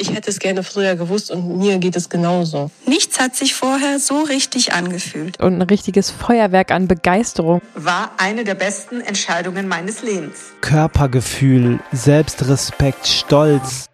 Ich 0.00 0.14
hätte 0.14 0.30
es 0.30 0.38
gerne 0.38 0.62
früher 0.62 0.94
gewusst 0.94 1.28
und 1.32 1.58
mir 1.58 1.78
geht 1.78 1.96
es 1.96 2.08
genauso. 2.08 2.70
Nichts 2.86 3.18
hat 3.18 3.34
sich 3.34 3.56
vorher 3.56 3.98
so 3.98 4.20
richtig 4.20 4.72
angefühlt. 4.72 5.40
Und 5.40 5.54
ein 5.54 5.62
richtiges 5.62 6.08
Feuerwerk 6.08 6.70
an 6.70 6.86
Begeisterung. 6.86 7.60
War 7.74 8.12
eine 8.16 8.44
der 8.44 8.54
besten 8.54 9.00
Entscheidungen 9.00 9.66
meines 9.66 10.04
Lebens. 10.04 10.52
Körpergefühl, 10.60 11.80
Selbstrespekt, 11.90 13.08
Stolz. 13.08 13.86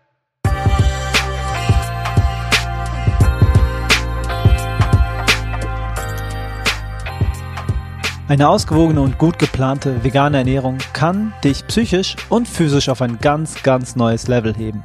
Eine 8.28 8.50
ausgewogene 8.50 9.00
und 9.00 9.16
gut 9.16 9.38
geplante 9.38 10.04
vegane 10.04 10.36
Ernährung 10.36 10.76
kann 10.92 11.32
dich 11.42 11.66
psychisch 11.66 12.16
und 12.28 12.46
physisch 12.46 12.90
auf 12.90 13.00
ein 13.00 13.18
ganz, 13.20 13.62
ganz 13.62 13.96
neues 13.96 14.28
Level 14.28 14.54
heben. 14.54 14.82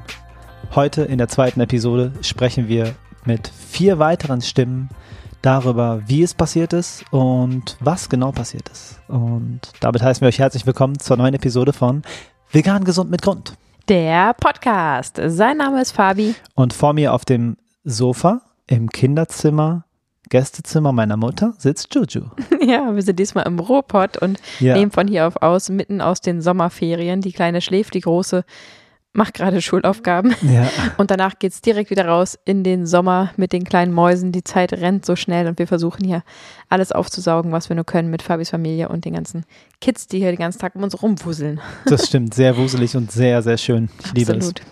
Heute 0.76 1.02
in 1.02 1.18
der 1.18 1.28
zweiten 1.28 1.60
Episode 1.62 2.12
sprechen 2.22 2.68
wir 2.68 2.94
mit 3.26 3.48
vier 3.48 3.98
weiteren 3.98 4.42
Stimmen 4.42 4.90
darüber, 5.42 6.04
wie 6.06 6.22
es 6.22 6.36
passiert 6.36 6.74
ist 6.74 7.04
und 7.12 7.76
was 7.80 8.08
genau 8.08 8.32
passiert 8.32 8.70
ist. 8.70 9.02
Und 9.08 9.62
damit 9.80 10.04
heißen 10.04 10.22
wir 10.22 10.28
euch 10.28 10.38
herzlich 10.38 10.68
willkommen 10.68 11.00
zur 11.00 11.18
neuen 11.18 11.34
Episode 11.34 11.74
von 11.74 12.04
Vegan 12.52 12.84
Gesund 12.84 13.10
mit 13.10 13.24
Grund. 13.24 13.54
Der 13.88 14.36
Podcast. 14.36 15.20
Sein 15.26 15.58
Name 15.58 15.82
ist 15.82 15.92
Fabi. 15.92 16.36
Und 16.54 16.74
vor 16.74 16.94
mir 16.94 17.14
auf 17.14 17.26
dem 17.26 17.58
Sofa 17.84 18.42
im 18.68 18.90
Kinderzimmer 18.90 19.86
Gästezimmer 20.30 20.92
meiner 20.92 21.18
Mutter 21.18 21.54
sitzt 21.58 21.94
Juju. 21.96 22.26
Ja, 22.62 22.94
wir 22.94 23.02
sind 23.02 23.18
diesmal 23.18 23.48
im 23.48 23.58
Ruhrpott 23.58 24.18
und 24.18 24.40
ja. 24.60 24.76
nehmen 24.76 24.92
von 24.92 25.08
hier 25.08 25.26
auf 25.26 25.42
aus, 25.42 25.70
mitten 25.70 26.02
aus 26.02 26.22
den 26.22 26.42
Sommerferien. 26.42 27.22
Die 27.22 27.32
Kleine 27.32 27.62
schläft, 27.62 27.96
die 27.96 28.02
Große 28.02 28.46
macht 29.14 29.34
gerade 29.34 29.62
Schulaufgaben. 29.62 30.36
Ja. 30.42 30.70
Und 30.98 31.12
danach 31.12 31.40
geht 31.40 31.52
es 31.54 31.62
direkt 31.62 31.90
wieder 31.90 32.08
raus 32.08 32.38
in 32.46 32.64
den 32.64 32.86
Sommer 32.86 33.32
mit 33.38 33.54
den 33.54 33.64
kleinen 33.64 33.94
Mäusen. 33.94 34.32
Die 34.32 34.44
Zeit 34.44 34.74
rennt 34.74 35.06
so 35.06 35.16
schnell 35.16 35.48
und 35.48 35.60
wir 35.60 35.68
versuchen 35.68 36.06
hier 36.06 36.24
alles 36.70 36.92
aufzusaugen, 36.92 37.52
was 37.52 37.70
wir 37.70 37.76
nur 37.76 37.86
können 37.86 38.10
mit 38.10 38.22
Fabis 38.22 38.50
Familie 38.50 38.90
und 38.90 39.06
den 39.06 39.14
ganzen 39.14 39.46
Kids, 39.82 40.08
die 40.08 40.20
hier 40.20 40.32
den 40.32 40.40
ganzen 40.40 40.60
Tag 40.60 40.76
um 40.76 40.84
uns 40.84 41.02
rumwuseln. 41.02 41.60
Das 41.86 42.08
stimmt, 42.08 42.34
sehr 42.34 42.58
wuselig 42.58 42.96
und 42.96 43.12
sehr, 43.12 43.42
sehr 43.42 43.58
schön. 43.58 43.90
Ich 44.04 44.14
liebe 44.14 44.34
Absolut. 44.34 44.60
es. 44.60 44.66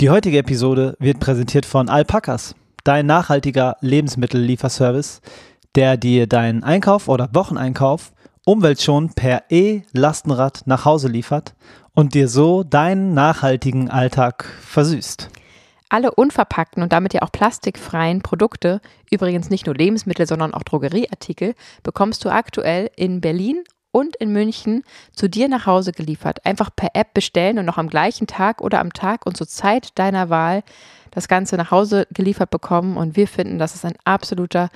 Die 0.00 0.10
heutige 0.10 0.38
Episode 0.38 0.96
wird 0.98 1.20
präsentiert 1.20 1.64
von 1.66 1.88
Alpakas, 1.88 2.54
dein 2.84 3.06
nachhaltiger 3.06 3.76
Lebensmittellieferservice, 3.80 5.20
der 5.74 5.96
dir 5.96 6.26
deinen 6.26 6.64
Einkauf 6.64 7.08
oder 7.08 7.28
Wocheneinkauf 7.32 8.12
umweltschonend 8.44 9.14
per 9.14 9.44
E-Lastenrad 9.50 10.62
nach 10.66 10.84
Hause 10.84 11.08
liefert 11.08 11.54
und 11.94 12.14
dir 12.14 12.28
so 12.28 12.62
deinen 12.62 13.14
nachhaltigen 13.14 13.90
Alltag 13.90 14.44
versüßt. 14.60 15.30
Alle 15.88 16.14
unverpackten 16.14 16.80
und 16.82 16.92
damit 16.92 17.12
ja 17.12 17.22
auch 17.22 17.32
plastikfreien 17.32 18.22
Produkte, 18.22 18.80
übrigens 19.10 19.50
nicht 19.50 19.66
nur 19.66 19.74
Lebensmittel, 19.74 20.26
sondern 20.26 20.54
auch 20.54 20.62
Drogerieartikel, 20.62 21.54
bekommst 21.82 22.24
du 22.24 22.30
aktuell 22.30 22.90
in 22.96 23.20
Berlin 23.20 23.62
und 23.90 24.16
in 24.16 24.32
München 24.32 24.84
zu 25.14 25.28
dir 25.28 25.48
nach 25.48 25.66
Hause 25.66 25.92
geliefert. 25.92 26.46
Einfach 26.46 26.70
per 26.74 26.90
App 26.94 27.12
bestellen 27.12 27.58
und 27.58 27.66
noch 27.66 27.76
am 27.76 27.90
gleichen 27.90 28.26
Tag 28.26 28.62
oder 28.62 28.80
am 28.80 28.94
Tag 28.94 29.26
und 29.26 29.36
zur 29.36 29.46
Zeit 29.46 29.98
deiner 29.98 30.30
Wahl 30.30 30.62
das 31.10 31.28
Ganze 31.28 31.56
nach 31.56 31.70
Hause 31.70 32.06
geliefert 32.10 32.50
bekommen. 32.50 32.96
Und 32.96 33.16
wir 33.16 33.28
finden, 33.28 33.58
das 33.58 33.74
ist 33.74 33.84
ein 33.84 33.98
absoluter 34.04 34.70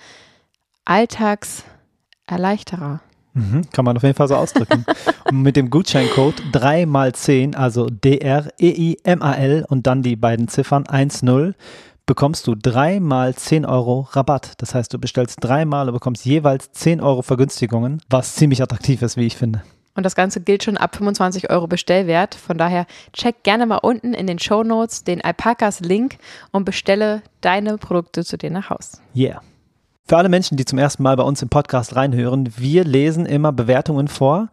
Alltagserleichterer. 0.84 3.00
Mhm, 3.36 3.62
kann 3.70 3.84
man 3.84 3.96
auf 3.96 4.02
jeden 4.02 4.14
Fall 4.14 4.28
so 4.28 4.34
ausdrücken. 4.34 4.84
und 5.30 5.42
mit 5.42 5.56
dem 5.56 5.68
Gutscheincode 5.68 6.42
3x10, 6.52 7.54
also 7.54 7.86
D-R-E-I-M-A-L 7.86 9.66
und 9.68 9.86
dann 9.86 10.02
die 10.02 10.16
beiden 10.16 10.48
Ziffern 10.48 10.84
1-0, 10.84 11.52
bekommst 12.06 12.46
du 12.46 12.54
dreimal 12.54 13.34
10 13.34 13.66
Euro 13.66 14.08
Rabatt. 14.12 14.52
Das 14.58 14.74
heißt, 14.74 14.92
du 14.94 14.98
bestellst 14.98 15.38
dreimal 15.42 15.88
und 15.88 15.94
bekommst 15.94 16.24
jeweils 16.24 16.72
10 16.72 17.02
Euro 17.02 17.20
Vergünstigungen, 17.20 18.00
was 18.08 18.36
ziemlich 18.36 18.62
attraktiv 18.62 19.02
ist, 19.02 19.18
wie 19.18 19.26
ich 19.26 19.36
finde. 19.36 19.62
Und 19.94 20.04
das 20.04 20.14
Ganze 20.14 20.40
gilt 20.40 20.62
schon 20.62 20.76
ab 20.76 20.94
25 20.96 21.50
Euro 21.50 21.66
Bestellwert. 21.66 22.34
Von 22.34 22.58
daher 22.58 22.86
check 23.12 23.42
gerne 23.42 23.66
mal 23.66 23.78
unten 23.78 24.14
in 24.14 24.26
den 24.26 24.38
Show 24.38 24.62
Notes 24.62 25.04
den 25.04 25.22
Alpakas 25.22 25.80
Link 25.80 26.18
und 26.52 26.64
bestelle 26.64 27.22
deine 27.40 27.76
Produkte 27.78 28.24
zu 28.24 28.38
dir 28.38 28.50
nach 28.50 28.70
Haus. 28.70 29.00
Yeah. 29.14 29.42
Für 30.08 30.18
alle 30.18 30.28
Menschen, 30.28 30.56
die 30.56 30.64
zum 30.64 30.78
ersten 30.78 31.02
Mal 31.02 31.16
bei 31.16 31.24
uns 31.24 31.42
im 31.42 31.48
Podcast 31.48 31.96
reinhören, 31.96 32.48
wir 32.56 32.84
lesen 32.84 33.26
immer 33.26 33.50
Bewertungen 33.50 34.06
vor, 34.06 34.50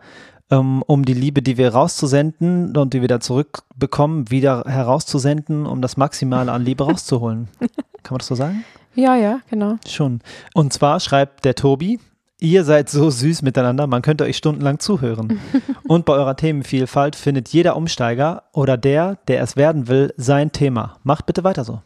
ähm, 0.49 0.81
um 0.87 1.05
die 1.05 1.13
Liebe, 1.13 1.43
die 1.43 1.57
wir 1.57 1.75
rauszusenden 1.75 2.75
und 2.75 2.95
die 2.95 3.01
wir 3.01 3.07
da 3.07 3.19
zurückbekommen, 3.19 4.31
wieder 4.31 4.63
herauszusenden, 4.65 5.67
um 5.67 5.83
das 5.83 5.95
Maximale 5.95 6.51
an 6.51 6.65
Liebe 6.65 6.85
rauszuholen. 6.85 7.49
Kann 8.01 8.15
man 8.15 8.17
das 8.17 8.27
so 8.27 8.33
sagen? 8.33 8.65
Ja, 8.95 9.15
ja, 9.15 9.41
genau. 9.47 9.75
Schon. 9.87 10.21
Und 10.55 10.73
zwar 10.73 10.99
schreibt 10.99 11.45
der 11.45 11.53
Tobi, 11.53 11.99
Ihr 12.39 12.63
seid 12.63 12.89
so 12.89 13.11
süß 13.11 13.43
miteinander, 13.43 13.85
man 13.85 14.01
könnte 14.01 14.23
euch 14.23 14.37
stundenlang 14.37 14.79
zuhören. 14.79 15.39
Und 15.87 16.05
bei 16.05 16.13
eurer 16.13 16.35
Themenvielfalt 16.35 17.15
findet 17.15 17.49
jeder 17.49 17.77
Umsteiger 17.77 18.43
oder 18.53 18.75
der, 18.75 19.19
der 19.27 19.41
es 19.43 19.55
werden 19.55 19.87
will, 19.87 20.13
sein 20.17 20.51
Thema. 20.51 20.97
Macht 21.03 21.27
bitte 21.27 21.43
weiter 21.43 21.63
so. 21.63 21.81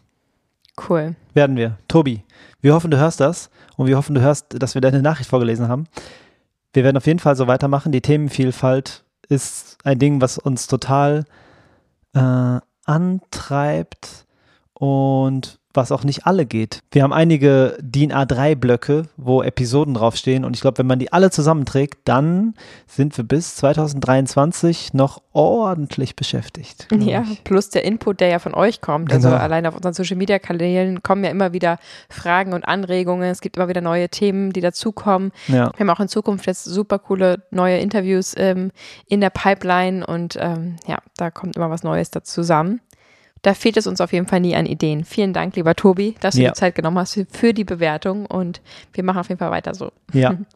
Cool. 0.89 1.15
Werden 1.33 1.57
wir. 1.57 1.77
Tobi, 1.87 2.23
wir 2.61 2.73
hoffen, 2.73 2.91
du 2.91 2.97
hörst 2.97 3.19
das 3.19 3.49
und 3.75 3.87
wir 3.87 3.97
hoffen, 3.97 4.15
du 4.15 4.21
hörst, 4.21 4.61
dass 4.61 4.73
wir 4.73 4.81
deine 4.81 5.01
Nachricht 5.01 5.29
vorgelesen 5.29 5.67
haben. 5.67 5.85
Wir 6.73 6.83
werden 6.83 6.97
auf 6.97 7.07
jeden 7.07 7.19
Fall 7.19 7.35
so 7.35 7.47
weitermachen. 7.47 7.91
Die 7.91 8.01
Themenvielfalt 8.01 9.03
ist 9.29 9.77
ein 9.83 9.99
Ding, 9.99 10.21
was 10.21 10.37
uns 10.37 10.67
total 10.67 11.25
äh, 12.13 12.59
antreibt 12.85 14.25
und 14.73 15.59
was 15.77 15.91
auch 15.91 16.03
nicht 16.03 16.25
alle 16.25 16.45
geht. 16.45 16.79
Wir 16.91 17.03
haben 17.03 17.13
einige 17.13 17.77
DIN 17.79 18.11
A3-Blöcke, 18.11 19.03
wo 19.17 19.41
Episoden 19.41 19.93
draufstehen 19.93 20.43
und 20.45 20.55
ich 20.55 20.61
glaube, 20.61 20.79
wenn 20.79 20.87
man 20.87 20.99
die 20.99 21.13
alle 21.13 21.31
zusammenträgt, 21.31 21.99
dann 22.05 22.55
sind 22.87 23.15
wir 23.17 23.23
bis 23.23 23.55
2023 23.57 24.93
noch 24.93 25.21
ordentlich 25.33 26.15
beschäftigt. 26.15 26.87
Ja, 26.91 27.23
ich. 27.29 27.43
plus 27.43 27.69
der 27.69 27.85
Input, 27.85 28.19
der 28.19 28.29
ja 28.29 28.39
von 28.39 28.53
euch 28.53 28.81
kommt. 28.81 29.11
Also 29.13 29.27
genau. 29.27 29.35
Also 29.35 29.45
allein 29.45 29.65
auf 29.67 29.75
unseren 29.75 29.93
Social-Media-Kanälen 29.93 31.03
kommen 31.03 31.23
ja 31.23 31.29
immer 31.29 31.53
wieder 31.53 31.77
Fragen 32.09 32.53
und 32.53 32.67
Anregungen. 32.67 33.29
Es 33.29 33.41
gibt 33.41 33.57
immer 33.57 33.67
wieder 33.67 33.81
neue 33.81 34.09
Themen, 34.09 34.51
die 34.51 34.61
dazukommen. 34.61 35.31
Ja. 35.47 35.71
Wir 35.75 35.79
haben 35.79 35.89
auch 35.89 35.99
in 35.99 36.07
Zukunft 36.07 36.47
jetzt 36.47 36.63
super 36.63 36.97
coole 36.97 37.43
neue 37.51 37.77
Interviews 37.77 38.33
ähm, 38.35 38.71
in 39.07 39.21
der 39.21 39.29
Pipeline 39.29 40.05
und 40.05 40.37
ähm, 40.39 40.77
ja, 40.87 40.97
da 41.17 41.29
kommt 41.29 41.55
immer 41.55 41.69
was 41.69 41.83
Neues 41.83 42.09
dazu 42.09 42.37
zusammen. 42.37 42.81
Da 43.41 43.53
fehlt 43.53 43.77
es 43.77 43.87
uns 43.87 44.01
auf 44.01 44.13
jeden 44.13 44.27
Fall 44.27 44.39
nie 44.39 44.55
an 44.55 44.65
Ideen. 44.65 45.03
Vielen 45.03 45.33
Dank, 45.33 45.55
lieber 45.55 45.75
Tobi, 45.75 46.15
dass 46.19 46.35
du 46.35 46.41
ja. 46.41 46.49
die 46.49 46.55
Zeit 46.55 46.75
genommen 46.75 46.97
hast 46.97 47.19
für 47.31 47.53
die 47.53 47.63
Bewertung 47.63 48.25
und 48.25 48.61
wir 48.93 49.03
machen 49.03 49.19
auf 49.19 49.29
jeden 49.29 49.39
Fall 49.39 49.51
weiter 49.51 49.73
so. 49.73 49.91
Ja. 50.13 50.37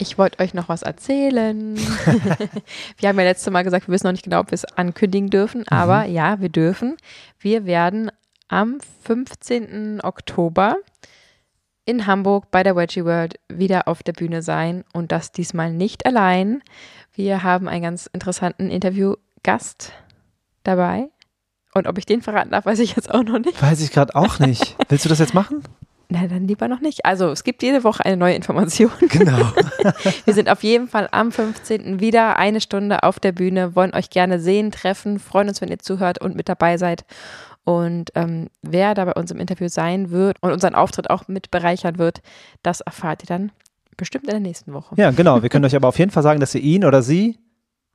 Ich 0.00 0.16
wollte 0.16 0.40
euch 0.42 0.54
noch 0.54 0.68
was 0.68 0.82
erzählen. 0.82 1.76
wir 2.98 3.08
haben 3.08 3.18
ja 3.18 3.24
letztes 3.24 3.52
Mal 3.52 3.62
gesagt, 3.62 3.88
wir 3.88 3.92
wissen 3.92 4.06
noch 4.06 4.12
nicht 4.12 4.24
genau, 4.24 4.40
ob 4.40 4.50
wir 4.50 4.54
es 4.54 4.64
ankündigen 4.64 5.28
dürfen, 5.28 5.62
mhm. 5.62 5.66
aber 5.70 6.04
ja, 6.04 6.40
wir 6.40 6.48
dürfen. 6.48 6.96
Wir 7.38 7.64
werden 7.66 8.10
am 8.48 8.78
15. 9.02 10.00
Oktober 10.02 10.76
in 11.84 12.06
Hamburg 12.06 12.50
bei 12.50 12.62
der 12.62 12.76
Wedgie 12.76 13.04
World 13.04 13.40
wieder 13.48 13.88
auf 13.88 14.02
der 14.02 14.12
Bühne 14.12 14.42
sein 14.42 14.84
und 14.92 15.10
das 15.10 15.32
diesmal 15.32 15.72
nicht 15.72 16.06
allein. 16.06 16.62
Wir 17.14 17.42
haben 17.42 17.66
einen 17.66 17.82
ganz 17.82 18.06
interessanten 18.06 18.70
Interviewgast 18.70 19.92
dabei. 20.64 21.08
Und 21.78 21.86
ob 21.86 21.98
ich 21.98 22.06
den 22.06 22.22
verraten 22.22 22.50
darf, 22.50 22.66
weiß 22.66 22.78
ich 22.80 22.96
jetzt 22.96 23.12
auch 23.12 23.22
noch 23.22 23.38
nicht. 23.38 23.62
Weiß 23.62 23.80
ich 23.80 23.90
gerade 23.90 24.14
auch 24.14 24.38
nicht. 24.38 24.76
Willst 24.88 25.04
du 25.04 25.08
das 25.08 25.18
jetzt 25.18 25.34
machen? 25.34 25.62
Na, 26.10 26.26
dann 26.26 26.48
lieber 26.48 26.68
noch 26.68 26.80
nicht. 26.80 27.04
Also, 27.04 27.30
es 27.30 27.44
gibt 27.44 27.62
jede 27.62 27.84
Woche 27.84 28.04
eine 28.04 28.16
neue 28.16 28.34
Information. 28.34 28.90
Genau. 29.10 29.38
Wir 30.24 30.34
sind 30.34 30.48
auf 30.48 30.62
jeden 30.62 30.88
Fall 30.88 31.08
am 31.12 31.30
15. 31.30 32.00
wieder 32.00 32.38
eine 32.38 32.60
Stunde 32.60 33.02
auf 33.02 33.20
der 33.20 33.32
Bühne, 33.32 33.76
wollen 33.76 33.94
euch 33.94 34.08
gerne 34.08 34.40
sehen, 34.40 34.70
treffen, 34.70 35.18
freuen 35.18 35.48
uns, 35.48 35.60
wenn 35.60 35.68
ihr 35.68 35.78
zuhört 35.78 36.20
und 36.20 36.34
mit 36.34 36.48
dabei 36.48 36.78
seid. 36.78 37.04
Und 37.64 38.10
ähm, 38.14 38.48
wer 38.62 38.94
da 38.94 39.04
bei 39.04 39.12
uns 39.12 39.30
im 39.30 39.38
Interview 39.38 39.68
sein 39.68 40.10
wird 40.10 40.38
und 40.40 40.52
unseren 40.52 40.74
Auftritt 40.74 41.10
auch 41.10 41.28
mit 41.28 41.50
bereichern 41.50 41.98
wird, 41.98 42.22
das 42.62 42.80
erfahrt 42.80 43.24
ihr 43.24 43.26
dann 43.26 43.52
bestimmt 43.98 44.24
in 44.24 44.30
der 44.30 44.40
nächsten 44.40 44.72
Woche. 44.72 44.94
Ja, 44.96 45.10
genau. 45.10 45.42
Wir 45.42 45.50
können 45.50 45.64
euch 45.66 45.76
aber 45.76 45.88
auf 45.88 45.98
jeden 45.98 46.10
Fall 46.10 46.22
sagen, 46.22 46.40
dass 46.40 46.54
ihr 46.54 46.62
ihn 46.62 46.86
oder 46.86 47.02
sie 47.02 47.38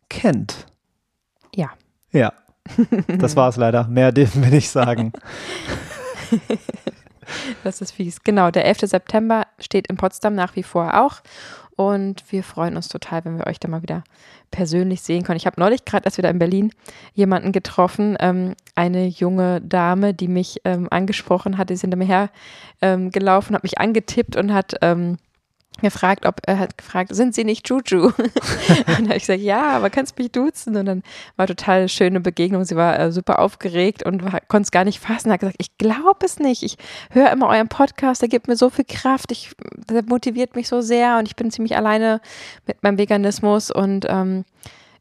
kennt. 0.09 0.67
Ja. 1.55 1.71
Ja. 2.11 2.33
Das 3.07 3.35
war 3.35 3.49
es 3.49 3.57
leider. 3.57 3.87
Mehr 3.87 4.11
dürfen 4.11 4.43
wir 4.43 4.49
nicht 4.49 4.69
sagen. 4.69 5.13
Das 7.63 7.81
ist 7.81 7.91
fies. 7.91 8.21
Genau, 8.23 8.51
der 8.51 8.65
11. 8.65 8.81
September 8.81 9.47
steht 9.57 9.87
in 9.87 9.95
Potsdam 9.95 10.35
nach 10.35 10.55
wie 10.57 10.63
vor 10.63 11.01
auch. 11.01 11.21
Und 11.75 12.23
wir 12.31 12.43
freuen 12.43 12.75
uns 12.75 12.87
total, 12.87 13.25
wenn 13.25 13.37
wir 13.37 13.47
euch 13.47 13.59
da 13.59 13.67
mal 13.67 13.81
wieder 13.81 14.03
persönlich 14.51 15.01
sehen 15.01 15.23
können. 15.23 15.37
Ich 15.37 15.47
habe 15.47 15.59
neulich 15.59 15.85
gerade, 15.85 16.05
wir 16.17 16.21
da 16.21 16.29
in 16.29 16.37
Berlin 16.37 16.71
jemanden 17.13 17.51
getroffen, 17.51 18.15
ähm, 18.19 18.53
eine 18.75 19.07
junge 19.07 19.61
Dame, 19.61 20.13
die 20.13 20.27
mich 20.27 20.61
ähm, 20.65 20.87
angesprochen 20.91 21.57
hat, 21.57 21.69
die 21.69 21.73
ist 21.73 21.81
hinter 21.81 21.97
mir 21.97 22.05
her 22.05 22.29
ähm, 22.81 23.09
hat 23.55 23.63
mich 23.63 23.79
angetippt 23.79 24.35
und 24.35 24.53
hat 24.53 24.75
ähm, 24.81 25.17
gefragt, 25.81 26.25
ob 26.25 26.39
er 26.45 26.59
hat 26.59 26.77
gefragt, 26.77 27.15
sind 27.15 27.35
Sie 27.35 27.43
nicht 27.43 27.67
Juju? 27.67 28.05
und 28.17 28.87
dann 28.87 29.05
habe 29.05 29.15
ich 29.15 29.23
gesagt, 29.23 29.41
ja, 29.41 29.71
aber 29.71 29.89
kannst 29.89 30.17
mich 30.17 30.31
duzen? 30.31 30.75
Und 30.75 30.85
dann 30.85 31.03
war 31.35 31.47
total 31.47 31.89
schöne 31.89 32.19
Begegnung. 32.19 32.63
Sie 32.63 32.75
war 32.75 32.99
äh, 32.99 33.11
super 33.11 33.39
aufgeregt 33.39 34.05
und 34.05 34.23
konnte 34.47 34.65
es 34.65 34.71
gar 34.71 34.85
nicht 34.85 34.99
fassen. 34.99 35.31
Hat 35.31 35.39
gesagt, 35.39 35.57
ich 35.59 35.77
glaube 35.77 36.25
es 36.25 36.39
nicht. 36.39 36.63
Ich 36.63 36.77
höre 37.11 37.31
immer 37.31 37.49
euren 37.49 37.69
Podcast, 37.69 38.21
der 38.21 38.29
gibt 38.29 38.47
mir 38.47 38.55
so 38.55 38.69
viel 38.69 38.85
Kraft. 38.85 39.31
Ich, 39.31 39.51
der 39.89 40.03
motiviert 40.03 40.55
mich 40.55 40.67
so 40.67 40.81
sehr 40.81 41.17
und 41.17 41.27
ich 41.27 41.35
bin 41.35 41.51
ziemlich 41.51 41.75
alleine 41.75 42.21
mit 42.67 42.81
meinem 42.83 42.97
Veganismus 42.97 43.71
und 43.71 44.05
ähm, 44.09 44.45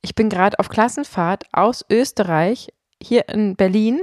ich 0.01 0.15
bin 0.15 0.29
gerade 0.29 0.59
auf 0.59 0.69
Klassenfahrt 0.69 1.45
aus 1.53 1.85
Österreich 1.89 2.73
hier 3.01 3.29
in 3.29 3.57
Berlin 3.57 4.01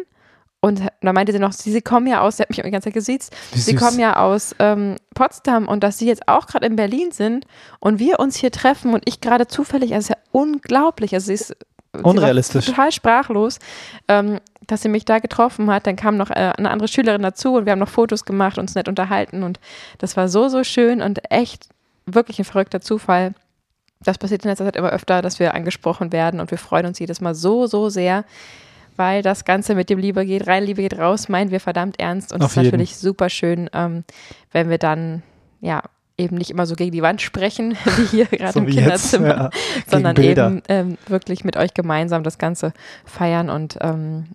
und 0.61 0.81
da 1.01 1.13
meinte 1.13 1.31
sie 1.31 1.39
noch, 1.39 1.53
sie, 1.53 1.71
sie 1.71 1.81
kommen 1.81 2.07
ja 2.07 2.21
aus, 2.21 2.37
sie 2.37 2.43
hat 2.43 2.49
mich 2.49 2.61
die 2.61 2.69
ganze 2.69 2.87
Zeit 2.87 2.93
gesiezt, 2.93 3.35
sie 3.53 3.75
kommen 3.75 3.99
ja 3.99 4.17
aus 4.17 4.55
ähm, 4.59 4.97
Potsdam 5.15 5.67
und 5.67 5.83
dass 5.83 5.97
sie 5.97 6.07
jetzt 6.07 6.27
auch 6.27 6.47
gerade 6.47 6.65
in 6.65 6.75
Berlin 6.75 7.11
sind 7.11 7.45
und 7.79 7.99
wir 7.99 8.19
uns 8.19 8.35
hier 8.35 8.51
treffen 8.51 8.93
und 8.93 9.03
ich 9.05 9.21
gerade 9.21 9.47
zufällig, 9.47 9.93
also 9.93 10.05
ist 10.05 10.09
ja 10.09 10.23
unglaublich, 10.31 11.13
also 11.13 11.27
sie 11.27 11.33
ist 11.33 11.55
Unrealistisch. 12.03 12.65
Sie 12.65 12.71
total 12.71 12.91
sprachlos, 12.91 13.59
ähm, 14.07 14.39
dass 14.67 14.83
sie 14.83 14.89
mich 14.89 15.05
da 15.05 15.19
getroffen 15.19 15.71
hat. 15.71 15.87
Dann 15.87 15.95
kam 15.95 16.17
noch 16.17 16.29
äh, 16.29 16.53
eine 16.55 16.69
andere 16.69 16.87
Schülerin 16.87 17.23
dazu 17.23 17.55
und 17.55 17.65
wir 17.65 17.71
haben 17.71 17.79
noch 17.79 17.89
Fotos 17.89 18.25
gemacht, 18.25 18.57
uns 18.57 18.75
nett 18.75 18.87
unterhalten 18.87 19.43
und 19.43 19.59
das 19.97 20.15
war 20.15 20.29
so, 20.29 20.49
so 20.49 20.63
schön 20.63 21.01
und 21.01 21.31
echt 21.31 21.67
wirklich 22.05 22.39
ein 22.39 22.45
verrückter 22.45 22.81
Zufall. 22.81 23.33
Das 24.01 24.17
passiert 24.17 24.43
in 24.45 24.49
letzter 24.49 24.65
Zeit 24.65 24.75
immer 24.75 24.91
öfter, 24.91 25.21
dass 25.21 25.39
wir 25.39 25.55
angesprochen 25.55 26.11
werden 26.11 26.39
und 26.39 26.51
wir 26.51 26.57
freuen 26.57 26.85
uns 26.85 26.99
jedes 26.99 27.21
Mal 27.21 27.35
so, 27.35 27.65
so 27.65 27.89
sehr, 27.89 28.23
weil 28.99 29.23
das 29.23 29.45
Ganze 29.45 29.73
mit 29.73 29.89
dem 29.89 29.97
Liebe 29.97 30.25
geht 30.25 30.45
rein, 30.45 30.63
Liebe 30.63 30.81
geht 30.81 30.99
raus, 30.99 31.29
meinen 31.29 31.51
wir 31.51 31.61
verdammt 31.61 31.99
ernst. 31.99 32.33
Und 32.33 32.43
es 32.43 32.51
ist 32.51 32.57
natürlich 32.57 32.97
super 32.97 33.29
schön, 33.29 33.69
ähm, 33.73 34.03
wenn 34.51 34.69
wir 34.69 34.77
dann, 34.77 35.23
ja, 35.61 35.81
eben 36.17 36.35
nicht 36.35 36.51
immer 36.51 36.65
so 36.65 36.75
gegen 36.75 36.91
die 36.91 37.01
Wand 37.01 37.21
sprechen, 37.21 37.77
wie 37.97 38.05
hier 38.05 38.25
gerade 38.25 38.51
so 38.51 38.59
im 38.59 38.67
Kinderzimmer, 38.67 39.27
jetzt, 39.27 39.39
ja, 39.39 39.49
sondern 39.87 40.21
eben 40.21 40.61
ähm, 40.67 40.97
wirklich 41.07 41.45
mit 41.45 41.55
euch 41.55 41.73
gemeinsam 41.73 42.23
das 42.23 42.37
Ganze 42.37 42.73
feiern 43.05 43.49
und 43.49 43.77
ähm, 43.79 44.25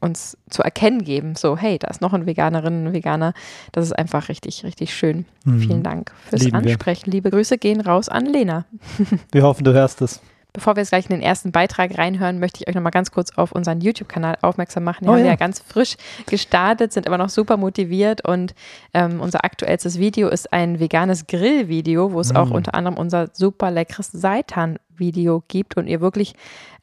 uns 0.00 0.38
zu 0.48 0.62
erkennen 0.62 1.04
geben, 1.04 1.36
so, 1.36 1.58
hey, 1.58 1.78
da 1.78 1.88
ist 1.88 2.00
noch 2.00 2.14
ein 2.14 2.24
Veganerin, 2.24 2.86
ein 2.86 2.92
Veganer. 2.94 3.34
Das 3.72 3.84
ist 3.84 3.92
einfach 3.92 4.30
richtig, 4.30 4.64
richtig 4.64 4.94
schön. 4.94 5.26
Mhm. 5.44 5.60
Vielen 5.60 5.82
Dank 5.82 6.12
fürs 6.30 6.42
Lieben 6.42 6.56
Ansprechen. 6.56 7.06
Wir. 7.06 7.12
Liebe 7.12 7.30
Grüße 7.30 7.58
gehen 7.58 7.82
raus 7.82 8.08
an 8.08 8.24
Lena. 8.24 8.64
wir 9.32 9.42
hoffen, 9.42 9.64
du 9.64 9.74
hörst 9.74 10.00
es. 10.00 10.20
Bevor 10.54 10.76
wir 10.76 10.82
jetzt 10.82 10.90
gleich 10.90 11.06
in 11.06 11.16
den 11.16 11.20
ersten 11.20 11.50
Beitrag 11.50 11.98
reinhören, 11.98 12.38
möchte 12.38 12.60
ich 12.60 12.68
euch 12.68 12.76
nochmal 12.76 12.92
ganz 12.92 13.10
kurz 13.10 13.36
auf 13.36 13.50
unseren 13.50 13.80
YouTube-Kanal 13.80 14.38
aufmerksam 14.40 14.84
machen. 14.84 15.04
Den 15.04 15.10
oh, 15.10 15.14
haben 15.14 15.24
wir 15.24 15.30
ja 15.30 15.34
ganz 15.34 15.58
frisch 15.58 15.96
gestartet, 16.26 16.92
sind 16.92 17.08
aber 17.08 17.18
noch 17.18 17.28
super 17.28 17.56
motiviert 17.56 18.24
und 18.24 18.54
ähm, 18.94 19.20
unser 19.20 19.44
aktuellstes 19.44 19.98
Video 19.98 20.28
ist 20.28 20.52
ein 20.52 20.78
veganes 20.78 21.26
Grillvideo, 21.26 22.12
wo 22.12 22.20
es 22.20 22.32
mm. 22.32 22.36
auch 22.36 22.50
unter 22.50 22.76
anderem 22.76 22.96
unser 22.96 23.30
super 23.32 23.72
leckeres 23.72 24.12
Seitan-Video 24.12 25.42
gibt 25.48 25.76
und 25.76 25.88
ihr 25.88 26.00
wirklich 26.00 26.34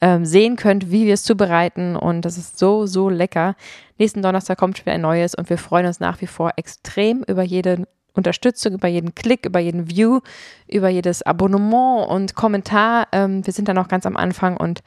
ähm, 0.01 0.25
sehen 0.25 0.57
könnt, 0.57 0.91
wie 0.91 1.05
wir 1.05 1.13
es 1.13 1.23
zubereiten 1.23 1.95
und 1.95 2.25
das 2.25 2.37
ist 2.37 2.59
so, 2.59 2.85
so 2.85 3.07
lecker. 3.07 3.55
Nächsten 3.97 4.21
Donnerstag 4.21 4.57
kommt 4.57 4.81
wieder 4.81 4.91
ein 4.91 5.01
neues 5.01 5.33
und 5.33 5.49
wir 5.49 5.57
freuen 5.57 5.85
uns 5.85 6.01
nach 6.01 6.19
wie 6.19 6.27
vor 6.27 6.51
extrem 6.57 7.23
über 7.23 7.43
jeden 7.43 7.85
Unterstützung, 8.13 8.73
über 8.73 8.87
jeden 8.87 9.15
Klick, 9.15 9.45
über 9.45 9.59
jeden 9.59 9.89
View, 9.89 10.19
über 10.67 10.89
jedes 10.89 11.21
Abonnement 11.21 12.07
und 12.07 12.35
Kommentar. 12.35 13.07
Ähm, 13.11 13.45
wir 13.45 13.53
sind 13.53 13.67
da 13.67 13.73
noch 13.73 13.87
ganz 13.87 14.05
am 14.05 14.17
Anfang 14.17 14.57
und 14.57 14.81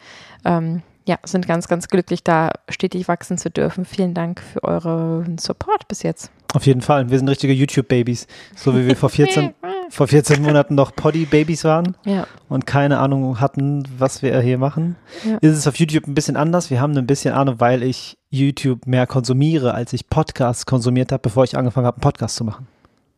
ähm, 0.44 0.82
ja, 1.06 1.18
sind 1.24 1.46
ganz, 1.46 1.68
ganz 1.68 1.88
glücklich, 1.88 2.24
da 2.24 2.50
stetig 2.68 3.08
wachsen 3.08 3.36
zu 3.36 3.50
dürfen. 3.50 3.84
Vielen 3.84 4.14
Dank 4.14 4.40
für 4.40 4.64
euren 4.64 5.36
Support 5.38 5.86
bis 5.88 6.02
jetzt. 6.02 6.30
Auf 6.54 6.66
jeden 6.66 6.80
Fall. 6.80 7.10
Wir 7.10 7.18
sind 7.18 7.28
richtige 7.28 7.52
YouTube-Babys. 7.52 8.26
So 8.54 8.74
wie 8.76 8.86
wir 8.86 8.96
vor 8.96 9.10
14, 9.10 9.54
vor 9.90 10.06
14 10.06 10.40
Monaten 10.40 10.74
noch 10.74 10.94
Poddy-Babys 10.94 11.64
waren 11.64 11.96
ja. 12.06 12.26
und 12.48 12.64
keine 12.64 13.00
Ahnung 13.00 13.40
hatten, 13.40 13.82
was 13.98 14.22
wir 14.22 14.40
hier 14.40 14.56
machen. 14.56 14.96
Ja. 15.24 15.36
Ist 15.38 15.58
es 15.58 15.66
auf 15.66 15.76
YouTube 15.76 16.06
ein 16.06 16.14
bisschen 16.14 16.36
anders. 16.36 16.70
Wir 16.70 16.80
haben 16.80 16.96
ein 16.96 17.06
bisschen 17.06 17.34
Ahnung, 17.34 17.56
weil 17.58 17.82
ich 17.82 18.16
YouTube 18.30 18.86
mehr 18.86 19.06
konsumiere, 19.06 19.74
als 19.74 19.92
ich 19.92 20.08
Podcasts 20.08 20.64
konsumiert 20.64 21.12
habe, 21.12 21.20
bevor 21.20 21.44
ich 21.44 21.56
angefangen 21.56 21.86
habe, 21.86 21.96
einen 21.96 22.02
Podcast 22.02 22.36
zu 22.36 22.44
machen. 22.44 22.68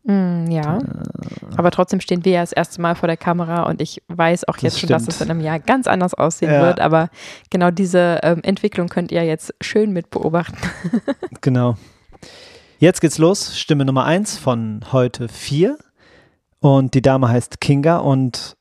Mm, 0.09 0.49
ja, 0.49 0.79
aber 1.57 1.69
trotzdem 1.69 1.99
stehen 1.99 2.23
wir 2.23 2.31
ja 2.31 2.39
das 2.39 2.53
erste 2.53 2.79
Mal 2.79 2.95
vor 2.95 3.07
der 3.07 3.17
Kamera 3.17 3.63
und 3.63 3.81
ich 3.81 4.01
weiß 4.07 4.47
auch 4.47 4.55
jetzt 4.59 4.75
das 4.75 4.79
schon, 4.79 4.87
dass 4.89 5.05
es 5.05 5.19
in 5.19 5.29
einem 5.29 5.41
Jahr 5.41 5.59
ganz 5.59 5.85
anders 5.85 6.13
aussehen 6.13 6.49
ja. 6.49 6.61
wird. 6.61 6.79
Aber 6.79 7.09
genau 7.49 7.71
diese 7.71 8.21
ähm, 8.23 8.39
Entwicklung 8.41 8.87
könnt 8.87 9.11
ihr 9.11 9.25
jetzt 9.25 9.53
schön 9.59 9.91
mit 9.91 10.09
beobachten. 10.09 10.57
genau. 11.41 11.75
Jetzt 12.79 13.01
geht's 13.01 13.17
los. 13.17 13.59
Stimme 13.59 13.83
Nummer 13.83 14.05
eins 14.05 14.37
von 14.37 14.85
heute 14.93 15.27
vier. 15.27 15.77
Und 16.61 16.93
die 16.93 17.01
Dame 17.01 17.27
heißt 17.27 17.59
Kinga 17.59 17.97
und 17.97 18.55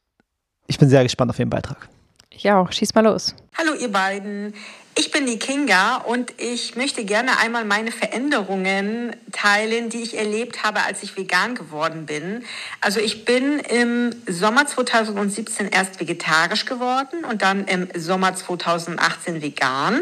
ich 0.66 0.78
bin 0.78 0.88
sehr 0.88 1.04
gespannt 1.04 1.30
auf 1.30 1.38
ihren 1.38 1.50
Beitrag. 1.50 1.88
Ich 2.30 2.50
auch. 2.50 2.72
Schieß 2.72 2.92
mal 2.94 3.04
los. 3.04 3.36
Hallo, 3.56 3.72
ihr 3.80 3.92
beiden. 3.92 4.52
Ich 4.98 5.10
bin 5.10 5.26
die 5.26 5.38
Kinga 5.38 5.96
und 5.96 6.32
ich 6.38 6.74
möchte 6.74 7.04
gerne 7.04 7.38
einmal 7.38 7.66
meine 7.66 7.92
Veränderungen 7.92 9.14
teilen, 9.30 9.90
die 9.90 10.02
ich 10.02 10.16
erlebt 10.16 10.62
habe, 10.62 10.84
als 10.84 11.02
ich 11.02 11.18
vegan 11.18 11.54
geworden 11.54 12.06
bin. 12.06 12.46
Also 12.80 12.98
ich 12.98 13.26
bin 13.26 13.58
im 13.58 14.14
Sommer 14.26 14.66
2017 14.66 15.68
erst 15.68 16.00
vegetarisch 16.00 16.64
geworden 16.64 17.26
und 17.30 17.42
dann 17.42 17.66
im 17.66 17.88
Sommer 17.94 18.34
2018 18.34 19.42
vegan. 19.42 20.00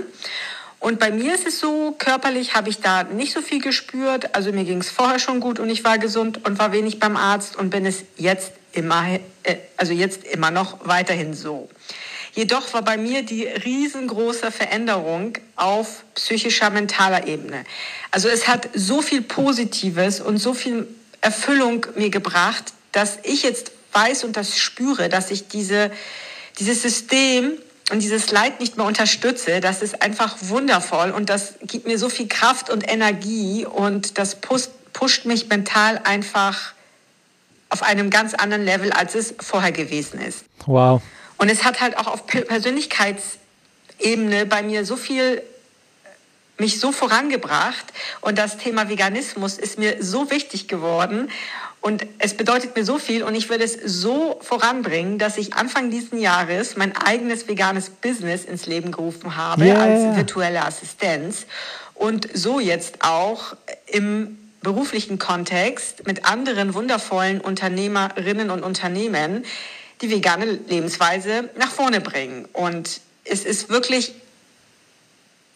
Und 0.79 1.01
bei 1.01 1.11
mir 1.11 1.35
ist 1.35 1.49
es 1.49 1.59
so, 1.59 1.97
körperlich 1.99 2.55
habe 2.55 2.69
ich 2.69 2.81
da 2.81 3.03
nicht 3.03 3.33
so 3.33 3.43
viel 3.43 3.61
gespürt. 3.61 4.37
Also 4.37 4.53
mir 4.53 4.63
ging 4.63 4.79
es 4.79 4.91
vorher 4.91 5.19
schon 5.19 5.41
gut 5.41 5.59
und 5.59 5.71
ich 5.71 5.83
war 5.83 5.99
gesund 5.99 6.47
und 6.47 6.61
war 6.61 6.71
wenig 6.71 7.01
beim 7.01 7.17
Arzt 7.17 7.57
und 7.57 7.71
bin 7.71 7.85
es 7.85 8.05
jetzt 8.17 8.53
immer, 8.71 9.09
äh, 9.43 9.57
also 9.77 9.93
jetzt 9.93 10.23
immer 10.23 10.53
noch 10.53 10.87
weiterhin 10.87 11.35
so. 11.35 11.69
Jedoch 12.35 12.73
war 12.73 12.83
bei 12.83 12.97
mir 12.97 13.23
die 13.23 13.45
riesengroße 13.45 14.51
Veränderung 14.51 15.35
auf 15.55 16.05
psychischer, 16.15 16.71
mentaler 16.71 17.29
Ebene. 17.29 17.65
Also 18.11 18.29
es 18.29 18.49
hat 18.49 18.69
so 18.75 19.03
viel 19.03 19.23
Positives 19.23 20.21
und 20.21 20.39
so 20.39 20.53
viel 20.53 20.89
Erfüllung 21.21 21.87
mir 21.95 22.11
gebracht, 22.11 22.73
dass 22.93 23.19
ich 23.23 23.45
jetzt 23.45 23.71
weiß 23.93 24.25
und 24.25 24.37
das 24.37 24.59
spüre, 24.59 25.09
dass 25.09 25.31
ich 25.31 25.47
diese, 25.47 25.93
dieses 26.59 26.83
System 26.83 27.53
und 27.91 28.03
dieses 28.03 28.33
Leid 28.33 28.61
nicht 28.61 28.77
mehr 28.77 28.87
unterstütze. 28.87 29.61
Das 29.61 29.81
ist 29.81 30.03
einfach 30.03 30.37
wundervoll 30.41 31.11
und 31.11 31.31
das 31.31 31.55
gibt 31.63 31.87
mir 31.87 31.99
so 31.99 32.09
viel 32.09 32.27
Kraft 32.27 32.69
und 32.69 32.91
Energie 32.91 33.65
und 33.65 34.19
das 34.19 34.37
pusht, 34.37 34.71
pusht 34.93 35.25
mich 35.25 35.49
mental 35.49 36.01
einfach 36.03 36.73
auf 37.69 37.83
einem 37.83 38.11
ganz 38.11 38.35
anderen 38.35 38.65
Level, 38.65 38.93
als 38.93 39.15
es 39.15 39.35
vorher 39.41 39.73
gewesen 39.73 40.21
ist. 40.21 40.45
Wow. 40.67 41.03
Und 41.45 41.51
es 41.51 41.63
hat 41.63 41.83
halt 41.83 41.99
auch 41.99 42.07
auf 42.07 42.27
Persönlichkeitsebene 42.27 44.47
bei 44.47 44.63
mir 44.63 44.87
so 44.87 44.97
viel 44.97 45.43
mich 46.57 46.81
so 46.81 46.91
vorangebracht. 46.91 47.85
Und 48.23 48.39
das 48.39 48.57
Thema 48.57 48.89
Veganismus 48.89 49.59
ist 49.59 49.79
mir 49.79 50.03
so 50.03 50.31
wichtig 50.31 50.69
geworden. 50.69 51.31
Und 51.83 52.07
es 52.19 52.35
bedeutet 52.35 52.75
mir 52.75 52.87
so 52.87 52.97
viel. 52.97 53.23
Und 53.23 53.35
ich 53.35 53.51
würde 53.51 53.63
es 53.63 53.75
so 53.75 54.41
voranbringen, 54.41 55.19
dass 55.19 55.37
ich 55.37 55.53
Anfang 55.53 55.91
diesen 55.91 56.19
Jahres 56.19 56.79
mein 56.79 56.97
eigenes 56.97 57.47
veganes 57.47 57.91
Business 57.91 58.47
ins 58.47 58.65
Leben 58.65 58.91
gerufen 58.91 59.37
habe 59.37 59.67
yeah. 59.67 59.83
als 59.83 60.17
virtuelle 60.17 60.65
Assistenz. 60.65 61.45
Und 61.93 62.27
so 62.33 62.59
jetzt 62.59 63.05
auch 63.05 63.55
im 63.87 64.39
beruflichen 64.63 65.19
Kontext 65.19 66.07
mit 66.07 66.25
anderen 66.25 66.73
wundervollen 66.73 67.43
Unternehmerinnen 67.43 68.49
und 68.49 68.63
Unternehmen 68.63 69.45
die 70.01 70.11
vegane 70.11 70.45
Lebensweise 70.45 71.51
nach 71.57 71.71
vorne 71.71 72.01
bringen. 72.01 72.47
Und 72.53 73.01
es 73.25 73.45
ist 73.45 73.69
wirklich, 73.69 74.15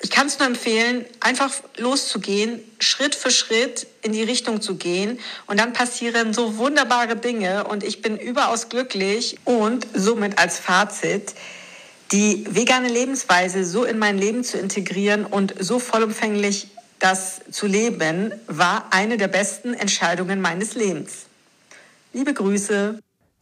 ich 0.01 0.11
kann 0.11 0.29
es 0.29 0.39
nur 0.39 0.47
empfehlen, 0.47 1.05
einfach 1.21 1.53
loszugehen, 1.77 2.61
Schritt 2.79 3.15
für 3.15 3.31
Schritt 3.31 3.87
in 4.03 4.13
die 4.13 4.23
Richtung 4.23 4.61
zu 4.61 4.77
gehen. 4.77 5.19
Und 5.47 5.59
dann 5.59 5.73
passieren 5.73 6.33
so 6.33 6.57
wunderbare 6.57 7.17
Dinge. 7.17 7.65
Und 7.65 7.83
ich 7.83 8.01
bin 8.01 8.17
überaus 8.17 8.69
glücklich 8.69 9.39
und 9.45 9.87
somit 9.95 10.39
als 10.39 10.59
Fazit, 10.59 11.35
die 12.13 12.47
vegane 12.49 12.89
Lebensweise 12.89 13.65
so 13.65 13.85
in 13.85 13.99
mein 13.99 14.17
Leben 14.17 14.45
zu 14.45 14.57
integrieren 14.59 15.27
und 15.27 15.55
so 15.59 15.79
vollumfänglich 15.79 16.69
das 16.99 17.41
zu 17.51 17.67
leben, 17.67 18.33
war 18.47 18.87
eine 18.91 19.19
der 19.19 19.29
besten 19.29 19.75
Entscheidungen 19.75 20.41
meines 20.41 20.75
Lebens. 20.75 21.27
Liebe 22.13 22.35
Grüße. 22.35 22.99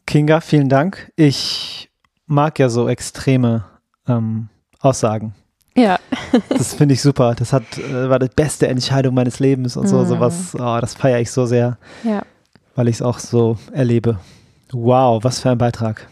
Kinga, 0.07 0.41
vielen 0.41 0.69
Dank. 0.69 1.13
Ich 1.17 1.91
mag 2.27 2.59
ja 2.59 2.69
so 2.69 2.89
extreme 2.89 3.65
ähm, 4.09 4.49
Aussagen. 4.81 5.35
Ja. 5.77 5.99
das 6.49 6.75
finde 6.75 6.95
ich 6.95 7.03
super. 7.03 7.35
Das 7.35 7.53
hat, 7.53 7.79
äh, 7.79 8.09
war 8.09 8.19
die 8.19 8.29
beste 8.35 8.69
Entscheidung 8.69 9.15
meines 9.15 9.41
Lebens 9.41 9.77
und 9.77 9.89
so. 9.89 9.99
Mhm. 9.99 10.07
Sowas, 10.07 10.55
oh, 10.55 10.79
das 10.81 10.95
feiere 10.95 11.21
ich 11.21 11.31
so 11.31 11.45
sehr. 11.45 11.77
Ja. 12.05 12.23
Weil 12.75 12.89
ich 12.89 12.97
es 12.97 13.03
auch 13.03 13.19
so 13.19 13.59
erlebe. 13.73 14.19
Wow, 14.73 15.23
was 15.23 15.41
für 15.41 15.51
ein 15.51 15.59
Beitrag. 15.59 16.09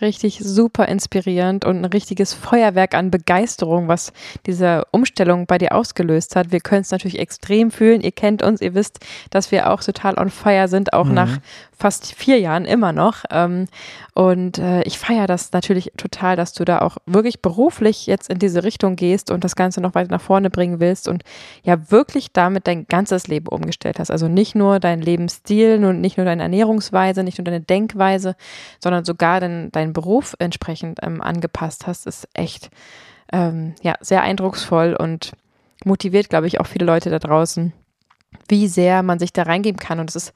Richtig 0.00 0.40
super 0.40 0.86
inspirierend 0.88 1.64
und 1.64 1.78
ein 1.78 1.84
richtiges 1.84 2.34
Feuerwerk 2.34 2.94
an 2.94 3.10
Begeisterung, 3.10 3.88
was 3.88 4.12
diese 4.46 4.84
Umstellung 4.90 5.46
bei 5.46 5.58
dir 5.58 5.74
ausgelöst 5.74 6.36
hat. 6.36 6.52
Wir 6.52 6.60
können 6.60 6.82
es 6.82 6.90
natürlich 6.90 7.18
extrem 7.18 7.70
fühlen. 7.70 8.00
Ihr 8.00 8.12
kennt 8.12 8.42
uns, 8.42 8.60
ihr 8.60 8.74
wisst, 8.74 9.00
dass 9.30 9.50
wir 9.52 9.70
auch 9.70 9.82
total 9.82 10.18
on 10.18 10.30
fire 10.30 10.68
sind, 10.68 10.92
auch 10.92 11.06
mhm. 11.06 11.14
nach 11.14 11.38
fast 11.76 12.14
vier 12.14 12.38
Jahren 12.38 12.64
immer 12.64 12.92
noch. 12.92 13.24
Ähm, 13.30 13.66
und 14.14 14.58
äh, 14.58 14.82
ich 14.84 14.98
feiere 14.98 15.26
das 15.26 15.52
natürlich 15.52 15.92
total, 15.96 16.36
dass 16.36 16.52
du 16.52 16.64
da 16.64 16.78
auch 16.78 16.98
wirklich 17.04 17.42
beruflich 17.42 18.06
jetzt 18.06 18.30
in 18.30 18.38
diese 18.38 18.62
Richtung 18.62 18.96
gehst 18.96 19.30
und 19.30 19.44
das 19.44 19.56
Ganze 19.56 19.80
noch 19.80 19.94
weiter 19.94 20.10
nach 20.10 20.20
vorne 20.20 20.50
bringen 20.50 20.80
willst 20.80 21.08
und 21.08 21.24
ja 21.62 21.90
wirklich 21.90 22.32
damit 22.32 22.66
dein 22.66 22.86
ganzes 22.86 23.26
Leben 23.26 23.48
umgestellt 23.48 23.98
hast. 23.98 24.10
Also 24.10 24.28
nicht 24.28 24.54
nur 24.54 24.78
dein 24.78 25.00
Lebensstil 25.00 25.84
und 25.84 26.00
nicht 26.00 26.16
nur 26.16 26.26
deine 26.26 26.42
Ernährungsweise, 26.42 27.24
nicht 27.24 27.38
nur 27.38 27.44
deine 27.44 27.60
Denkweise, 27.60 28.36
sondern 28.80 29.04
sogar 29.04 29.40
dein, 29.40 29.70
dein 29.72 29.83
Beruf 29.92 30.34
entsprechend 30.38 31.00
ähm, 31.02 31.20
angepasst 31.20 31.86
hast, 31.86 32.06
ist 32.06 32.28
echt 32.34 32.70
ähm, 33.32 33.74
ja, 33.82 33.94
sehr 34.00 34.22
eindrucksvoll 34.22 34.94
und 34.94 35.32
motiviert, 35.84 36.28
glaube 36.28 36.46
ich, 36.46 36.60
auch 36.60 36.66
viele 36.66 36.86
Leute 36.86 37.10
da 37.10 37.18
draußen, 37.18 37.72
wie 38.48 38.68
sehr 38.68 39.02
man 39.02 39.18
sich 39.18 39.32
da 39.32 39.42
reingeben 39.42 39.78
kann. 39.78 40.00
Und 40.00 40.10
es 40.10 40.16
ist, 40.16 40.32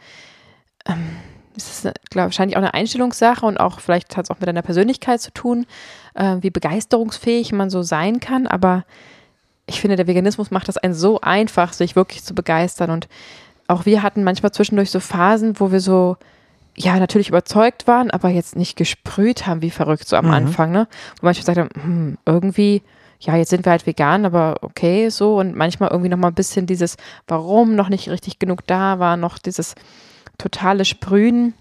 ähm, 0.87 1.17
es 1.57 1.85
ist 1.85 1.95
glaub, 2.11 2.27
wahrscheinlich 2.27 2.57
auch 2.57 2.63
eine 2.63 2.75
Einstellungssache 2.75 3.45
und 3.45 3.59
auch 3.59 3.81
vielleicht 3.81 4.17
hat 4.17 4.27
es 4.27 4.31
auch 4.31 4.41
mit 4.41 4.49
deiner 4.49 4.63
Persönlichkeit 4.63 5.21
zu 5.21 5.33
tun, 5.33 5.67
äh, 6.15 6.37
wie 6.41 6.51
begeisterungsfähig 6.51 7.53
man 7.53 7.71
so 7.71 7.83
sein 7.83 8.21
kann. 8.21 8.47
Aber 8.47 8.85
ich 9.67 9.81
finde, 9.81 9.97
der 9.97 10.07
Veganismus 10.07 10.51
macht 10.51 10.69
das 10.69 10.79
einen 10.79 10.95
so 10.95 11.21
einfach, 11.21 11.73
sich 11.73 11.97
wirklich 11.97 12.25
zu 12.25 12.35
begeistern. 12.35 12.91
Und 12.91 13.09
auch 13.67 13.87
wir 13.87 14.03
hatten 14.03 14.25
manchmal 14.25 14.53
zwischendurch 14.53 14.91
so 14.91 15.01
Phasen, 15.01 15.61
wo 15.61 15.73
wir 15.73 15.81
so 15.81 16.17
ja, 16.79 16.99
natürlich 16.99 17.29
überzeugt 17.29 17.87
waren, 17.87 18.11
aber 18.11 18.29
jetzt 18.29 18.57
nicht 18.57 18.77
gesprüht 18.77 19.47
haben, 19.47 19.63
wie 19.63 19.71
verrückt, 19.71 20.07
so 20.07 20.17
am 20.17 20.27
mhm. 20.27 20.33
Anfang, 20.33 20.71
ne? 20.71 20.87
Wo 21.21 21.27
manchmal 21.27 21.55
gesagt 21.55 21.59
haben, 21.59 21.83
hm, 21.83 22.19
irgendwie, 22.25 22.83
ja, 23.21 23.37
jetzt 23.37 23.51
sind 23.51 23.65
wir 23.65 23.73
halt 23.73 23.87
vegan, 23.87 24.25
aber 24.25 24.59
okay, 24.63 25.09
so. 25.09 25.39
Und 25.39 25.57
manchmal 25.57 25.91
irgendwie 25.91 26.09
nochmal 26.09 26.31
ein 26.31 26.37
bisschen 26.37 26.67
dieses, 26.67 26.97
warum 27.27 27.75
noch 27.75 27.89
nicht 27.89 28.09
richtig 28.09 28.39
genug 28.39 28.67
da 28.67 28.99
war, 28.99 29.17
noch 29.17 29.39
dieses 29.39 29.75
totale 30.39 30.85
Sprühen 30.85 31.55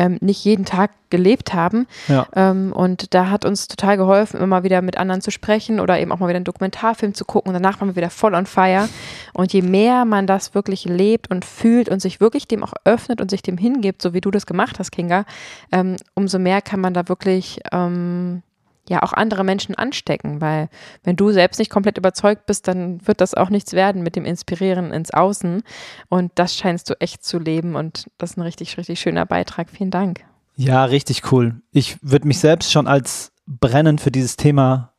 ähm, 0.00 0.16
nicht 0.22 0.42
jeden 0.46 0.64
Tag 0.64 0.92
gelebt 1.10 1.52
haben. 1.52 1.86
Ja. 2.08 2.26
Ähm, 2.34 2.72
und 2.72 3.12
da 3.12 3.28
hat 3.28 3.44
uns 3.44 3.68
total 3.68 3.98
geholfen, 3.98 4.40
immer 4.40 4.62
wieder 4.64 4.80
mit 4.80 4.96
anderen 4.96 5.20
zu 5.20 5.30
sprechen 5.30 5.78
oder 5.78 6.00
eben 6.00 6.10
auch 6.10 6.20
mal 6.20 6.28
wieder 6.28 6.36
einen 6.36 6.46
Dokumentarfilm 6.46 7.12
zu 7.12 7.26
gucken. 7.26 7.50
Und 7.50 7.62
danach 7.62 7.80
waren 7.80 7.88
wir 7.88 7.96
wieder 7.96 8.08
voll 8.08 8.34
on 8.34 8.46
fire. 8.46 8.88
Und 9.34 9.52
je 9.52 9.60
mehr 9.60 10.06
man 10.06 10.26
das 10.26 10.54
wirklich 10.54 10.86
lebt 10.86 11.30
und 11.30 11.44
fühlt 11.44 11.90
und 11.90 12.00
sich 12.00 12.18
wirklich 12.18 12.48
dem 12.48 12.64
auch 12.64 12.72
öffnet 12.84 13.20
und 13.20 13.30
sich 13.30 13.42
dem 13.42 13.58
hingibt, 13.58 14.00
so 14.00 14.14
wie 14.14 14.22
du 14.22 14.30
das 14.30 14.46
gemacht 14.46 14.78
hast, 14.78 14.90
Kinga, 14.90 15.26
ähm, 15.70 15.96
umso 16.14 16.38
mehr 16.38 16.62
kann 16.62 16.80
man 16.80 16.94
da 16.94 17.06
wirklich 17.08 17.60
ähm, 17.70 18.42
ja 18.90 19.02
auch 19.02 19.12
andere 19.12 19.44
Menschen 19.44 19.76
anstecken, 19.76 20.40
weil 20.40 20.68
wenn 21.04 21.14
du 21.14 21.30
selbst 21.30 21.58
nicht 21.58 21.70
komplett 21.70 21.96
überzeugt 21.96 22.44
bist, 22.46 22.66
dann 22.66 23.06
wird 23.06 23.20
das 23.20 23.34
auch 23.34 23.48
nichts 23.48 23.72
werden 23.72 24.02
mit 24.02 24.16
dem 24.16 24.24
Inspirieren 24.24 24.92
ins 24.92 25.12
Außen 25.12 25.62
und 26.08 26.32
das 26.34 26.56
scheinst 26.56 26.90
du 26.90 27.00
echt 27.00 27.24
zu 27.24 27.38
leben 27.38 27.76
und 27.76 28.08
das 28.18 28.32
ist 28.32 28.36
ein 28.36 28.42
richtig, 28.42 28.76
richtig 28.76 29.00
schöner 29.00 29.26
Beitrag. 29.26 29.70
Vielen 29.70 29.92
Dank. 29.92 30.24
Ja, 30.56 30.84
richtig 30.84 31.30
cool. 31.30 31.62
Ich 31.70 31.98
würde 32.02 32.26
mich 32.26 32.40
selbst 32.40 32.72
schon 32.72 32.88
als 32.88 33.32
brennend 33.46 34.00
für 34.00 34.10
dieses 34.10 34.36
Thema 34.36 34.92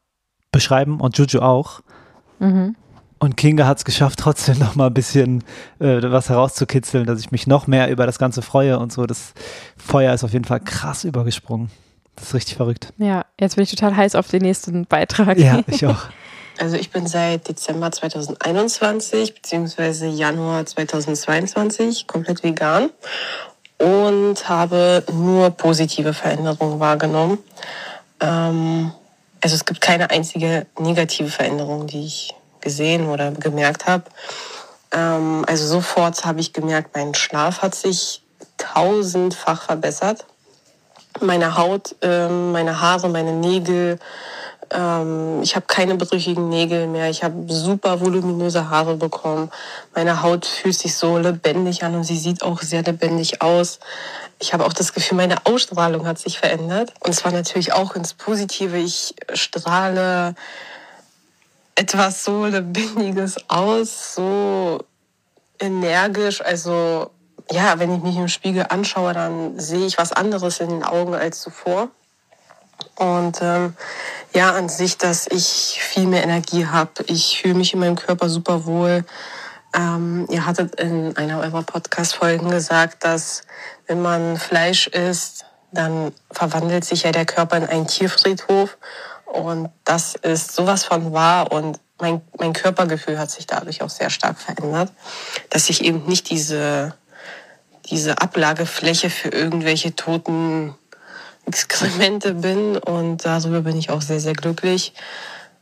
beschreiben 0.51 1.01
und 1.01 1.17
Juju 1.17 1.41
auch. 1.41 1.81
Mhm. 2.39 2.75
Und 3.19 3.37
Kinga 3.37 3.67
hat 3.67 3.77
es 3.77 3.85
geschafft, 3.85 4.19
trotzdem 4.19 4.57
noch 4.57 4.75
mal 4.75 4.87
ein 4.87 4.93
bisschen 4.93 5.43
äh, 5.79 6.01
was 6.01 6.29
herauszukitzeln, 6.29 7.05
dass 7.05 7.19
ich 7.19 7.31
mich 7.31 7.45
noch 7.45 7.67
mehr 7.67 7.91
über 7.91 8.05
das 8.05 8.17
Ganze 8.17 8.41
freue 8.41 8.79
und 8.79 8.91
so. 8.91 9.05
Das 9.05 9.33
Feuer 9.77 10.13
ist 10.13 10.23
auf 10.23 10.33
jeden 10.33 10.45
Fall 10.45 10.61
krass 10.61 11.03
übergesprungen. 11.03 11.69
Das 12.15 12.27
ist 12.27 12.33
richtig 12.33 12.55
verrückt. 12.55 12.93
Ja, 12.97 13.25
jetzt 13.39 13.55
bin 13.55 13.63
ich 13.63 13.71
total 13.71 13.95
heiß 13.95 14.15
auf 14.15 14.27
den 14.27 14.41
nächsten 14.41 14.85
Beitrag. 14.85 15.37
Ja, 15.37 15.61
ich 15.67 15.85
auch. 15.85 16.07
Also 16.57 16.75
ich 16.75 16.91
bin 16.91 17.07
seit 17.07 17.47
Dezember 17.47 17.91
2021 17.91 19.33
bzw. 19.33 20.07
Januar 20.09 20.65
2022 20.65 22.05
komplett 22.05 22.43
vegan 22.43 22.91
und 23.79 24.47
habe 24.47 25.03
nur 25.11 25.49
positive 25.51 26.13
Veränderungen 26.13 26.79
wahrgenommen. 26.79 27.39
Ähm, 28.19 28.91
also 29.41 29.55
es 29.55 29.65
gibt 29.65 29.81
keine 29.81 30.11
einzige 30.11 30.67
negative 30.77 31.29
Veränderung, 31.29 31.87
die 31.87 32.05
ich 32.05 32.35
gesehen 32.59 33.07
oder 33.07 33.31
gemerkt 33.31 33.87
habe. 33.87 34.03
Ähm, 34.91 35.43
also 35.47 35.65
sofort 35.65 36.25
habe 36.25 36.41
ich 36.41 36.53
gemerkt, 36.53 36.95
mein 36.95 37.15
Schlaf 37.15 37.63
hat 37.63 37.73
sich 37.73 38.21
tausendfach 38.57 39.63
verbessert 39.63 40.25
meine 41.21 41.57
Haut, 41.57 41.95
ähm, 42.01 42.51
meine 42.51 42.81
Haare, 42.81 43.09
meine 43.09 43.33
Nägel. 43.33 43.99
Ähm, 44.71 45.41
ich 45.41 45.55
habe 45.55 45.65
keine 45.67 45.95
brüchigen 45.95 46.49
Nägel 46.49 46.87
mehr. 46.87 47.09
Ich 47.09 47.23
habe 47.23 47.51
super 47.51 47.99
voluminöse 47.99 48.69
Haare 48.69 48.95
bekommen. 48.95 49.51
Meine 49.93 50.21
Haut 50.21 50.45
fühlt 50.45 50.77
sich 50.77 50.95
so 50.95 51.17
lebendig 51.17 51.83
an 51.83 51.95
und 51.95 52.03
sie 52.03 52.17
sieht 52.17 52.41
auch 52.43 52.61
sehr 52.61 52.83
lebendig 52.83 53.41
aus. 53.41 53.79
Ich 54.39 54.53
habe 54.53 54.65
auch 54.65 54.73
das 54.73 54.93
Gefühl, 54.93 55.17
meine 55.17 55.45
Ausstrahlung 55.45 56.07
hat 56.07 56.19
sich 56.19 56.39
verändert. 56.39 56.93
Und 57.01 57.13
zwar 57.13 57.31
natürlich 57.31 57.73
auch 57.73 57.95
ins 57.95 58.13
Positive. 58.13 58.77
Ich 58.77 59.13
strahle 59.33 60.35
etwas 61.75 62.23
so 62.23 62.45
Lebendiges 62.45 63.37
aus, 63.49 64.15
so 64.15 64.79
energisch. 65.59 66.41
Also 66.41 67.11
ja, 67.49 67.79
wenn 67.79 67.95
ich 67.95 68.03
mich 68.03 68.17
im 68.17 68.27
Spiegel 68.27 68.65
anschaue, 68.69 69.13
dann 69.13 69.59
sehe 69.59 69.85
ich 69.85 69.97
was 69.97 70.11
anderes 70.11 70.59
in 70.59 70.69
den 70.69 70.83
Augen 70.83 71.13
als 71.13 71.41
zuvor. 71.41 71.89
Und 72.95 73.39
ähm, 73.41 73.75
ja, 74.33 74.51
an 74.51 74.69
sich, 74.69 74.97
dass 74.97 75.27
ich 75.27 75.79
viel 75.81 76.07
mehr 76.07 76.23
Energie 76.23 76.67
habe. 76.67 77.03
Ich 77.07 77.41
fühle 77.41 77.55
mich 77.55 77.73
in 77.73 77.79
meinem 77.79 77.95
Körper 77.95 78.29
super 78.29 78.65
wohl. 78.65 79.05
Ähm, 79.73 80.27
ihr 80.29 80.45
hattet 80.45 80.75
in 80.75 81.15
einer 81.17 81.39
eurer 81.39 81.63
Podcast-Folgen 81.63 82.49
gesagt, 82.49 83.03
dass 83.05 83.43
wenn 83.87 84.01
man 84.01 84.37
Fleisch 84.37 84.87
isst, 84.87 85.45
dann 85.71 86.13
verwandelt 86.31 86.83
sich 86.83 87.03
ja 87.03 87.11
der 87.11 87.25
Körper 87.25 87.57
in 87.57 87.65
einen 87.65 87.87
Tierfriedhof. 87.87 88.77
Und 89.25 89.69
das 89.85 90.15
ist 90.15 90.53
sowas 90.53 90.83
von 90.83 91.13
wahr. 91.13 91.51
Und 91.51 91.79
mein, 91.99 92.21
mein 92.37 92.53
Körpergefühl 92.53 93.17
hat 93.17 93.31
sich 93.31 93.47
dadurch 93.47 93.81
auch 93.81 93.89
sehr 93.89 94.09
stark 94.09 94.39
verändert, 94.39 94.91
dass 95.49 95.69
ich 95.69 95.83
eben 95.85 96.05
nicht 96.05 96.29
diese 96.29 96.93
diese 97.91 98.19
Ablagefläche 98.19 99.09
für 99.09 99.29
irgendwelche 99.29 99.95
toten 99.95 100.73
Exkremente 101.45 102.33
bin 102.33 102.77
und 102.77 103.25
darüber 103.25 103.61
bin 103.61 103.77
ich 103.77 103.89
auch 103.89 104.01
sehr, 104.01 104.19
sehr 104.19 104.33
glücklich. 104.33 104.93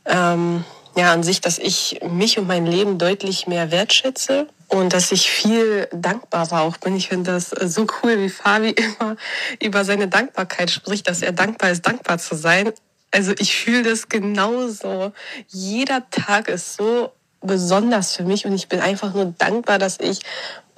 Ähm, 0.06 0.64
ja, 0.96 1.12
an 1.12 1.22
sich, 1.22 1.40
dass 1.40 1.58
ich 1.58 2.00
mich 2.08 2.38
und 2.38 2.46
mein 2.46 2.66
Leben 2.66 2.98
deutlich 2.98 3.46
mehr 3.46 3.70
wertschätze 3.70 4.46
und 4.68 4.92
dass 4.92 5.12
ich 5.12 5.30
viel 5.30 5.88
dankbarer 5.92 6.62
auch 6.62 6.76
bin. 6.76 6.96
Ich 6.96 7.08
finde 7.08 7.32
das 7.32 7.50
so 7.50 7.86
cool, 8.02 8.18
wie 8.20 8.28
Fabi 8.28 8.70
immer 9.00 9.16
über 9.60 9.84
seine 9.84 10.08
Dankbarkeit 10.08 10.70
spricht, 10.70 11.08
dass 11.08 11.22
er 11.22 11.32
dankbar 11.32 11.70
ist, 11.70 11.86
dankbar 11.86 12.18
zu 12.18 12.36
sein. 12.36 12.72
Also 13.10 13.32
ich 13.38 13.56
fühle 13.56 13.82
das 13.82 14.08
genauso. 14.08 15.12
Jeder 15.48 16.08
Tag 16.10 16.48
ist 16.48 16.76
so 16.76 17.12
besonders 17.40 18.16
für 18.16 18.24
mich 18.24 18.46
und 18.46 18.52
ich 18.52 18.68
bin 18.68 18.80
einfach 18.80 19.14
nur 19.14 19.34
dankbar, 19.38 19.78
dass 19.78 19.98
ich 19.98 20.20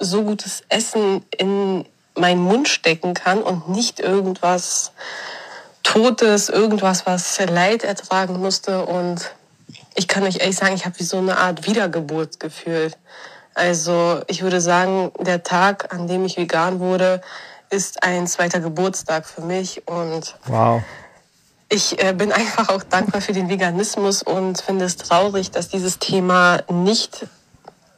so 0.03 0.23
gutes 0.23 0.63
Essen 0.69 1.25
in 1.37 1.85
meinen 2.15 2.41
Mund 2.41 2.67
stecken 2.67 3.13
kann 3.13 3.41
und 3.41 3.69
nicht 3.69 3.99
irgendwas 3.99 4.91
Totes, 5.83 6.49
irgendwas, 6.49 7.05
was 7.05 7.39
Leid 7.39 7.83
ertragen 7.83 8.39
musste. 8.39 8.85
Und 8.85 9.31
ich 9.95 10.07
kann 10.07 10.23
euch 10.23 10.39
ehrlich 10.39 10.55
sagen, 10.55 10.75
ich 10.75 10.85
habe 10.85 10.99
wie 10.99 11.03
so 11.03 11.17
eine 11.17 11.37
Art 11.37 11.67
Wiedergeburt 11.67 12.39
gefühlt. 12.39 12.97
Also 13.53 14.21
ich 14.27 14.41
würde 14.41 14.61
sagen, 14.61 15.11
der 15.19 15.43
Tag, 15.43 15.93
an 15.93 16.07
dem 16.07 16.25
ich 16.25 16.37
vegan 16.37 16.79
wurde, 16.79 17.21
ist 17.69 18.03
ein 18.03 18.27
zweiter 18.27 18.59
Geburtstag 18.59 19.25
für 19.25 19.41
mich. 19.41 19.87
Und 19.87 20.35
wow. 20.45 20.81
ich 21.69 22.01
äh, 22.03 22.13
bin 22.13 22.31
einfach 22.31 22.69
auch 22.69 22.83
dankbar 22.83 23.21
für 23.21 23.33
den 23.33 23.49
Veganismus 23.49 24.23
und 24.23 24.61
finde 24.61 24.85
es 24.85 24.97
traurig, 24.97 25.51
dass 25.51 25.69
dieses 25.69 25.99
Thema 25.99 26.61
nicht 26.71 27.27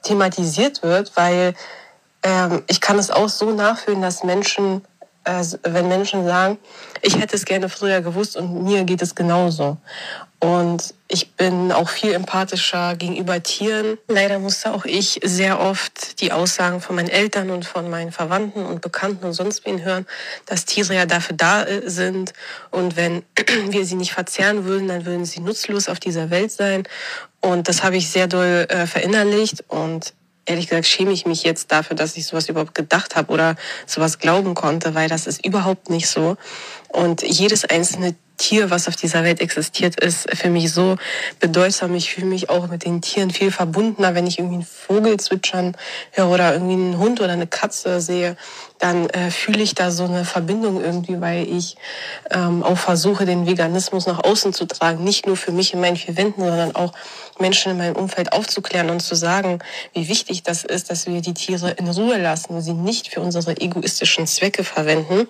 thematisiert 0.04 0.84
wird, 0.84 1.16
weil 1.16 1.56
ähm, 2.26 2.64
ich 2.68 2.82
kann 2.82 2.98
es 2.98 3.12
auch 3.12 3.30
so 3.30 3.52
nachfühlen, 3.52 4.02
dass 4.02 4.24
Menschen, 4.24 4.82
äh, 5.26 5.44
wenn 5.62 5.88
Menschen 5.88 6.26
sagen, 6.26 6.58
ich 7.04 7.20
hätte 7.20 7.36
es 7.36 7.46
gerne 7.46 7.70
früher 7.70 8.02
gewusst 8.02 8.36
und 8.36 8.64
mir 8.64 8.84
geht 8.84 9.04
es 9.04 9.14
genauso. 9.14 9.78
Und 10.40 10.96
ich 11.08 11.34
bin 11.34 11.72
auch 11.72 11.88
viel 11.88 12.14
empathischer 12.14 12.96
gegenüber 12.96 13.42
Tieren. 13.44 14.00
Leider 14.08 14.40
musste 14.40 14.74
auch 14.74 14.86
ich 14.86 15.20
sehr 15.24 15.60
oft 15.60 16.20
die 16.20 16.32
Aussagen 16.32 16.82
von 16.82 16.96
meinen 16.96 17.10
Eltern 17.10 17.52
und 17.52 17.64
von 17.64 17.90
meinen 17.90 18.12
Verwandten 18.12 18.66
und 18.66 18.82
Bekannten 18.82 19.26
und 19.26 19.34
sonst 19.34 19.66
wen 19.66 19.84
hören, 19.84 20.08
dass 20.48 20.66
Tiere 20.66 20.96
ja 20.96 21.06
dafür 21.06 21.38
da 21.38 21.64
äh, 21.64 21.88
sind. 21.88 22.34
Und 22.72 22.96
wenn 22.96 23.24
wir 23.70 23.86
sie 23.86 23.96
nicht 23.96 24.14
verzehren 24.14 24.66
würden, 24.66 24.88
dann 24.88 25.06
würden 25.06 25.26
sie 25.26 25.42
nutzlos 25.42 25.90
auf 25.90 26.00
dieser 26.00 26.32
Welt 26.32 26.52
sein. 26.52 26.88
Und 27.40 27.70
das 27.70 27.84
habe 27.84 27.98
ich 27.98 28.10
sehr 28.10 28.26
doll 28.26 28.66
äh, 28.68 28.88
verinnerlicht. 28.88 29.64
Und 29.68 30.14
ehrlich 30.46 30.68
gesagt 30.68 30.86
schäme 30.86 31.12
ich 31.12 31.26
mich 31.26 31.44
jetzt 31.44 31.72
dafür, 31.72 31.96
dass 31.96 32.18
ich 32.18 32.26
sowas 32.28 32.50
überhaupt 32.50 32.76
gedacht 32.76 33.16
habe 33.16 33.32
oder 33.32 33.56
sowas 33.86 34.20
glauben 34.20 34.54
konnte, 34.54 34.96
weil 34.96 35.10
das 35.10 35.28
ist 35.28 35.46
überhaupt 35.46 35.90
nicht 35.90 36.08
so. 36.08 36.38
Und 36.90 37.24
jedes 37.24 37.66
einzelne 37.66 38.16
Tier, 38.38 38.70
was 38.70 38.88
auf 38.88 38.96
dieser 38.96 39.24
Welt 39.24 39.40
existiert, 39.40 40.00
ist 40.00 40.30
für 40.36 40.50
mich 40.50 40.72
so 40.74 40.98
bedeutsam. 41.40 41.96
Ich 41.96 42.14
fühle 42.14 42.28
mich 42.28 42.50
auch 42.50 42.68
mit 42.68 42.84
den 42.84 43.02
Tieren 43.02 43.32
viel 43.32 43.50
verbundener, 43.50 44.14
wenn 44.14 44.28
ich 44.28 44.40
irgendwie 44.40 44.56
einen 44.56 44.66
Vogel 44.66 45.18
zwitschern 45.20 45.78
höre 46.12 46.30
oder 46.30 46.54
irgendwie 46.54 46.74
einen 46.74 46.98
Hund 46.98 47.22
oder 47.22 47.32
eine 47.32 47.48
Katze 47.48 48.02
sehe, 48.02 48.36
dann 48.80 49.10
äh, 49.10 49.32
fühle 49.32 49.64
ich 49.64 49.74
da 49.74 49.90
so 49.90 50.04
eine 50.04 50.26
Verbindung 50.26 50.84
irgendwie, 50.84 51.22
weil 51.22 51.48
ich 51.50 51.78
ähm, 52.30 52.62
auch 52.64 52.78
versuche, 52.78 53.26
den 53.26 53.48
Veganismus 53.48 54.06
nach 54.06 54.24
außen 54.24 54.54
zu 54.54 54.66
tragen. 54.66 55.04
Nicht 55.04 55.28
nur 55.28 55.38
für 55.38 55.52
mich 55.52 55.74
in 55.74 55.80
meinen 55.80 55.96
vier 55.96 56.18
Wänden, 56.18 56.42
sondern 56.42 56.76
auch 56.76 56.92
Menschen 57.40 57.72
in 57.72 57.78
meinem 57.78 57.96
Umfeld 57.96 58.34
aufzuklären 58.34 58.90
und 58.90 59.02
zu 59.02 59.16
sagen, 59.16 59.60
wie 59.94 60.08
wichtig 60.08 60.44
das 60.44 60.64
ist, 60.64 60.90
dass 60.90 61.08
wir 61.08 61.22
die 61.22 61.34
Tiere 61.34 61.72
in 61.72 61.88
Ruhe 61.90 62.18
lassen 62.18 62.54
und 62.54 62.62
sie 62.62 62.74
nicht 62.74 63.10
für 63.10 63.22
unsere 63.22 63.60
egoistischen 63.60 64.28
Zwecke 64.28 64.64
verwenden. 64.64 65.28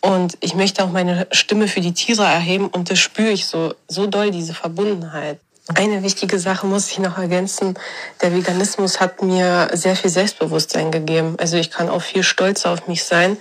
Und 0.00 0.36
ich 0.40 0.54
möchte 0.54 0.84
auch 0.84 0.90
meine 0.90 1.26
Stimme 1.30 1.68
für 1.68 1.80
die 1.80 1.94
Tiere 1.94 2.24
erheben 2.24 2.68
und 2.68 2.90
das 2.90 2.98
spüre 2.98 3.30
ich 3.30 3.46
so, 3.46 3.74
so 3.88 4.06
doll, 4.06 4.30
diese 4.30 4.54
Verbundenheit. 4.54 5.38
Eine 5.74 6.04
wichtige 6.04 6.38
Sache 6.38 6.66
muss 6.66 6.90
ich 6.92 7.00
noch 7.00 7.18
ergänzen. 7.18 7.76
Der 8.22 8.32
Veganismus 8.32 9.00
hat 9.00 9.22
mir 9.22 9.68
sehr 9.72 9.96
viel 9.96 10.10
Selbstbewusstsein 10.10 10.92
gegeben. 10.92 11.34
Also 11.38 11.56
ich 11.56 11.72
kann 11.72 11.88
auch 11.88 12.02
viel 12.02 12.22
stolzer 12.22 12.70
auf 12.70 12.86
mich 12.86 13.02
sein. 13.02 13.36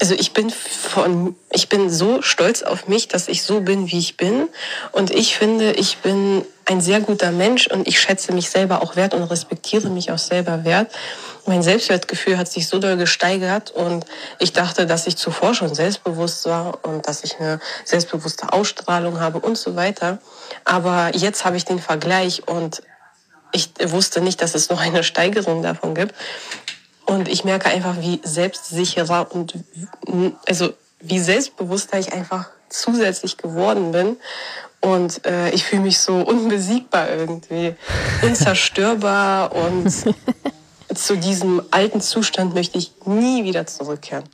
Also 0.00 0.14
ich 0.14 0.32
bin 0.32 0.50
von, 0.50 1.34
ich 1.50 1.68
bin 1.68 1.90
so 1.90 2.22
stolz 2.22 2.62
auf 2.62 2.86
mich, 2.86 3.08
dass 3.08 3.26
ich 3.26 3.42
so 3.42 3.60
bin, 3.60 3.90
wie 3.90 3.98
ich 3.98 4.16
bin. 4.16 4.48
Und 4.92 5.10
ich 5.10 5.36
finde, 5.36 5.72
ich 5.72 5.98
bin 5.98 6.44
ein 6.66 6.80
sehr 6.80 7.00
guter 7.00 7.32
Mensch 7.32 7.66
und 7.66 7.88
ich 7.88 8.00
schätze 8.00 8.32
mich 8.32 8.50
selber 8.50 8.82
auch 8.82 8.94
wert 8.94 9.14
und 9.14 9.22
respektiere 9.24 9.88
mich 9.88 10.12
auch 10.12 10.18
selber 10.18 10.64
wert. 10.64 10.92
Mein 11.46 11.62
Selbstwertgefühl 11.62 12.36
hat 12.36 12.48
sich 12.48 12.68
so 12.68 12.78
doll 12.78 12.96
gesteigert 12.96 13.70
und 13.70 14.04
ich 14.38 14.52
dachte, 14.52 14.86
dass 14.86 15.06
ich 15.06 15.16
zuvor 15.16 15.54
schon 15.54 15.74
selbstbewusst 15.74 16.44
war 16.44 16.78
und 16.84 17.08
dass 17.08 17.24
ich 17.24 17.40
eine 17.40 17.58
selbstbewusste 17.84 18.52
Ausstrahlung 18.52 19.18
habe 19.18 19.40
und 19.40 19.56
so 19.56 19.74
weiter. 19.74 20.18
Aber 20.64 21.10
jetzt 21.14 21.44
habe 21.44 21.56
ich 21.56 21.64
den 21.64 21.78
Vergleich 21.78 22.46
und 22.46 22.82
ich 23.52 23.70
wusste 23.82 24.20
nicht, 24.20 24.42
dass 24.42 24.54
es 24.54 24.68
noch 24.68 24.80
eine 24.80 25.02
Steigerung 25.02 25.62
davon 25.62 25.94
gibt. 25.94 26.14
Und 27.08 27.26
ich 27.26 27.42
merke 27.42 27.70
einfach, 27.70 28.00
wie 28.00 28.20
selbstsicherer 28.22 29.32
und 29.32 29.54
also 30.46 30.74
wie 31.00 31.18
selbstbewusster 31.18 31.98
ich 31.98 32.12
einfach 32.12 32.50
zusätzlich 32.68 33.38
geworden 33.38 33.92
bin. 33.92 34.18
Und 34.82 35.24
äh, 35.24 35.48
ich 35.50 35.64
fühle 35.64 35.82
mich 35.82 36.00
so 36.00 36.16
unbesiegbar 36.16 37.08
irgendwie, 37.08 37.74
unzerstörbar 38.22 39.54
und 39.54 39.90
zu 40.94 41.16
diesem 41.16 41.62
alten 41.70 42.02
Zustand 42.02 42.52
möchte 42.52 42.76
ich 42.76 42.92
nie 43.06 43.42
wieder 43.42 43.66
zurückkehren. 43.66 44.24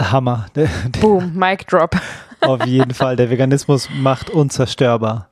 Hammer. 0.00 0.46
Boom, 1.00 1.34
Mic 1.34 1.64
Drop. 1.66 1.96
Auf 2.42 2.64
jeden 2.64 2.94
Fall. 2.94 3.16
Der 3.16 3.28
Veganismus 3.28 3.88
macht 3.92 4.30
unzerstörbar. 4.30 5.30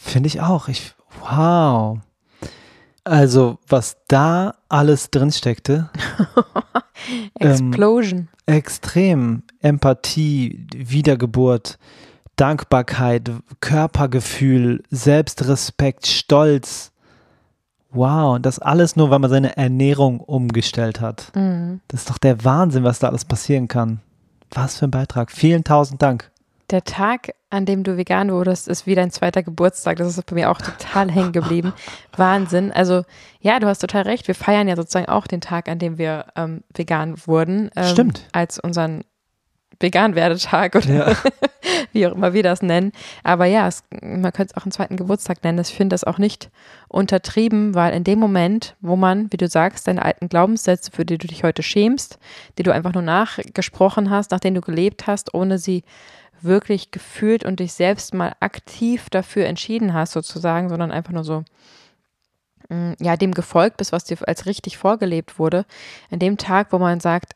Finde 0.00 0.28
ich 0.28 0.40
auch. 0.40 0.68
Ich, 0.68 0.94
wow. 1.20 1.98
Also, 3.06 3.58
was 3.68 3.98
da 4.08 4.54
alles 4.68 5.12
drin 5.12 5.30
steckte. 5.30 5.90
Explosion. 7.38 8.28
Ähm, 8.48 8.54
extrem. 8.56 9.42
Empathie, 9.60 10.66
Wiedergeburt, 10.74 11.78
Dankbarkeit, 12.34 13.30
Körpergefühl, 13.60 14.82
Selbstrespekt, 14.90 16.08
Stolz. 16.08 16.90
Wow, 17.90 18.34
und 18.34 18.44
das 18.44 18.58
alles 18.58 18.96
nur, 18.96 19.10
weil 19.10 19.20
man 19.20 19.30
seine 19.30 19.56
Ernährung 19.56 20.18
umgestellt 20.18 21.00
hat. 21.00 21.30
Mhm. 21.36 21.80
Das 21.86 22.00
ist 22.00 22.10
doch 22.10 22.18
der 22.18 22.44
Wahnsinn, 22.44 22.82
was 22.82 22.98
da 22.98 23.08
alles 23.08 23.24
passieren 23.24 23.68
kann. 23.68 24.00
Was 24.50 24.78
für 24.78 24.86
ein 24.86 24.90
Beitrag. 24.90 25.30
Vielen 25.30 25.62
tausend 25.62 26.02
Dank. 26.02 26.32
Der 26.70 26.82
Tag, 26.82 27.32
an 27.48 27.64
dem 27.64 27.84
du 27.84 27.96
vegan 27.96 28.32
wurdest, 28.32 28.66
ist 28.66 28.86
wie 28.86 28.96
dein 28.96 29.12
zweiter 29.12 29.42
Geburtstag. 29.42 29.98
Das 29.98 30.08
ist 30.08 30.26
bei 30.26 30.34
mir 30.34 30.50
auch 30.50 30.60
total 30.60 31.10
hängen 31.10 31.32
geblieben. 31.32 31.72
Wahnsinn. 32.16 32.72
Also, 32.72 33.04
ja, 33.40 33.60
du 33.60 33.68
hast 33.68 33.78
total 33.78 34.02
recht. 34.02 34.26
Wir 34.26 34.34
feiern 34.34 34.66
ja 34.66 34.74
sozusagen 34.74 35.08
auch 35.08 35.28
den 35.28 35.40
Tag, 35.40 35.68
an 35.68 35.78
dem 35.78 35.96
wir 35.96 36.26
ähm, 36.34 36.64
vegan 36.74 37.14
wurden. 37.26 37.70
Ähm, 37.76 37.84
Stimmt. 37.84 38.26
Als 38.32 38.58
unseren 38.58 39.04
Vegan-Werdetag 39.80 40.74
oder 40.74 41.10
ja. 41.10 41.16
wie 41.92 42.06
auch 42.06 42.12
immer 42.12 42.32
wir 42.32 42.42
das 42.42 42.62
nennen. 42.62 42.92
Aber 43.22 43.46
ja, 43.46 43.68
es, 43.68 43.84
man 44.02 44.32
könnte 44.32 44.52
es 44.52 44.56
auch 44.56 44.64
einen 44.64 44.72
zweiten 44.72 44.96
Geburtstag 44.96 45.44
nennen. 45.44 45.58
Ich 45.58 45.74
finde 45.74 45.94
das 45.94 46.04
auch 46.04 46.18
nicht 46.18 46.50
untertrieben, 46.88 47.74
weil 47.74 47.94
in 47.94 48.04
dem 48.04 48.18
Moment, 48.18 48.76
wo 48.80 48.96
man, 48.96 49.30
wie 49.32 49.36
du 49.36 49.48
sagst, 49.48 49.86
deine 49.86 50.04
alten 50.04 50.28
Glaubenssätze, 50.28 50.90
für 50.90 51.04
die 51.04 51.18
du 51.18 51.26
dich 51.26 51.44
heute 51.44 51.62
schämst, 51.62 52.18
die 52.58 52.62
du 52.62 52.72
einfach 52.72 52.94
nur 52.94 53.02
nachgesprochen 53.02 54.10
hast, 54.10 54.30
nach 54.30 54.40
denen 54.40 54.56
du 54.56 54.60
gelebt 54.60 55.06
hast, 55.06 55.34
ohne 55.34 55.58
sie 55.58 55.84
wirklich 56.42 56.90
gefühlt 56.90 57.44
und 57.44 57.60
dich 57.60 57.72
selbst 57.72 58.14
mal 58.14 58.34
aktiv 58.40 59.08
dafür 59.10 59.46
entschieden 59.46 59.94
hast, 59.94 60.12
sozusagen, 60.12 60.68
sondern 60.68 60.92
einfach 60.92 61.12
nur 61.12 61.24
so, 61.24 61.44
mm, 62.68 62.92
ja, 63.00 63.16
dem 63.16 63.32
gefolgt 63.32 63.76
bist, 63.78 63.92
was 63.92 64.04
dir 64.04 64.18
als 64.26 64.46
richtig 64.46 64.76
vorgelebt 64.76 65.38
wurde. 65.38 65.64
In 66.10 66.18
dem 66.18 66.36
Tag, 66.36 66.72
wo 66.72 66.78
man 66.78 67.00
sagt, 67.00 67.34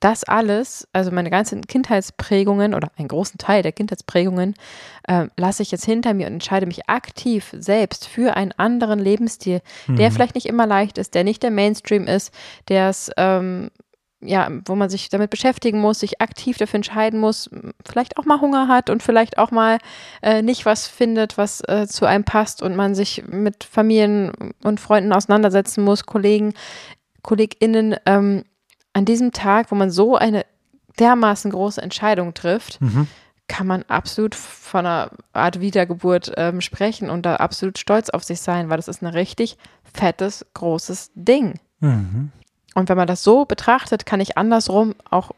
das 0.00 0.24
alles, 0.24 0.86
also 0.92 1.10
meine 1.10 1.30
ganzen 1.30 1.66
Kindheitsprägungen 1.66 2.74
oder 2.74 2.90
einen 2.96 3.08
großen 3.08 3.38
Teil 3.38 3.62
der 3.62 3.72
Kindheitsprägungen, 3.72 4.54
äh, 5.08 5.26
lasse 5.36 5.62
ich 5.62 5.70
jetzt 5.70 5.84
hinter 5.84 6.14
mir 6.14 6.26
und 6.26 6.34
entscheide 6.34 6.66
mich 6.66 6.88
aktiv 6.88 7.54
selbst 7.56 8.06
für 8.06 8.36
einen 8.36 8.52
anderen 8.52 8.98
Lebensstil, 8.98 9.62
mhm. 9.86 9.96
der 9.96 10.10
vielleicht 10.10 10.34
nicht 10.34 10.46
immer 10.46 10.66
leicht 10.66 10.98
ist, 10.98 11.14
der 11.14 11.24
nicht 11.24 11.42
der 11.42 11.50
Mainstream 11.50 12.06
ist, 12.06 12.32
der 12.68 12.90
es 12.90 13.10
ähm, 13.16 13.70
ja, 14.20 14.50
wo 14.64 14.74
man 14.74 14.88
sich 14.88 15.08
damit 15.08 15.30
beschäftigen 15.30 15.80
muss, 15.80 16.00
sich 16.00 16.20
aktiv 16.20 16.56
dafür 16.56 16.76
entscheiden 16.76 17.20
muss, 17.20 17.50
vielleicht 17.84 18.16
auch 18.16 18.24
mal 18.24 18.40
Hunger 18.40 18.68
hat 18.68 18.88
und 18.88 19.02
vielleicht 19.02 19.38
auch 19.38 19.50
mal 19.50 19.78
äh, 20.22 20.42
nicht 20.42 20.64
was 20.64 20.86
findet, 20.86 21.36
was 21.36 21.60
äh, 21.68 21.86
zu 21.86 22.06
einem 22.06 22.24
passt 22.24 22.62
und 22.62 22.76
man 22.76 22.94
sich 22.94 23.24
mit 23.26 23.64
Familien 23.64 24.32
und 24.62 24.80
Freunden 24.80 25.12
auseinandersetzen 25.12 25.84
muss, 25.84 26.06
Kollegen, 26.06 26.54
KollegInnen, 27.22 27.96
ähm, 28.06 28.44
an 28.94 29.04
diesem 29.04 29.32
Tag, 29.32 29.70
wo 29.70 29.74
man 29.74 29.90
so 29.90 30.16
eine 30.16 30.46
dermaßen 30.98 31.50
große 31.50 31.82
Entscheidung 31.82 32.32
trifft, 32.32 32.80
mhm. 32.80 33.08
kann 33.46 33.66
man 33.66 33.82
absolut 33.82 34.34
von 34.34 34.86
einer 34.86 35.10
Art 35.34 35.60
Wiedergeburt 35.60 36.32
ähm, 36.38 36.62
sprechen 36.62 37.10
und 37.10 37.26
da 37.26 37.36
absolut 37.36 37.78
stolz 37.78 38.08
auf 38.08 38.24
sich 38.24 38.40
sein, 38.40 38.70
weil 38.70 38.78
das 38.78 38.88
ist 38.88 39.02
ein 39.02 39.08
richtig 39.08 39.58
fettes, 39.84 40.46
großes 40.54 41.10
Ding. 41.14 41.60
Mhm. 41.80 42.32
Und 42.76 42.90
wenn 42.90 42.98
man 42.98 43.06
das 43.06 43.24
so 43.24 43.46
betrachtet, 43.46 44.04
kann 44.04 44.20
ich 44.20 44.36
andersrum 44.36 44.94
auch 45.08 45.30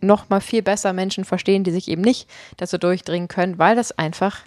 noch 0.00 0.28
mal 0.28 0.40
viel 0.40 0.60
besser 0.60 0.92
Menschen 0.92 1.24
verstehen, 1.24 1.62
die 1.62 1.70
sich 1.70 1.86
eben 1.86 2.02
nicht 2.02 2.28
dazu 2.56 2.78
durchdringen 2.78 3.28
können, 3.28 3.60
weil 3.60 3.76
das 3.76 3.96
einfach 3.96 4.40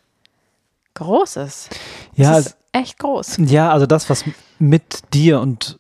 groß 0.96 1.38
ist. 1.38 1.70
Ja, 2.16 2.34
das 2.34 2.48
ist 2.48 2.58
echt 2.74 3.00
groß. 3.00 3.38
Ja, 3.46 3.72
also 3.72 3.86
das, 3.86 4.10
was 4.10 4.26
mit 4.60 5.14
dir 5.14 5.40
und 5.40 5.80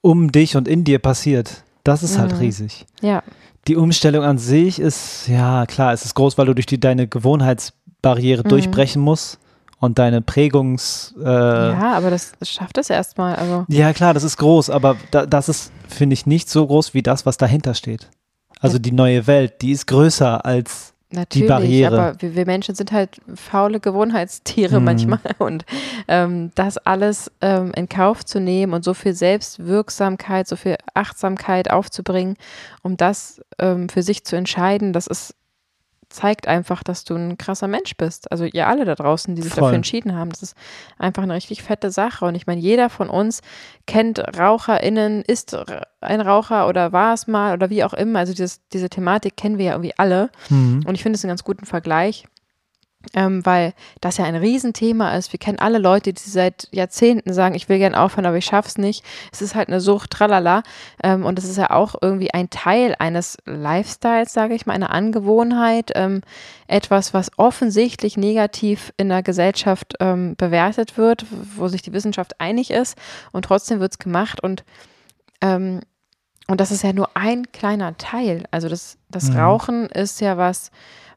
um 0.00 0.32
dich 0.32 0.56
und 0.56 0.66
in 0.66 0.82
dir 0.82 0.98
passiert, 0.98 1.62
das 1.84 2.02
ist 2.02 2.18
halt 2.18 2.32
mhm. 2.32 2.38
riesig. 2.38 2.84
Ja. 3.00 3.22
Die 3.68 3.76
Umstellung 3.76 4.24
an 4.24 4.38
sich 4.38 4.80
ist, 4.80 5.28
ja 5.28 5.66
klar, 5.66 5.92
es 5.92 6.04
ist 6.04 6.16
groß, 6.16 6.36
weil 6.36 6.46
du 6.46 6.54
durch 6.54 6.66
die, 6.66 6.80
deine 6.80 7.06
Gewohnheitsbarriere 7.06 8.42
mhm. 8.42 8.48
durchbrechen 8.48 9.00
musst 9.00 9.38
und 9.82 9.98
deine 9.98 10.22
Prägungs. 10.22 11.12
Äh, 11.18 11.24
ja, 11.24 11.94
aber 11.94 12.10
das 12.10 12.34
schafft 12.44 12.78
es 12.78 12.88
erstmal. 12.88 13.34
Also. 13.34 13.64
Ja, 13.66 13.92
klar, 13.92 14.14
das 14.14 14.22
ist 14.22 14.36
groß, 14.36 14.70
aber 14.70 14.96
da, 15.10 15.26
das 15.26 15.48
ist, 15.48 15.72
finde 15.88 16.14
ich, 16.14 16.24
nicht 16.24 16.48
so 16.48 16.64
groß 16.64 16.94
wie 16.94 17.02
das, 17.02 17.26
was 17.26 17.36
dahinter 17.36 17.74
steht. 17.74 18.08
Also 18.60 18.78
die 18.78 18.92
neue 18.92 19.26
Welt, 19.26 19.60
die 19.60 19.72
ist 19.72 19.88
größer 19.88 20.46
als 20.46 20.94
Natürlich, 21.10 21.46
die 21.46 21.48
Barriere. 21.48 22.00
aber 22.00 22.22
wir, 22.22 22.36
wir, 22.36 22.46
Menschen 22.46 22.76
sind 22.76 22.92
halt 22.92 23.20
faule 23.34 23.80
Gewohnheitstiere 23.80 24.78
mhm. 24.78 24.84
manchmal 24.84 25.18
und 25.38 25.64
ähm, 26.06 26.52
das 26.54 26.78
alles 26.78 27.32
ähm, 27.40 27.72
in 27.74 27.88
Kauf 27.88 28.24
zu 28.24 28.38
nehmen 28.38 28.74
und 28.74 28.84
so 28.84 28.94
viel 28.94 29.14
Selbstwirksamkeit, 29.14 30.46
so 30.46 30.54
viel 30.54 30.76
Achtsamkeit 30.94 31.72
aufzubringen, 31.72 32.36
um 32.82 32.96
das 32.96 33.42
ähm, 33.58 33.88
für 33.88 34.04
sich 34.04 34.24
zu 34.24 34.36
entscheiden, 34.36 34.92
das 34.92 35.08
ist 35.08 35.34
zeigt 36.12 36.46
einfach, 36.46 36.82
dass 36.82 37.04
du 37.04 37.14
ein 37.14 37.38
krasser 37.38 37.68
Mensch 37.68 37.96
bist. 37.96 38.30
Also 38.30 38.44
ihr 38.44 38.68
alle 38.68 38.84
da 38.84 38.94
draußen, 38.94 39.34
die 39.34 39.42
sich 39.42 39.52
Voll. 39.52 39.62
dafür 39.62 39.76
entschieden 39.76 40.14
haben. 40.14 40.30
Das 40.30 40.42
ist 40.42 40.56
einfach 40.98 41.22
eine 41.22 41.34
richtig 41.34 41.62
fette 41.62 41.90
Sache. 41.90 42.24
Und 42.24 42.34
ich 42.34 42.46
meine, 42.46 42.60
jeder 42.60 42.90
von 42.90 43.08
uns 43.08 43.40
kennt 43.86 44.18
RaucherInnen, 44.18 45.22
ist 45.22 45.56
ein 46.00 46.20
Raucher 46.20 46.68
oder 46.68 46.92
war 46.92 47.14
es 47.14 47.26
mal 47.26 47.54
oder 47.54 47.70
wie 47.70 47.84
auch 47.84 47.94
immer. 47.94 48.20
Also 48.20 48.32
dieses, 48.32 48.60
diese 48.72 48.88
Thematik 48.88 49.36
kennen 49.36 49.58
wir 49.58 49.66
ja 49.66 49.72
irgendwie 49.72 49.94
alle. 49.96 50.30
Mhm. 50.48 50.84
Und 50.86 50.94
ich 50.94 51.02
finde 51.02 51.16
es 51.16 51.24
einen 51.24 51.30
ganz 51.30 51.44
guten 51.44 51.66
Vergleich. 51.66 52.26
Ähm, 53.14 53.44
weil 53.44 53.74
das 54.00 54.16
ja 54.16 54.24
ein 54.24 54.36
Riesenthema 54.36 55.14
ist. 55.16 55.32
Wir 55.32 55.38
kennen 55.38 55.58
alle 55.58 55.78
Leute, 55.78 56.12
die 56.12 56.30
seit 56.30 56.68
Jahrzehnten 56.72 57.32
sagen, 57.32 57.54
ich 57.54 57.68
will 57.68 57.78
gern 57.78 57.94
aufhören, 57.94 58.26
aber 58.26 58.36
ich 58.36 58.44
schaff's 58.44 58.78
nicht. 58.78 59.04
Es 59.32 59.42
ist 59.42 59.54
halt 59.54 59.68
eine 59.68 59.80
Sucht, 59.80 60.10
tralala. 60.10 60.62
Ähm, 61.02 61.24
und 61.24 61.38
es 61.38 61.44
ist 61.44 61.58
ja 61.58 61.70
auch 61.70 61.94
irgendwie 62.00 62.32
ein 62.32 62.50
Teil 62.50 62.94
eines 62.98 63.38
Lifestyles, 63.44 64.32
sage 64.32 64.54
ich 64.54 64.66
mal, 64.66 64.74
einer 64.74 64.90
Angewohnheit, 64.90 65.92
ähm, 65.94 66.22
etwas, 66.66 67.12
was 67.12 67.30
offensichtlich 67.36 68.16
negativ 68.16 68.92
in 68.96 69.08
der 69.08 69.22
Gesellschaft 69.22 69.94
ähm, 70.00 70.34
bewertet 70.36 70.96
wird, 70.96 71.26
wo 71.56 71.68
sich 71.68 71.82
die 71.82 71.92
Wissenschaft 71.92 72.40
einig 72.40 72.70
ist 72.70 72.96
und 73.32 73.44
trotzdem 73.44 73.80
wird's 73.80 73.98
gemacht 73.98 74.42
und 74.42 74.64
ähm, 75.40 75.80
und 76.48 76.60
das 76.60 76.70
ist 76.70 76.82
ja 76.82 76.92
nur 76.92 77.16
ein 77.16 77.50
kleiner 77.52 77.96
Teil. 77.96 78.44
Also 78.50 78.68
das, 78.68 78.98
das 79.10 79.30
Mhm. 79.30 79.36
Rauchen 79.38 79.86
ist 79.86 80.20
ja 80.20 80.36
was, 80.36 80.70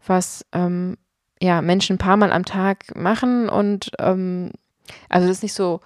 was 0.06 0.46
ähm, 0.54 0.98
ja, 1.42 1.62
Menschen 1.62 1.96
ein 1.96 2.00
paar 2.00 2.18
Mal 2.18 2.32
am 2.32 2.46
Tag 2.46 2.96
machen 2.96 3.50
und 3.50 3.92
ähm, 4.00 4.52
also 5.10 5.28
das 5.28 5.38
ist 5.38 5.44
nicht 5.44 5.54
so, 5.54 5.82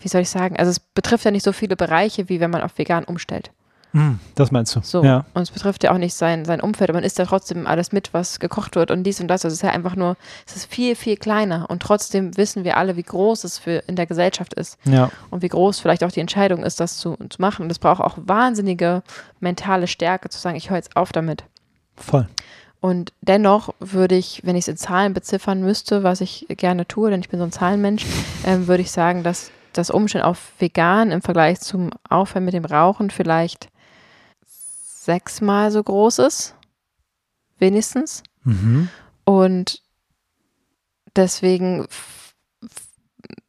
wie 0.00 0.08
soll 0.08 0.22
ich 0.22 0.30
sagen, 0.30 0.56
also 0.56 0.70
es 0.70 0.80
betrifft 0.80 1.24
ja 1.24 1.30
nicht 1.30 1.44
so 1.44 1.52
viele 1.52 1.76
Bereiche, 1.76 2.28
wie 2.28 2.40
wenn 2.40 2.50
man 2.50 2.62
auf 2.62 2.76
vegan 2.78 3.04
umstellt. 3.04 3.50
Hm, 3.92 4.20
das 4.36 4.52
meinst 4.52 4.76
du? 4.76 4.80
So. 4.84 5.02
Ja. 5.02 5.24
Und 5.34 5.42
es 5.42 5.50
betrifft 5.50 5.82
ja 5.82 5.90
auch 5.90 5.98
nicht 5.98 6.14
sein, 6.14 6.44
sein 6.44 6.60
Umfeld, 6.60 6.90
aber 6.90 6.98
man 6.98 7.04
isst 7.04 7.18
ja 7.18 7.24
trotzdem 7.26 7.66
alles 7.66 7.90
mit, 7.90 8.14
was 8.14 8.38
gekocht 8.38 8.76
wird 8.76 8.92
und 8.92 9.02
dies 9.02 9.20
und 9.20 9.26
das. 9.26 9.44
Also 9.44 9.52
es 9.52 9.54
ist 9.54 9.62
ja 9.66 9.70
einfach 9.70 9.96
nur, 9.96 10.16
es 10.46 10.54
ist 10.54 10.66
viel, 10.72 10.94
viel 10.94 11.16
kleiner 11.16 11.68
und 11.68 11.82
trotzdem 11.82 12.36
wissen 12.36 12.62
wir 12.62 12.76
alle, 12.76 12.96
wie 12.96 13.02
groß 13.02 13.42
es 13.42 13.58
für 13.58 13.82
in 13.88 13.96
der 13.96 14.06
Gesellschaft 14.06 14.54
ist 14.54 14.78
Ja. 14.84 15.10
und 15.30 15.42
wie 15.42 15.48
groß 15.48 15.80
vielleicht 15.80 16.04
auch 16.04 16.12
die 16.12 16.20
Entscheidung 16.20 16.62
ist, 16.62 16.78
das 16.78 16.98
zu, 16.98 17.16
zu 17.30 17.40
machen. 17.42 17.64
Und 17.64 17.72
es 17.72 17.80
braucht 17.80 18.00
auch 18.00 18.16
wahnsinnige 18.16 19.02
mentale 19.40 19.88
Stärke 19.88 20.28
zu 20.28 20.38
sagen, 20.38 20.56
ich 20.56 20.70
höre 20.70 20.76
jetzt 20.76 20.94
auf 20.96 21.10
damit. 21.10 21.42
Voll. 21.96 22.28
Und 22.80 23.12
dennoch 23.20 23.74
würde 23.78 24.14
ich, 24.14 24.40
wenn 24.44 24.56
ich 24.56 24.64
es 24.64 24.68
in 24.68 24.76
Zahlen 24.76 25.12
beziffern 25.12 25.60
müsste, 25.60 26.02
was 26.02 26.20
ich 26.22 26.46
gerne 26.48 26.88
tue, 26.88 27.10
denn 27.10 27.20
ich 27.20 27.28
bin 27.28 27.38
so 27.38 27.44
ein 27.44 27.52
Zahlenmensch, 27.52 28.06
ähm, 28.44 28.66
würde 28.66 28.82
ich 28.82 28.90
sagen, 28.90 29.22
dass 29.22 29.50
das 29.72 29.90
Umstellen 29.90 30.24
auf 30.24 30.52
vegan 30.58 31.10
im 31.10 31.22
Vergleich 31.22 31.60
zum 31.60 31.90
Aufhören 32.08 32.44
mit 32.44 32.54
dem 32.54 32.64
Rauchen 32.64 33.10
vielleicht 33.10 33.68
sechsmal 34.46 35.70
so 35.70 35.82
groß 35.82 36.20
ist. 36.20 36.54
Wenigstens. 37.58 38.22
Mhm. 38.44 38.88
Und 39.24 39.82
deswegen 41.14 41.86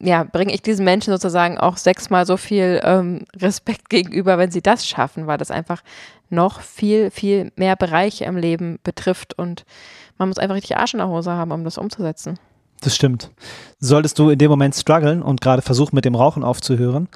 ja, 0.02 0.24
bringe 0.24 0.52
ich 0.52 0.62
diesen 0.62 0.84
Menschen 0.84 1.12
sozusagen 1.12 1.58
auch 1.58 1.76
sechsmal 1.76 2.26
so 2.26 2.36
viel 2.36 2.80
ähm, 2.82 3.24
Respekt 3.36 3.88
gegenüber, 3.88 4.36
wenn 4.36 4.50
sie 4.50 4.60
das 4.60 4.86
schaffen, 4.86 5.26
weil 5.26 5.38
das 5.38 5.50
einfach 5.50 5.82
noch 6.28 6.60
viel, 6.60 7.10
viel 7.10 7.52
mehr 7.56 7.76
Bereiche 7.76 8.24
im 8.24 8.36
Leben 8.36 8.78
betrifft 8.82 9.38
und 9.38 9.64
man 10.18 10.28
muss 10.28 10.38
einfach 10.38 10.56
richtig 10.56 10.76
Arsch 10.76 10.94
in 10.94 10.98
der 10.98 11.08
Hose 11.08 11.30
haben, 11.30 11.52
um 11.52 11.64
das 11.64 11.78
umzusetzen. 11.78 12.38
Das 12.80 12.96
stimmt. 12.96 13.30
Solltest 13.78 14.18
du 14.18 14.30
in 14.30 14.38
dem 14.38 14.50
Moment 14.50 14.74
strugglen 14.74 15.22
und 15.22 15.40
gerade 15.40 15.62
versuchen, 15.62 15.94
mit 15.94 16.04
dem 16.04 16.16
Rauchen 16.16 16.42
aufzuhören, 16.42 17.08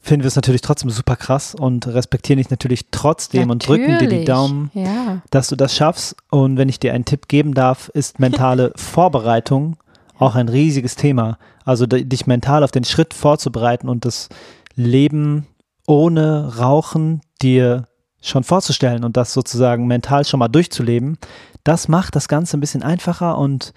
finden 0.00 0.24
wir 0.24 0.28
es 0.28 0.36
natürlich 0.36 0.62
trotzdem 0.62 0.90
super 0.90 1.14
krass 1.14 1.54
und 1.54 1.86
respektieren 1.86 2.38
dich 2.38 2.50
natürlich 2.50 2.86
trotzdem 2.90 3.50
und 3.50 3.66
drücken 3.66 3.98
dir 3.98 3.98
die 3.98 4.04
Natürlich. 4.06 4.24
Daumen, 4.26 4.70
Ja, 4.74 5.22
dass 5.30 5.48
du 5.48 5.56
das 5.56 5.76
schaffst. 5.76 6.16
Und 6.30 6.56
wenn 6.56 6.68
ich 6.68 6.80
dir 6.80 6.94
einen 6.94 7.04
Tipp 7.04 7.28
geben 7.28 7.54
darf, 7.54 7.88
ist 7.90 8.18
mentale 8.18 8.72
Vorbereitung 8.76 9.76
auch 10.18 10.34
ein 10.34 10.48
riesiges 10.48 10.96
Thema. 10.96 11.38
Also 11.68 11.84
dich 11.84 12.26
mental 12.26 12.64
auf 12.64 12.70
den 12.70 12.84
Schritt 12.84 13.12
vorzubereiten 13.12 13.90
und 13.90 14.06
das 14.06 14.30
Leben 14.74 15.46
ohne 15.86 16.56
Rauchen 16.56 17.20
dir 17.42 17.84
schon 18.22 18.42
vorzustellen 18.42 19.04
und 19.04 19.18
das 19.18 19.34
sozusagen 19.34 19.86
mental 19.86 20.24
schon 20.24 20.40
mal 20.40 20.48
durchzuleben, 20.48 21.18
das 21.64 21.86
macht 21.86 22.16
das 22.16 22.26
Ganze 22.26 22.56
ein 22.56 22.60
bisschen 22.60 22.82
einfacher 22.82 23.36
und 23.36 23.74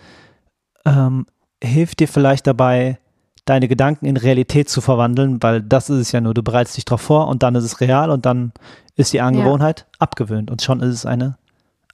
ähm, 0.86 1.26
hilft 1.62 2.00
dir 2.00 2.08
vielleicht 2.08 2.48
dabei, 2.48 2.98
deine 3.44 3.68
Gedanken 3.68 4.06
in 4.06 4.16
Realität 4.16 4.70
zu 4.70 4.80
verwandeln, 4.80 5.44
weil 5.44 5.62
das 5.62 5.90
ist 5.90 6.00
es 6.00 6.12
ja 6.14 6.22
nur. 6.22 6.34
Du 6.34 6.44
bereitest 6.44 6.78
dich 6.78 6.86
darauf 6.86 7.02
vor 7.02 7.28
und 7.28 7.44
dann 7.44 7.56
ist 7.56 7.66
es 7.66 7.82
real 7.82 8.10
und 8.10 8.26
dann 8.26 8.54
ist 8.96 9.12
die 9.12 9.20
Angewohnheit 9.20 9.86
abgewöhnt 10.00 10.50
und 10.50 10.62
schon 10.62 10.80
ist 10.80 10.94
es 10.94 11.06
eine 11.06 11.38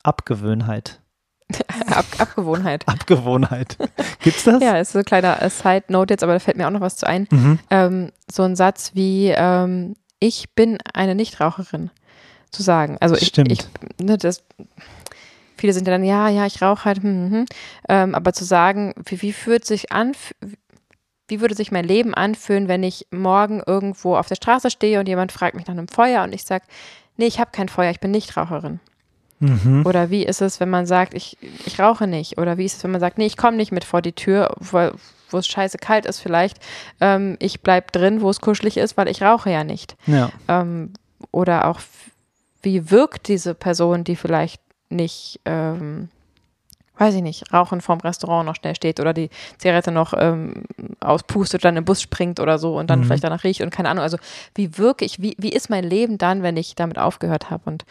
Abgewöhnheit. 0.03 1.01
Ab 1.87 2.05
Abgewohnheit. 2.17 2.87
Abgewohnheit. 2.87 3.77
Gibt's 4.21 4.43
das? 4.43 4.61
Ja, 4.61 4.77
ist 4.77 4.91
so 4.91 4.99
ein 4.99 5.05
kleiner 5.05 5.41
äh, 5.41 5.49
Side-Note 5.49 6.13
jetzt, 6.13 6.23
aber 6.23 6.33
da 6.33 6.39
fällt 6.39 6.57
mir 6.57 6.67
auch 6.67 6.71
noch 6.71 6.81
was 6.81 6.97
zu 6.97 7.07
ein. 7.07 7.27
Mhm. 7.31 7.59
ähm, 7.69 8.11
so 8.29 8.43
ein 8.43 8.55
Satz 8.55 8.91
wie 8.93 9.29
ähm, 9.29 9.95
ich 10.19 10.53
bin 10.55 10.77
eine 10.93 11.15
Nichtraucherin 11.15 11.89
zu 12.51 12.63
sagen. 12.63 12.97
Also 12.99 13.15
ich, 13.15 13.27
Stimmt. 13.27 13.51
ich 13.51 13.59
ne, 14.01 14.17
das 14.17 14.43
viele 15.57 15.73
sind 15.73 15.87
ja 15.87 15.93
dann 15.93 16.03
ja, 16.03 16.29
ja, 16.29 16.45
ich 16.45 16.61
rauche 16.61 16.85
halt, 16.85 16.97
hm, 16.97 17.03
hm, 17.03 17.31
hm. 17.31 17.45
Ähm, 17.89 18.15
aber 18.15 18.33
zu 18.33 18.45
sagen, 18.45 18.93
wie, 19.05 19.21
wie 19.21 19.33
fühlt 19.33 19.65
sich 19.65 19.91
an, 19.91 20.13
wie 21.27 21.41
würde 21.41 21.55
sich 21.55 21.71
mein 21.71 21.85
Leben 21.85 22.13
anfühlen, 22.13 22.67
wenn 22.67 22.83
ich 22.83 23.07
morgen 23.11 23.61
irgendwo 23.65 24.15
auf 24.15 24.27
der 24.27 24.35
Straße 24.35 24.69
stehe 24.69 24.99
und 24.99 25.07
jemand 25.07 25.31
fragt 25.31 25.55
mich 25.55 25.67
nach 25.67 25.73
einem 25.73 25.87
Feuer 25.87 26.23
und 26.23 26.33
ich 26.33 26.43
sage, 26.43 26.65
nee, 27.17 27.25
ich 27.27 27.39
habe 27.39 27.51
kein 27.51 27.69
Feuer, 27.69 27.91
ich 27.91 27.99
bin 27.99 28.11
Nichtraucherin. 28.11 28.79
Mhm. 29.39 29.85
Oder 29.85 30.09
wie 30.09 30.25
ist 30.25 30.41
es, 30.41 30.59
wenn 30.59 30.69
man 30.69 30.85
sagt, 30.85 31.13
ich, 31.13 31.37
ich 31.65 31.79
rauche 31.79 32.07
nicht? 32.07 32.37
Oder 32.39 32.57
wie 32.57 32.65
ist 32.65 32.77
es, 32.77 32.83
wenn 32.83 32.91
man 32.91 33.01
sagt, 33.01 33.17
nee, 33.17 33.25
ich 33.27 33.37
komme 33.37 33.57
nicht 33.57 33.71
mit 33.71 33.83
vor 33.83 34.01
die 34.01 34.13
Tür, 34.13 34.55
wo, 34.59 35.37
es 35.37 35.47
scheiße 35.47 35.77
kalt 35.77 36.05
ist 36.05 36.19
vielleicht. 36.19 36.57
Ähm, 37.01 37.37
ich 37.39 37.61
bleib 37.61 37.91
drin, 37.91 38.21
wo 38.21 38.29
es 38.29 38.41
kuschelig 38.41 38.77
ist, 38.77 38.97
weil 38.97 39.07
ich 39.07 39.21
rauche 39.21 39.51
ja 39.51 39.63
nicht. 39.63 39.95
Ja. 40.07 40.31
Ähm, 40.47 40.93
oder 41.31 41.67
auch, 41.67 41.79
wie 42.63 42.89
wirkt 42.89 43.27
diese 43.27 43.53
Person, 43.53 44.03
die 44.03 44.15
vielleicht 44.15 44.61
nicht, 44.89 45.39
ähm, 45.45 46.09
weiß 46.97 47.13
ich 47.13 47.21
nicht, 47.21 47.53
rauchen 47.53 47.81
vorm 47.81 47.99
Restaurant 47.99 48.47
noch 48.47 48.55
schnell 48.55 48.75
steht 48.75 48.99
oder 48.99 49.13
die 49.13 49.29
Zigarette 49.59 49.91
noch 49.91 50.13
ähm, 50.17 50.63
auspustet, 50.99 51.63
dann 51.63 51.77
im 51.77 51.85
Bus 51.85 52.01
springt 52.01 52.39
oder 52.39 52.57
so 52.57 52.75
und 52.77 52.89
dann 52.89 53.01
Mhm. 53.01 53.03
vielleicht 53.03 53.23
danach 53.23 53.43
riecht 53.43 53.61
und 53.61 53.69
keine 53.69 53.89
Ahnung. 53.89 54.01
Also 54.03 54.17
wie 54.55 54.77
wirke 54.79 55.05
ich, 55.05 55.21
wie, 55.21 55.35
wie 55.37 55.51
ist 55.51 55.69
mein 55.69 55.83
Leben 55.83 56.17
dann, 56.17 56.41
wenn 56.41 56.57
ich 56.57 56.73
damit 56.73 56.97
aufgehört 56.97 57.51
habe? 57.51 57.63
Und 57.65 57.85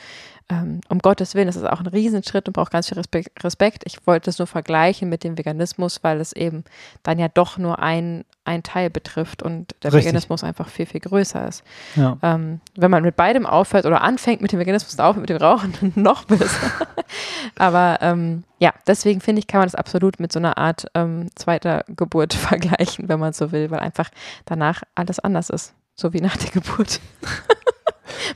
ähm, 0.48 0.80
um 0.88 1.00
Gottes 1.00 1.34
Willen, 1.34 1.48
das 1.48 1.56
ist 1.56 1.64
auch 1.64 1.80
ein 1.80 1.88
Riesenschritt 1.88 2.46
und 2.46 2.52
braucht 2.52 2.70
ganz 2.70 2.88
viel 2.88 3.02
Respekt. 3.42 3.82
Ich 3.84 4.06
wollte 4.06 4.30
es 4.30 4.38
nur 4.38 4.46
vergleichen 4.46 5.08
mit 5.08 5.24
dem 5.24 5.36
Veganismus, 5.36 6.04
weil 6.04 6.20
es 6.20 6.32
eben 6.32 6.64
dann 7.02 7.18
ja 7.18 7.26
doch 7.28 7.58
nur 7.58 7.80
ein, 7.80 8.24
ein 8.44 8.62
Teil 8.62 8.88
betrifft 8.88 9.42
und 9.42 9.74
der 9.82 9.92
Richtig. 9.92 10.06
Veganismus 10.06 10.44
einfach 10.44 10.68
viel, 10.68 10.86
viel 10.86 11.00
größer 11.00 11.48
ist. 11.48 11.64
ja. 11.96 12.16
Ähm, 12.22 12.60
wenn 12.76 12.92
man 12.92 13.02
mit 13.02 13.16
beidem 13.16 13.44
aufhört 13.44 13.86
oder 13.86 14.02
anfängt 14.02 14.40
mit 14.40 14.52
dem 14.52 14.60
Veganismus 14.60 14.94
und 14.94 15.00
aufhört 15.00 15.22
mit 15.22 15.30
dem 15.30 15.38
Rauchen, 15.38 15.74
dann 15.80 15.92
noch 16.02 16.24
besser. 16.24 16.86
Aber 17.56 17.98
ähm, 18.00 18.44
ja, 18.60 18.72
deswegen 18.86 19.20
finde 19.20 19.40
ich, 19.40 19.48
kann 19.48 19.58
man 19.58 19.66
das 19.66 19.74
absolut 19.74 20.20
mit 20.20 20.32
so 20.32 20.38
einer 20.38 20.58
Art 20.58 20.86
ähm, 20.94 21.28
zweiter 21.34 21.84
Geburt 21.88 22.34
vergleichen, 22.34 23.08
wenn 23.08 23.18
man 23.18 23.32
so 23.32 23.50
will, 23.50 23.70
weil 23.72 23.80
einfach 23.80 24.10
danach 24.44 24.82
alles 24.94 25.18
anders 25.18 25.50
ist. 25.50 25.74
So 25.96 26.12
wie 26.12 26.20
nach 26.20 26.36
der 26.36 26.50
Geburt. 26.50 27.00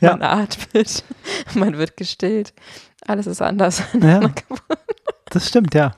Ja. 0.00 0.12
man 0.12 0.22
atmet, 0.22 1.04
man 1.54 1.78
wird 1.78 1.96
gestillt. 1.96 2.52
Alles 3.06 3.26
ist 3.26 3.42
anders. 3.42 3.82
ja. 4.00 4.20
Das 5.30 5.48
stimmt, 5.48 5.74
ja. 5.74 5.92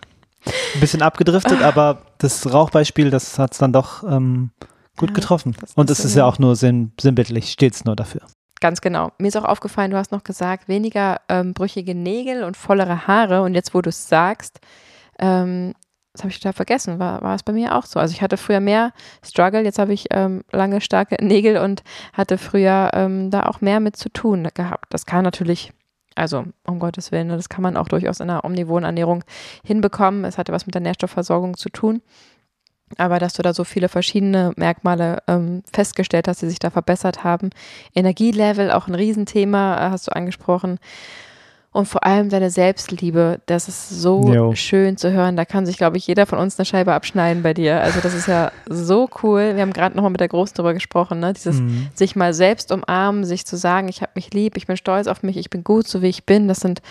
Ein 0.74 0.80
bisschen 0.80 1.02
abgedriftet, 1.02 1.62
aber 1.62 2.02
das 2.18 2.52
Rauchbeispiel, 2.52 3.10
das 3.10 3.38
hat 3.38 3.52
es 3.52 3.58
dann 3.58 3.72
doch 3.72 4.02
ähm, 4.02 4.50
gut 4.96 5.10
Ja, 5.10 5.14
getroffen. 5.14 5.56
Und 5.76 5.90
es 5.90 6.04
ist 6.04 6.16
ja. 6.16 6.24
auch 6.24 6.38
nur 6.38 6.56
sinn, 6.56 6.92
sinnbildlich, 7.00 7.52
steht 7.52 7.74
es 7.74 7.84
nur 7.84 7.96
dafür. 7.96 8.22
Ganz 8.60 8.80
genau. 8.80 9.10
Mir 9.18 9.28
ist 9.28 9.36
auch 9.36 9.44
aufgefallen, 9.44 9.90
du 9.90 9.96
hast 9.96 10.12
noch 10.12 10.22
gesagt, 10.24 10.68
weniger 10.68 11.20
ähm, 11.28 11.52
brüchige 11.52 11.94
Nägel 11.94 12.44
und 12.44 12.56
vollere 12.56 13.06
Haare. 13.06 13.42
Und 13.42 13.54
jetzt, 13.54 13.74
wo 13.74 13.82
du 13.82 13.88
es 13.88 14.08
sagst, 14.08 14.60
ähm, 15.18 15.74
das 16.12 16.22
habe 16.22 16.30
ich 16.30 16.38
total 16.38 16.52
vergessen, 16.52 16.98
war, 16.98 17.22
war 17.22 17.34
es 17.34 17.42
bei 17.42 17.52
mir 17.52 17.76
auch 17.76 17.86
so. 17.86 17.98
Also 17.98 18.12
ich 18.12 18.20
hatte 18.20 18.36
früher 18.36 18.60
mehr 18.60 18.92
Struggle, 19.24 19.64
jetzt 19.64 19.78
habe 19.78 19.94
ich 19.94 20.06
ähm, 20.10 20.42
lange, 20.52 20.80
starke 20.80 21.16
Nägel 21.24 21.56
und 21.56 21.82
hatte 22.12 22.38
früher 22.38 22.90
ähm, 22.92 23.30
da 23.30 23.44
auch 23.44 23.60
mehr 23.60 23.80
mit 23.80 23.96
zu 23.96 24.10
tun 24.10 24.48
gehabt. 24.54 24.86
Das 24.90 25.06
kann 25.06 25.24
natürlich, 25.24 25.72
also 26.14 26.44
um 26.66 26.78
Gottes 26.78 27.12
Willen, 27.12 27.28
ne, 27.28 27.36
das 27.36 27.48
kann 27.48 27.62
man 27.62 27.78
auch 27.78 27.88
durchaus 27.88 28.20
in 28.20 28.28
einer 28.28 28.44
omnivoren 28.44 28.84
Ernährung 28.84 29.24
hinbekommen. 29.64 30.24
Es 30.24 30.36
hatte 30.36 30.52
was 30.52 30.66
mit 30.66 30.74
der 30.74 30.82
Nährstoffversorgung 30.82 31.56
zu 31.56 31.70
tun. 31.70 32.02
Aber 32.98 33.18
dass 33.18 33.32
du 33.32 33.42
da 33.42 33.54
so 33.54 33.64
viele 33.64 33.88
verschiedene 33.88 34.52
Merkmale 34.56 35.22
ähm, 35.26 35.62
festgestellt 35.72 36.28
hast, 36.28 36.42
die 36.42 36.48
sich 36.50 36.58
da 36.58 36.68
verbessert 36.68 37.24
haben. 37.24 37.48
Energielevel, 37.94 38.70
auch 38.70 38.86
ein 38.86 38.94
Riesenthema, 38.94 39.76
äh, 39.76 39.90
hast 39.90 40.08
du 40.08 40.14
angesprochen. 40.14 40.78
Und 41.74 41.86
vor 41.86 42.04
allem 42.04 42.28
deine 42.28 42.50
Selbstliebe, 42.50 43.40
das 43.46 43.66
ist 43.66 43.88
so 43.88 44.30
Jo. 44.30 44.54
schön 44.54 44.98
zu 44.98 45.10
hören. 45.10 45.36
Da 45.36 45.46
kann 45.46 45.64
sich, 45.64 45.78
glaube 45.78 45.96
ich, 45.96 46.06
jeder 46.06 46.26
von 46.26 46.38
uns 46.38 46.58
eine 46.58 46.66
Scheibe 46.66 46.92
abschneiden 46.92 47.42
bei 47.42 47.54
dir. 47.54 47.80
Also 47.80 48.00
das 48.00 48.12
ist 48.12 48.28
ja 48.28 48.52
so 48.68 49.08
cool. 49.22 49.52
Wir 49.54 49.62
haben 49.62 49.72
gerade 49.72 49.96
nochmal 49.96 50.10
mit 50.10 50.20
der 50.20 50.28
Großen 50.28 50.54
drüber 50.54 50.74
gesprochen, 50.74 51.18
ne? 51.20 51.32
Dieses 51.32 51.60
Mhm. 51.60 51.88
sich 51.94 52.14
mal 52.14 52.34
selbst 52.34 52.72
umarmen, 52.72 53.24
sich 53.24 53.46
zu 53.46 53.56
sagen, 53.56 53.88
ich 53.88 54.02
habe 54.02 54.12
mich 54.16 54.34
lieb, 54.34 54.58
ich 54.58 54.66
bin 54.66 54.76
stolz 54.76 55.06
auf 55.06 55.22
mich, 55.22 55.38
ich 55.38 55.48
bin 55.48 55.64
gut, 55.64 55.88
so 55.88 56.02
wie 56.02 56.08
ich 56.08 56.24
bin. 56.26 56.46
Das 56.46 56.60
sind 56.60 56.82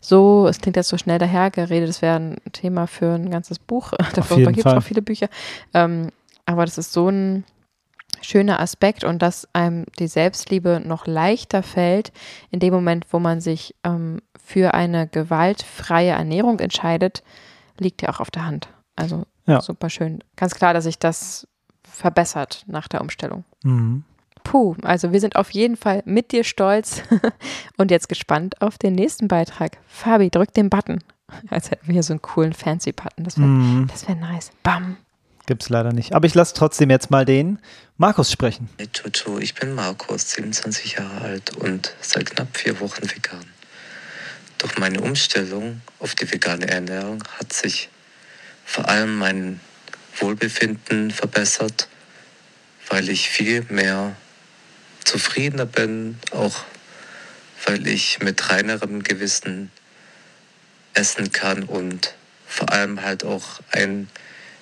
so, 0.00 0.46
es 0.48 0.58
klingt 0.58 0.76
jetzt 0.76 0.88
so 0.88 0.96
schnell 0.96 1.18
dahergeredet, 1.18 1.90
das 1.90 2.00
wäre 2.00 2.16
ein 2.16 2.36
Thema 2.54 2.86
für 2.86 3.12
ein 3.12 3.28
ganzes 3.30 3.58
Buch. 3.58 3.92
Darüber 4.14 4.52
gibt 4.52 4.66
es 4.66 4.72
auch 4.72 4.82
viele 4.82 5.02
Bücher. 5.02 5.28
Ähm, 5.74 6.08
aber 6.46 6.64
das 6.64 6.78
ist 6.78 6.94
so 6.94 7.10
ein 7.10 7.44
schöner 8.22 8.60
Aspekt 8.60 9.04
und 9.04 9.20
dass 9.22 9.48
einem 9.52 9.86
die 9.98 10.06
Selbstliebe 10.08 10.80
noch 10.84 11.06
leichter 11.06 11.62
fällt 11.62 12.12
in 12.50 12.60
dem 12.60 12.72
Moment, 12.74 13.06
wo 13.10 13.18
man 13.18 13.40
sich 13.40 13.74
ähm, 13.84 14.20
für 14.42 14.74
eine 14.74 15.06
gewaltfreie 15.08 16.10
Ernährung 16.10 16.58
entscheidet, 16.60 17.22
liegt 17.78 18.02
ja 18.02 18.08
auch 18.10 18.20
auf 18.20 18.30
der 18.30 18.46
Hand. 18.46 18.68
Also 18.96 19.24
Ja. 19.46 19.60
super 19.60 19.90
schön. 19.90 20.22
Ganz 20.36 20.54
klar, 20.54 20.74
dass 20.74 20.84
sich 20.84 20.98
das 20.98 21.46
verbessert 21.84 22.64
nach 22.66 22.88
der 22.88 23.00
Umstellung. 23.00 23.44
Mhm. 23.62 24.04
Puh, 24.44 24.74
also 24.82 25.12
wir 25.12 25.20
sind 25.20 25.36
auf 25.36 25.50
jeden 25.50 25.76
Fall 25.76 26.02
mit 26.06 26.32
dir 26.32 26.44
stolz 26.44 27.02
und 27.76 27.90
jetzt 27.90 28.08
gespannt 28.08 28.60
auf 28.62 28.78
den 28.78 28.94
nächsten 28.94 29.28
Beitrag. 29.28 29.78
Fabi, 29.86 30.30
drück 30.30 30.52
den 30.54 30.70
Button. 30.70 31.00
Als 31.48 31.70
hätten 31.70 31.86
wir 31.86 31.92
hier 31.92 32.02
so 32.02 32.12
einen 32.12 32.22
coolen 32.22 32.52
Fancy-Button. 32.52 33.22
Das 33.24 33.38
wäre 33.38 33.86
das 33.88 34.08
wär 34.08 34.16
nice. 34.16 34.50
Bam. 34.62 34.96
Gibt's 35.50 35.68
leider 35.68 35.92
nicht. 35.92 36.12
Aber 36.12 36.28
ich 36.28 36.34
lasse 36.34 36.54
trotzdem 36.54 36.90
jetzt 36.90 37.10
mal 37.10 37.24
den 37.24 37.58
Markus 37.98 38.30
sprechen. 38.30 38.68
Hey 38.78 38.88
Jojo, 38.94 39.40
ich 39.40 39.56
bin 39.56 39.74
Markus, 39.74 40.30
27 40.30 40.92
Jahre 40.92 41.22
alt 41.22 41.56
und 41.56 41.92
seit 42.00 42.26
knapp 42.26 42.56
vier 42.56 42.78
Wochen 42.78 43.02
vegan. 43.02 43.44
Durch 44.58 44.78
meine 44.78 45.00
Umstellung 45.00 45.80
auf 45.98 46.14
die 46.14 46.30
vegane 46.30 46.68
Ernährung 46.68 47.24
hat 47.36 47.52
sich 47.52 47.88
vor 48.64 48.88
allem 48.88 49.18
mein 49.18 49.58
Wohlbefinden 50.20 51.10
verbessert, 51.10 51.88
weil 52.88 53.08
ich 53.08 53.28
viel 53.28 53.66
mehr 53.70 54.14
zufriedener 55.04 55.66
bin, 55.66 56.16
auch 56.30 56.62
weil 57.66 57.88
ich 57.88 58.20
mit 58.20 58.50
reinerem 58.50 59.02
Gewissen 59.02 59.72
essen 60.94 61.32
kann 61.32 61.64
und 61.64 62.14
vor 62.46 62.70
allem 62.70 63.02
halt 63.02 63.24
auch 63.24 63.58
einen 63.72 64.08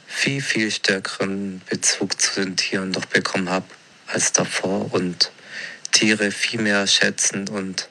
viel, 0.08 0.42
viel 0.42 0.70
stärkeren 0.70 1.60
Bezug 1.68 2.20
zu 2.20 2.42
den 2.42 2.56
Tieren 2.56 2.90
noch 2.90 3.04
bekommen 3.04 3.48
habe 3.50 3.66
als 4.06 4.32
davor 4.32 4.92
und 4.92 5.30
Tiere 5.92 6.30
viel 6.30 6.60
mehr 6.60 6.86
schätzen 6.86 7.46
und 7.48 7.88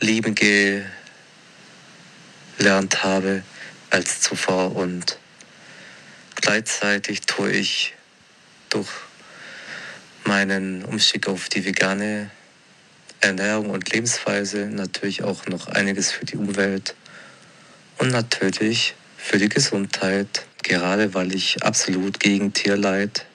lieben 0.00 0.34
gelernt 2.58 3.02
habe 3.02 3.42
als 3.90 4.20
zuvor 4.20 4.76
und 4.76 5.18
gleichzeitig 6.34 7.22
tue 7.22 7.50
ich 7.50 7.94
durch 8.68 8.90
meinen 10.24 10.84
Umstieg 10.84 11.28
auf 11.28 11.48
die 11.48 11.64
vegane 11.64 12.30
Ernährung 13.20 13.70
und 13.70 13.90
Lebensweise 13.90 14.66
natürlich 14.66 15.22
auch 15.22 15.46
noch 15.46 15.68
einiges 15.68 16.12
für 16.12 16.26
die 16.26 16.36
Umwelt 16.36 16.94
und 17.98 18.10
natürlich 18.10 18.94
für 19.16 19.38
die 19.38 19.48
Gesundheit, 19.48 20.44
gerade 20.68 21.14
weil 21.14 21.34
ich 21.34 21.62
absolut 21.62 22.20
gegen 22.20 22.52
Tierleid 22.52 23.26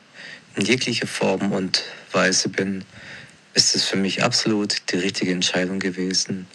in 0.55 0.65
jeglicher 0.65 1.07
Form 1.07 1.51
und 1.51 1.83
Weise 2.11 2.49
bin, 2.49 2.83
ist 3.53 3.75
es 3.75 3.85
für 3.85 3.97
mich 3.97 4.23
absolut 4.23 4.91
die 4.91 4.97
richtige 4.97 5.31
Entscheidung 5.31 5.79
gewesen, 5.79 6.47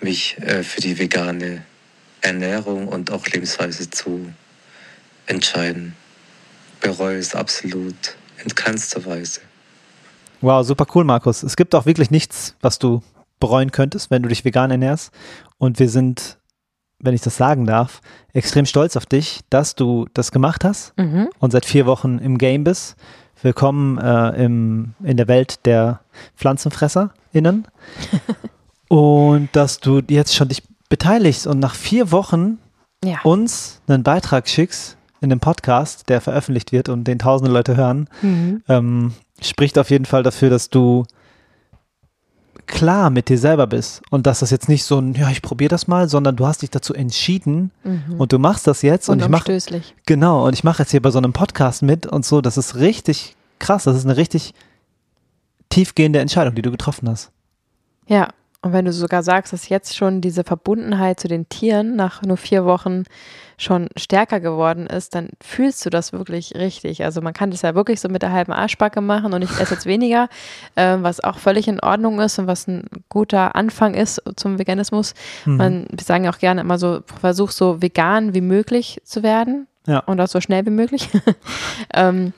mich 0.00 0.38
äh, 0.38 0.62
für 0.62 0.80
die 0.80 0.98
vegane 0.98 1.64
Ernährung 2.20 2.88
und 2.88 3.10
auch 3.10 3.26
Lebensweise 3.26 3.90
zu 3.90 4.32
entscheiden. 5.26 5.94
Bereue 6.80 7.18
es 7.18 7.34
absolut 7.34 8.16
in 8.44 8.54
keinster 8.54 9.04
Weise. 9.04 9.40
Wow, 10.40 10.66
super 10.66 10.86
cool, 10.94 11.04
Markus. 11.04 11.44
Es 11.44 11.54
gibt 11.54 11.74
auch 11.74 11.86
wirklich 11.86 12.10
nichts, 12.10 12.56
was 12.60 12.78
du 12.78 13.02
bereuen 13.38 13.70
könntest, 13.70 14.10
wenn 14.10 14.22
du 14.22 14.28
dich 14.28 14.44
vegan 14.44 14.70
ernährst. 14.70 15.12
Und 15.58 15.78
wir 15.78 15.88
sind, 15.88 16.38
wenn 17.02 17.14
ich 17.14 17.20
das 17.20 17.36
sagen 17.36 17.66
darf, 17.66 18.00
extrem 18.32 18.64
stolz 18.64 18.96
auf 18.96 19.04
dich, 19.06 19.40
dass 19.50 19.74
du 19.74 20.06
das 20.14 20.32
gemacht 20.32 20.64
hast 20.64 20.96
Mhm. 20.96 21.28
und 21.40 21.50
seit 21.50 21.66
vier 21.66 21.84
Wochen 21.84 22.18
im 22.18 22.38
Game 22.38 22.64
bist. 22.64 22.96
Willkommen 23.42 23.98
äh, 23.98 24.44
im, 24.44 24.94
in 25.02 25.16
der 25.16 25.26
Welt 25.28 25.66
der 25.66 26.00
PflanzenfresserInnen. 26.36 27.66
und 28.88 29.48
dass 29.52 29.80
du 29.80 30.00
jetzt 30.08 30.34
schon 30.34 30.48
dich 30.48 30.62
beteiligst 30.88 31.46
und 31.46 31.58
nach 31.58 31.74
vier 31.74 32.12
Wochen 32.12 32.58
Ja. 33.04 33.18
uns 33.24 33.80
einen 33.88 34.02
Beitrag 34.04 34.48
schickst 34.48 34.96
in 35.20 35.28
dem 35.30 35.40
Podcast, 35.40 36.08
der 36.08 36.20
veröffentlicht 36.20 36.70
wird 36.72 36.88
und 36.88 37.04
den 37.04 37.18
tausende 37.18 37.52
Leute 37.52 37.76
hören, 37.76 38.08
Mhm. 38.22 38.62
ähm, 38.68 39.12
spricht 39.40 39.76
auf 39.78 39.90
jeden 39.90 40.04
Fall 40.04 40.22
dafür, 40.22 40.50
dass 40.50 40.70
du 40.70 41.04
klar 42.66 43.10
mit 43.10 43.28
dir 43.28 43.38
selber 43.38 43.66
bist 43.66 44.02
und 44.10 44.26
dass 44.26 44.40
das 44.40 44.50
jetzt 44.50 44.68
nicht 44.68 44.84
so 44.84 44.98
ein, 44.98 45.14
ja, 45.14 45.30
ich 45.30 45.42
probiere 45.42 45.68
das 45.68 45.88
mal, 45.88 46.08
sondern 46.08 46.36
du 46.36 46.46
hast 46.46 46.62
dich 46.62 46.70
dazu 46.70 46.94
entschieden 46.94 47.70
Mhm. 47.84 48.14
und 48.18 48.32
du 48.32 48.38
machst 48.38 48.66
das 48.66 48.82
jetzt 48.82 49.08
und 49.08 49.20
ich 49.20 49.28
mache 49.28 49.60
genau 50.06 50.46
und 50.46 50.54
ich 50.54 50.64
mache 50.64 50.82
jetzt 50.82 50.90
hier 50.90 51.02
bei 51.02 51.10
so 51.10 51.18
einem 51.18 51.32
Podcast 51.32 51.82
mit 51.82 52.06
und 52.06 52.24
so, 52.24 52.40
das 52.40 52.56
ist 52.56 52.76
richtig 52.76 53.36
krass, 53.58 53.84
das 53.84 53.96
ist 53.96 54.04
eine 54.04 54.16
richtig 54.16 54.54
tiefgehende 55.68 56.18
Entscheidung, 56.20 56.54
die 56.54 56.62
du 56.62 56.70
getroffen 56.70 57.08
hast. 57.08 57.30
Ja, 58.06 58.28
und 58.60 58.72
wenn 58.72 58.84
du 58.84 58.92
sogar 58.92 59.22
sagst, 59.22 59.52
dass 59.52 59.68
jetzt 59.68 59.96
schon 59.96 60.20
diese 60.20 60.44
Verbundenheit 60.44 61.18
zu 61.18 61.28
den 61.28 61.48
Tieren 61.48 61.96
nach 61.96 62.22
nur 62.22 62.36
vier 62.36 62.64
Wochen 62.64 63.04
schon 63.62 63.88
stärker 63.96 64.40
geworden 64.40 64.86
ist, 64.86 65.14
dann 65.14 65.30
fühlst 65.42 65.84
du 65.86 65.90
das 65.90 66.12
wirklich 66.12 66.54
richtig. 66.54 67.04
Also 67.04 67.20
man 67.20 67.32
kann 67.32 67.50
das 67.50 67.62
ja 67.62 67.74
wirklich 67.74 68.00
so 68.00 68.08
mit 68.08 68.22
der 68.22 68.32
halben 68.32 68.52
Arschbacke 68.52 69.00
machen 69.00 69.32
und 69.32 69.42
ich 69.42 69.50
esse 69.60 69.74
jetzt 69.74 69.86
weniger, 69.94 70.28
äh, 70.74 70.96
was 71.00 71.22
auch 71.22 71.38
völlig 71.38 71.68
in 71.68 71.80
Ordnung 71.80 72.20
ist 72.20 72.38
und 72.38 72.46
was 72.46 72.66
ein 72.66 72.84
guter 73.08 73.54
Anfang 73.54 73.94
ist 73.94 74.20
zum 74.36 74.58
Veganismus. 74.58 75.14
Mhm. 75.44 75.56
Man, 75.56 75.86
wir 75.90 76.04
sagen 76.04 76.24
ja 76.24 76.30
auch 76.32 76.38
gerne 76.38 76.60
immer 76.60 76.78
so, 76.78 77.00
versuch 77.20 77.50
so 77.50 77.80
vegan 77.80 78.34
wie 78.34 78.40
möglich 78.40 79.00
zu 79.04 79.22
werden 79.22 79.66
Ja. 79.86 80.00
und 80.00 80.20
auch 80.20 80.28
so 80.28 80.40
schnell 80.40 80.66
wie 80.66 80.70
möglich. 80.70 81.08
ähm, 81.94 82.32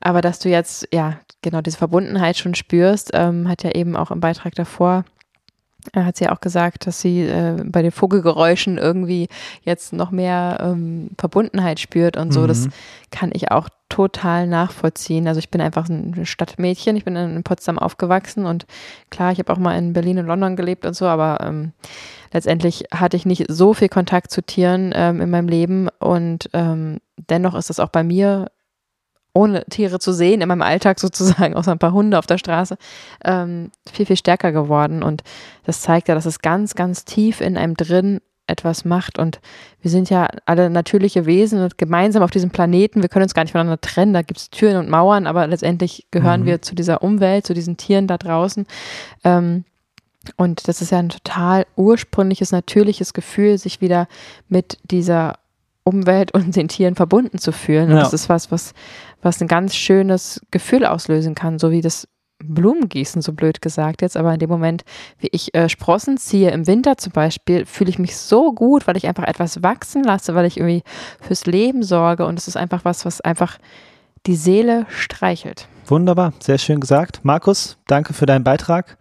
aber 0.00 0.22
dass 0.22 0.38
du 0.38 0.48
jetzt, 0.48 0.88
ja, 0.92 1.20
genau 1.42 1.60
diese 1.60 1.78
Verbundenheit 1.78 2.38
schon 2.38 2.54
spürst, 2.54 3.10
ähm, 3.12 3.48
hat 3.48 3.62
ja 3.64 3.72
eben 3.72 3.96
auch 3.96 4.10
im 4.10 4.20
Beitrag 4.20 4.54
davor, 4.54 5.04
äh, 5.92 6.02
hat 6.02 6.16
sie 6.16 6.24
ja 6.24 6.32
auch 6.32 6.40
gesagt, 6.40 6.86
dass 6.86 7.00
sie 7.00 7.22
äh, 7.22 7.62
bei 7.64 7.82
den 7.82 7.90
Vogelgeräuschen 7.92 8.78
irgendwie 8.78 9.28
jetzt 9.62 9.92
noch 9.92 10.10
mehr 10.10 10.58
ähm, 10.60 11.10
Verbundenheit 11.18 11.80
spürt 11.80 12.16
und 12.16 12.32
so. 12.32 12.46
Das 12.46 12.66
Mhm. 12.66 12.70
kann 13.10 13.30
ich 13.32 13.50
auch 13.50 13.68
total 13.88 14.46
nachvollziehen. 14.46 15.26
Also 15.26 15.38
ich 15.40 15.50
bin 15.50 15.60
einfach 15.60 15.88
ein 15.88 16.24
Stadtmädchen, 16.24 16.96
ich 16.96 17.04
bin 17.04 17.16
in 17.16 17.42
Potsdam 17.42 17.78
aufgewachsen 17.78 18.46
und 18.46 18.66
klar, 19.10 19.32
ich 19.32 19.38
habe 19.40 19.52
auch 19.52 19.58
mal 19.58 19.76
in 19.76 19.92
Berlin 19.92 20.18
und 20.18 20.26
London 20.26 20.56
gelebt 20.56 20.84
und 20.86 20.94
so, 20.94 21.06
aber 21.06 21.38
ähm, 21.44 21.72
letztendlich 22.32 22.84
hatte 22.94 23.16
ich 23.16 23.26
nicht 23.26 23.46
so 23.48 23.74
viel 23.74 23.88
Kontakt 23.88 24.30
zu 24.30 24.42
Tieren 24.42 24.92
ähm, 24.94 25.20
in 25.20 25.30
meinem 25.30 25.48
Leben 25.48 25.88
und 25.98 26.48
ähm, 26.52 26.98
dennoch 27.16 27.54
ist 27.56 27.68
das 27.68 27.80
auch 27.80 27.88
bei 27.88 28.04
mir 28.04 28.50
ohne 29.32 29.64
Tiere 29.66 29.98
zu 29.98 30.12
sehen, 30.12 30.40
in 30.40 30.48
meinem 30.48 30.62
Alltag 30.62 30.98
sozusagen, 31.00 31.54
außer 31.56 31.72
ein 31.72 31.78
paar 31.78 31.92
Hunde 31.92 32.18
auf 32.18 32.26
der 32.26 32.38
Straße, 32.38 32.76
ähm, 33.24 33.70
viel, 33.92 34.06
viel 34.06 34.16
stärker 34.16 34.52
geworden. 34.52 35.02
Und 35.02 35.22
das 35.64 35.80
zeigt 35.82 36.08
ja, 36.08 36.14
dass 36.14 36.26
es 36.26 36.40
ganz, 36.40 36.74
ganz 36.74 37.04
tief 37.04 37.40
in 37.40 37.56
einem 37.56 37.74
drin 37.74 38.20
etwas 38.46 38.84
macht. 38.84 39.18
Und 39.20 39.38
wir 39.80 39.92
sind 39.92 40.10
ja 40.10 40.28
alle 40.44 40.70
natürliche 40.70 41.24
Wesen 41.24 41.62
und 41.62 41.78
gemeinsam 41.78 42.24
auf 42.24 42.32
diesem 42.32 42.50
Planeten. 42.50 43.00
Wir 43.00 43.08
können 43.08 43.22
uns 43.22 43.34
gar 43.34 43.44
nicht 43.44 43.52
voneinander 43.52 43.80
trennen. 43.80 44.12
Da 44.12 44.22
gibt 44.22 44.40
es 44.40 44.50
Türen 44.50 44.76
und 44.76 44.88
Mauern, 44.90 45.28
aber 45.28 45.46
letztendlich 45.46 46.08
gehören 46.10 46.40
Mhm. 46.40 46.46
wir 46.46 46.62
zu 46.62 46.74
dieser 46.74 47.00
Umwelt, 47.02 47.46
zu 47.46 47.54
diesen 47.54 47.76
Tieren 47.76 48.08
da 48.08 48.18
draußen. 48.18 48.66
Ähm, 49.22 49.64
und 50.36 50.66
das 50.66 50.82
ist 50.82 50.90
ja 50.90 50.98
ein 50.98 51.08
total 51.10 51.64
ursprüngliches, 51.76 52.50
natürliches 52.50 53.14
Gefühl, 53.14 53.56
sich 53.56 53.80
wieder 53.80 54.08
mit 54.48 54.78
dieser 54.82 55.38
Umwelt 55.84 56.32
und 56.34 56.54
den 56.56 56.68
Tieren 56.68 56.94
verbunden 56.94 57.38
zu 57.38 57.52
fühlen. 57.52 57.90
Und 57.90 57.96
Ja. 57.96 58.02
das 58.02 58.12
ist 58.12 58.28
was, 58.28 58.50
was, 58.50 58.74
was 59.22 59.40
ein 59.40 59.48
ganz 59.48 59.74
schönes 59.74 60.40
Gefühl 60.50 60.84
auslösen 60.84 61.34
kann, 61.34 61.58
so 61.58 61.70
wie 61.70 61.80
das 61.80 62.08
Blumengießen, 62.42 63.20
so 63.22 63.32
blöd 63.32 63.60
gesagt 63.60 64.02
jetzt, 64.02 64.16
aber 64.16 64.32
in 64.32 64.38
dem 64.38 64.48
Moment, 64.48 64.82
wie 65.18 65.28
ich 65.30 65.54
äh, 65.54 65.68
Sprossen 65.68 66.16
ziehe, 66.16 66.50
im 66.50 66.66
Winter 66.66 66.96
zum 66.96 67.12
Beispiel, 67.12 67.66
fühle 67.66 67.90
ich 67.90 67.98
mich 67.98 68.16
so 68.16 68.52
gut, 68.52 68.86
weil 68.86 68.96
ich 68.96 69.06
einfach 69.06 69.24
etwas 69.24 69.62
wachsen 69.62 70.04
lasse, 70.04 70.34
weil 70.34 70.46
ich 70.46 70.56
irgendwie 70.56 70.82
fürs 71.20 71.46
Leben 71.46 71.82
sorge 71.82 72.26
und 72.26 72.38
es 72.38 72.48
ist 72.48 72.56
einfach 72.56 72.84
was, 72.84 73.04
was 73.04 73.20
einfach 73.20 73.58
die 74.26 74.36
Seele 74.36 74.86
streichelt. 74.88 75.68
Wunderbar, 75.86 76.32
sehr 76.40 76.58
schön 76.58 76.80
gesagt. 76.80 77.20
Markus, 77.24 77.78
danke 77.86 78.12
für 78.12 78.26
deinen 78.26 78.44
Beitrag. 78.44 78.96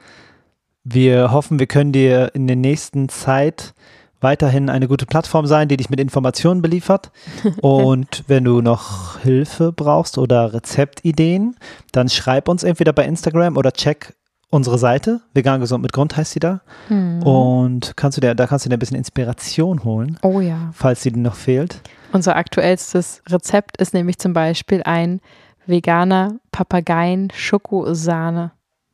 Wir 0.84 1.32
hoffen, 1.32 1.60
wir 1.60 1.68
können 1.68 1.92
dir 1.92 2.32
in 2.34 2.48
der 2.48 2.56
nächsten 2.56 3.10
Zeit 3.10 3.74
weiterhin 4.22 4.70
eine 4.70 4.88
gute 4.88 5.06
Plattform 5.06 5.46
sein, 5.46 5.68
die 5.68 5.78
dich 5.78 5.90
mit 5.90 6.00
Informationen 6.00 6.62
beliefert. 6.62 7.12
Und 7.62 8.24
wenn 8.28 8.44
du 8.44 8.62
noch 8.62 9.20
Hilfe 9.20 9.72
brauchst 9.72 10.18
oder 10.18 10.54
Rezeptideen, 10.54 11.56
dann 11.92 12.10
schreib 12.10 12.48
uns 12.50 12.64
entweder 12.64 12.94
bei 12.94 13.06
Instagram 13.06 13.58
oder 13.58 13.72
check 13.72 14.16
unsere 14.52 14.80
Seite. 14.80 15.22
Vegan 15.34 15.62
gesund 15.62 15.84
mit 15.84 15.94
Grund 15.94 16.18
heißt 16.18 16.32
sie 16.32 16.40
da. 16.40 16.62
Und 16.90 17.94
kannst 17.96 18.18
du 18.18 18.22
dir, 18.22 18.34
da 18.34 18.48
kannst 18.48 18.66
du 18.66 18.70
dir 18.70 18.78
ein 18.78 18.80
bisschen 18.80 18.98
Inspiration 18.98 19.84
holen, 19.84 20.18
Oh 20.24 20.40
ja. 20.42 20.72
falls 20.74 21.04
sie 21.04 21.12
dir 21.12 21.20
noch 21.20 21.36
fehlt. 21.36 21.82
Unser 22.12 22.36
aktuellstes 22.36 23.22
Rezept 23.30 23.78
ist 23.78 23.94
nämlich 23.94 24.18
zum 24.18 24.34
Beispiel 24.34 24.82
ein 24.84 25.22
veganer 25.68 26.38
Papageien-Schokosahne. 26.52 28.52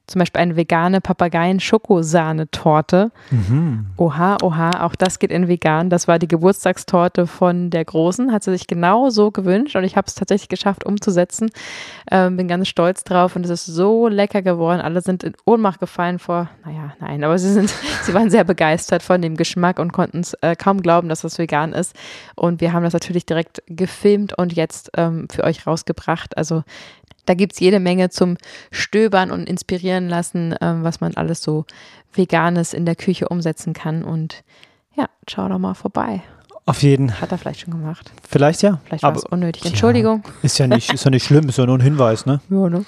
Zum 0.07 0.19
Beispiel 0.19 0.41
eine 0.41 0.55
vegane 0.55 1.01
Papageien-Schokosahnetorte. 1.01 3.11
Mhm. 3.31 3.87
Oha, 3.97 4.37
oha, 4.41 4.83
auch 4.83 4.95
das 4.95 5.19
geht 5.19 5.31
in 5.31 5.47
vegan. 5.47 5.89
Das 5.89 6.07
war 6.07 6.19
die 6.19 6.27
Geburtstagstorte 6.27 7.25
von 7.27 7.71
der 7.71 7.85
Großen, 7.85 8.31
hat 8.31 8.43
sie 8.43 8.51
sich 8.51 8.67
genau 8.67 9.09
so 9.09 9.31
gewünscht 9.31 9.75
und 9.75 9.83
ich 9.83 9.97
habe 9.97 10.05
es 10.07 10.15
tatsächlich 10.15 10.49
geschafft 10.49 10.85
umzusetzen. 10.85 11.49
Ähm, 12.11 12.37
bin 12.37 12.47
ganz 12.47 12.67
stolz 12.67 13.03
drauf 13.03 13.35
und 13.35 13.45
es 13.45 13.49
ist 13.49 13.65
so 13.65 14.07
lecker 14.07 14.41
geworden. 14.41 14.81
Alle 14.81 15.01
sind 15.01 15.23
in 15.23 15.33
Ohnmacht 15.45 15.79
gefallen 15.79 16.19
vor, 16.19 16.49
naja, 16.63 16.93
nein, 16.99 17.23
aber 17.23 17.39
sie 17.39 17.51
sind, 17.51 17.73
sie 18.03 18.13
waren 18.13 18.29
sehr 18.29 18.43
begeistert 18.43 19.01
von 19.01 19.21
dem 19.21 19.35
Geschmack 19.35 19.79
und 19.79 19.91
konnten 19.91 20.19
es 20.19 20.33
äh, 20.41 20.55
kaum 20.55 20.81
glauben, 20.81 21.09
dass 21.09 21.21
das 21.21 21.39
vegan 21.39 21.73
ist. 21.73 21.95
Und 22.35 22.61
wir 22.61 22.73
haben 22.73 22.83
das 22.83 22.93
natürlich 22.93 23.25
direkt 23.25 23.63
gefilmt 23.67 24.37
und 24.37 24.53
jetzt 24.53 24.91
ähm, 24.97 25.27
für 25.31 25.43
euch 25.43 25.65
rausgebracht. 25.65 26.37
Also 26.37 26.63
da 27.25 27.33
gibt 27.33 27.53
es 27.53 27.59
jede 27.59 27.79
Menge 27.79 28.09
zum 28.09 28.37
Stöbern 28.71 29.31
und 29.31 29.47
inspirieren 29.49 30.07
lassen, 30.09 30.55
ähm, 30.61 30.83
was 30.83 31.01
man 31.01 31.15
alles 31.15 31.41
so 31.41 31.65
Veganes 32.13 32.73
in 32.73 32.85
der 32.85 32.95
Küche 32.95 33.29
umsetzen 33.29 33.73
kann. 33.73 34.03
Und 34.03 34.43
ja, 34.95 35.07
schau 35.29 35.47
doch 35.49 35.59
mal 35.59 35.73
vorbei. 35.73 36.21
Auf 36.67 36.81
jeden. 36.81 37.19
Hat 37.21 37.31
er 37.31 37.37
vielleicht 37.37 37.59
schon 37.61 37.73
gemacht. 37.73 38.11
Vielleicht 38.27 38.61
ja. 38.63 38.79
Vielleicht 38.85 39.03
war 39.03 39.09
aber 39.11 39.19
es 39.19 39.25
unnötig. 39.25 39.65
Entschuldigung. 39.65 40.23
ist 40.41 40.57
ja 40.57 40.65
nicht, 40.67 40.91
ist 40.91 41.03
ja 41.03 41.11
nicht 41.11 41.23
schlimm, 41.25 41.47
ist 41.49 41.57
ja 41.57 41.65
nur 41.65 41.77
ein 41.77 41.81
Hinweis, 41.81 42.25
ne? 42.25 42.41
Ja, 42.49 42.69
ne? 42.69 42.83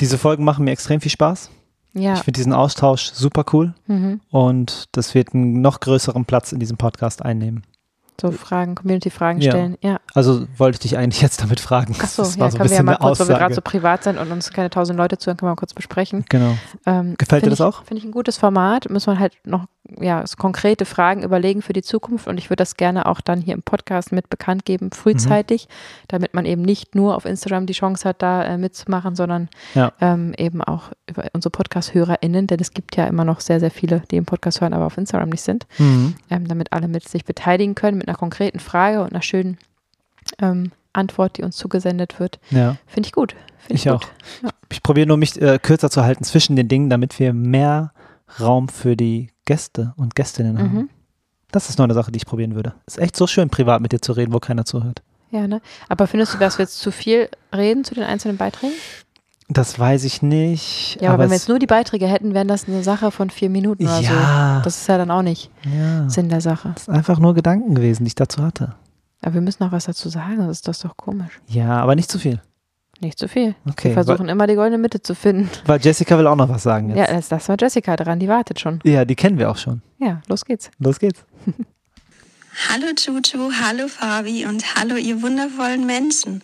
Diese 0.00 0.18
Folgen 0.18 0.44
machen 0.44 0.64
mir 0.64 0.72
extrem 0.72 1.00
viel 1.00 1.12
Spaß. 1.12 1.50
Ja. 1.94 2.14
Ich 2.14 2.20
finde 2.20 2.38
diesen 2.38 2.54
Austausch 2.54 3.12
super 3.12 3.44
cool 3.52 3.74
Mhm. 3.86 4.20
und 4.30 4.86
das 4.92 5.14
wird 5.14 5.34
einen 5.34 5.60
noch 5.60 5.78
größeren 5.80 6.24
Platz 6.24 6.50
in 6.52 6.58
diesem 6.58 6.76
Podcast 6.78 7.22
einnehmen. 7.22 7.62
So 8.22 8.30
Fragen, 8.32 8.74
Community-Fragen 8.76 9.40
Ja. 9.40 9.50
stellen. 9.50 9.76
Ja. 9.82 9.98
Also 10.14 10.46
wollte 10.56 10.76
ich 10.76 10.80
dich 10.80 10.96
eigentlich 10.96 11.20
jetzt 11.20 11.42
damit 11.42 11.60
fragen. 11.60 11.94
Achso, 12.00 12.22
ja, 12.38 12.50
so 12.50 12.56
können 12.56 12.70
wir 12.70 12.76
ja 12.76 12.82
mal 12.82 12.96
kurz, 12.96 13.18
wo 13.20 13.24
wir 13.24 13.34
gerade 13.34 13.46
Aussage. 13.46 13.54
so 13.54 13.60
privat 13.62 14.04
sind 14.04 14.16
und 14.18 14.30
uns 14.30 14.50
keine 14.52 14.70
tausend 14.70 14.96
Leute 14.96 15.18
zuhören, 15.18 15.36
können 15.36 15.48
wir 15.48 15.52
mal 15.52 15.56
kurz 15.56 15.74
besprechen. 15.74 16.24
Genau. 16.28 16.56
Ähm, 16.86 17.16
Gefällt 17.18 17.44
dir 17.44 17.50
das 17.50 17.58
ich, 17.60 17.64
auch? 17.66 17.84
Finde 17.84 17.98
ich 18.00 18.04
ein 18.04 18.12
gutes 18.12 18.38
Format. 18.38 18.88
Muss 18.88 19.06
man 19.06 19.18
halt 19.18 19.34
noch 19.44 19.66
ja, 20.00 20.22
konkrete 20.38 20.84
Fragen 20.84 21.22
überlegen 21.24 21.60
für 21.60 21.72
die 21.72 21.82
Zukunft 21.82 22.28
und 22.28 22.38
ich 22.38 22.48
würde 22.48 22.58
das 22.62 22.76
gerne 22.76 23.04
auch 23.06 23.20
dann 23.20 23.40
hier 23.40 23.52
im 23.52 23.62
Podcast 23.62 24.12
mit 24.12 24.30
bekannt 24.30 24.64
geben, 24.64 24.90
frühzeitig, 24.92 25.66
Mhm. 25.68 26.04
damit 26.08 26.34
man 26.34 26.44
eben 26.46 26.62
nicht 26.62 26.94
nur 26.94 27.16
auf 27.16 27.24
Instagram 27.24 27.66
die 27.66 27.72
Chance 27.72 28.08
hat, 28.08 28.22
da 28.22 28.44
äh, 28.44 28.56
mitzumachen, 28.58 29.16
sondern 29.16 29.48
Ja. 29.74 29.92
ähm, 30.00 30.34
eben 30.38 30.62
auch 30.62 30.92
über 31.10 31.24
unsere 31.32 31.50
Podcast-HörerInnen, 31.50 32.46
denn 32.46 32.60
es 32.60 32.72
gibt 32.72 32.96
ja 32.96 33.06
immer 33.06 33.24
noch 33.24 33.40
sehr, 33.40 33.58
sehr 33.58 33.72
viele, 33.72 34.02
die 34.10 34.16
im 34.16 34.24
Podcast 34.24 34.60
hören, 34.60 34.72
aber 34.72 34.86
auf 34.86 34.96
Instagram 34.96 35.30
nicht 35.30 35.42
sind, 35.42 35.66
Mhm. 35.78 36.14
ähm, 36.30 36.46
damit 36.48 36.72
alle 36.72 36.86
mit 36.86 37.06
sich 37.08 37.24
beteiligen 37.24 37.74
können 37.74 37.98
mit 37.98 38.08
einer 38.08 38.11
konkreten 38.14 38.60
Frage 38.60 39.00
und 39.02 39.12
einer 39.12 39.22
schönen 39.22 39.58
ähm, 40.40 40.72
Antwort, 40.92 41.38
die 41.38 41.42
uns 41.42 41.56
zugesendet 41.56 42.20
wird. 42.20 42.38
Ja. 42.50 42.76
Finde 42.86 43.06
ich 43.08 43.12
gut. 43.12 43.34
Find 43.58 43.78
Ich 43.78 43.84
gut. 43.84 43.92
auch. 43.92 44.02
Ich 44.70 44.82
probiere 44.82 45.06
nur, 45.06 45.16
mich 45.16 45.40
äh, 45.40 45.58
kürzer 45.58 45.90
zu 45.90 46.02
halten 46.04 46.24
zwischen 46.24 46.56
den 46.56 46.68
Dingen, 46.68 46.90
damit 46.90 47.18
wir 47.18 47.32
mehr 47.32 47.92
Raum 48.40 48.68
für 48.68 48.96
die 48.96 49.30
Gäste 49.44 49.92
und 49.96 50.14
Gästinnen 50.14 50.58
haben. 50.58 50.74
Mhm. 50.74 50.90
Das 51.50 51.68
ist 51.68 51.78
noch 51.78 51.84
eine 51.84 51.94
Sache, 51.94 52.10
die 52.10 52.16
ich 52.16 52.26
probieren 52.26 52.54
würde. 52.54 52.74
Ist 52.86 52.98
echt 52.98 53.16
so 53.16 53.26
schön, 53.26 53.50
privat 53.50 53.82
mit 53.82 53.92
dir 53.92 54.00
zu 54.00 54.12
reden, 54.12 54.32
wo 54.32 54.38
keiner 54.38 54.64
zuhört. 54.64 55.02
Ja, 55.30 55.46
ne? 55.46 55.60
Aber 55.88 56.06
findest 56.06 56.34
du, 56.34 56.38
dass 56.38 56.58
wir 56.58 56.64
jetzt 56.64 56.78
zu 56.78 56.90
viel 56.90 57.28
reden 57.54 57.84
zu 57.84 57.94
den 57.94 58.04
einzelnen 58.04 58.36
Beiträgen? 58.36 58.74
Das 59.52 59.78
weiß 59.78 60.04
ich 60.04 60.22
nicht. 60.22 60.98
Ja, 61.00 61.10
aber, 61.10 61.24
wenn 61.24 61.30
wir 61.30 61.36
jetzt 61.36 61.48
nur 61.48 61.58
die 61.58 61.66
Beiträge 61.66 62.06
hätten, 62.06 62.34
wären 62.34 62.48
das 62.48 62.66
eine 62.68 62.82
Sache 62.82 63.10
von 63.10 63.30
vier 63.30 63.50
Minuten 63.50 63.84
oder 63.84 63.96
so. 63.96 64.02
ja, 64.02 64.60
Das 64.64 64.76
ist 64.78 64.88
ja 64.88 64.98
dann 64.98 65.10
auch 65.10 65.22
nicht 65.22 65.50
ja. 65.64 66.08
Sinn 66.08 66.28
der 66.28 66.40
Sache. 66.40 66.70
Das 66.74 66.82
ist 66.82 66.88
einfach 66.88 67.18
nur 67.18 67.34
Gedanken 67.34 67.74
gewesen, 67.74 68.04
die 68.04 68.08
ich 68.08 68.14
dazu 68.14 68.42
hatte. 68.42 68.74
Aber 69.20 69.34
wir 69.34 69.40
müssen 69.40 69.62
noch 69.62 69.72
was 69.72 69.84
dazu 69.84 70.08
sagen, 70.08 70.38
das 70.38 70.48
ist 70.58 70.68
das 70.68 70.80
doch 70.80 70.96
komisch. 70.96 71.40
Ja, 71.48 71.80
aber 71.80 71.94
nicht 71.94 72.10
zu 72.10 72.18
viel. 72.18 72.40
Nicht 73.00 73.18
zu 73.18 73.26
viel. 73.28 73.54
Okay. 73.68 73.88
wir 73.94 74.04
versuchen 74.04 74.28
immer 74.28 74.46
die 74.46 74.54
goldene 74.54 74.78
Mitte 74.78 75.02
zu 75.02 75.14
finden. 75.14 75.48
Weil, 75.66 75.76
weil 75.76 75.80
Jessica 75.84 76.16
will 76.18 76.26
auch 76.26 76.36
noch 76.36 76.48
was 76.48 76.62
sagen 76.62 76.90
Ja, 76.90 76.96
jetzt. 76.98 77.10
das, 77.10 77.28
das 77.28 77.48
war 77.48 77.56
Jessica 77.60 77.96
dran, 77.96 78.18
die 78.20 78.28
wartet 78.28 78.60
schon. 78.60 78.78
Ja, 78.84 79.04
die 79.04 79.16
kennen 79.16 79.38
wir 79.38 79.50
auch 79.50 79.56
schon. 79.56 79.82
Ja, 79.98 80.20
los 80.28 80.44
geht's. 80.44 80.70
Los 80.78 80.98
geht's. 81.00 81.24
Hallo 82.54 82.88
Juju, 82.94 83.50
hallo 83.62 83.88
Fabi 83.88 84.44
und 84.44 84.76
hallo 84.76 84.96
ihr 84.96 85.22
wundervollen 85.22 85.86
Menschen. 85.86 86.42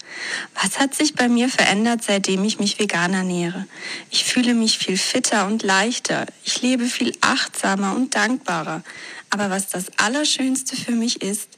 Was 0.55 0.79
hat 0.79 0.95
sich 0.95 1.15
bei 1.15 1.29
mir 1.29 1.51
verändert, 1.51 2.03
seitdem 2.03 2.45
ich 2.45 2.59
mich 2.59 2.79
vegan 2.79 3.13
ernähre? 3.13 3.67
Ich 4.11 4.25
fühle 4.25 4.55
mich 4.55 4.79
viel 4.79 4.97
fitter 4.97 5.47
und 5.47 5.63
leichter. 5.63 6.25
Ich 6.45 6.63
lebe 6.63 6.87
viel 6.87 7.13
achtsamer 7.21 7.95
und 7.95 8.15
dankbarer. 8.15 8.83
Aber 9.29 9.51
was 9.51 9.69
das 9.69 9.91
Allerschönste 9.99 10.77
für 10.77 10.93
mich 10.93 11.21
ist, 11.21 11.51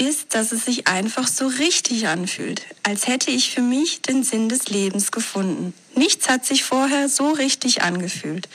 ist, 0.00 0.34
dass 0.34 0.52
es 0.52 0.64
sich 0.64 0.86
einfach 0.86 1.26
so 1.26 1.46
richtig 1.46 2.08
anfühlt, 2.08 2.62
als 2.82 3.06
hätte 3.06 3.30
ich 3.30 3.50
für 3.50 3.60
mich 3.60 4.02
den 4.02 4.22
Sinn 4.22 4.48
des 4.48 4.68
Lebens 4.68 5.12
gefunden. 5.12 5.74
Nichts 5.94 6.28
hat 6.28 6.46
sich 6.46 6.64
vorher 6.64 7.08
so 7.08 7.30
richtig 7.30 7.82
angefühlt. 7.82 8.48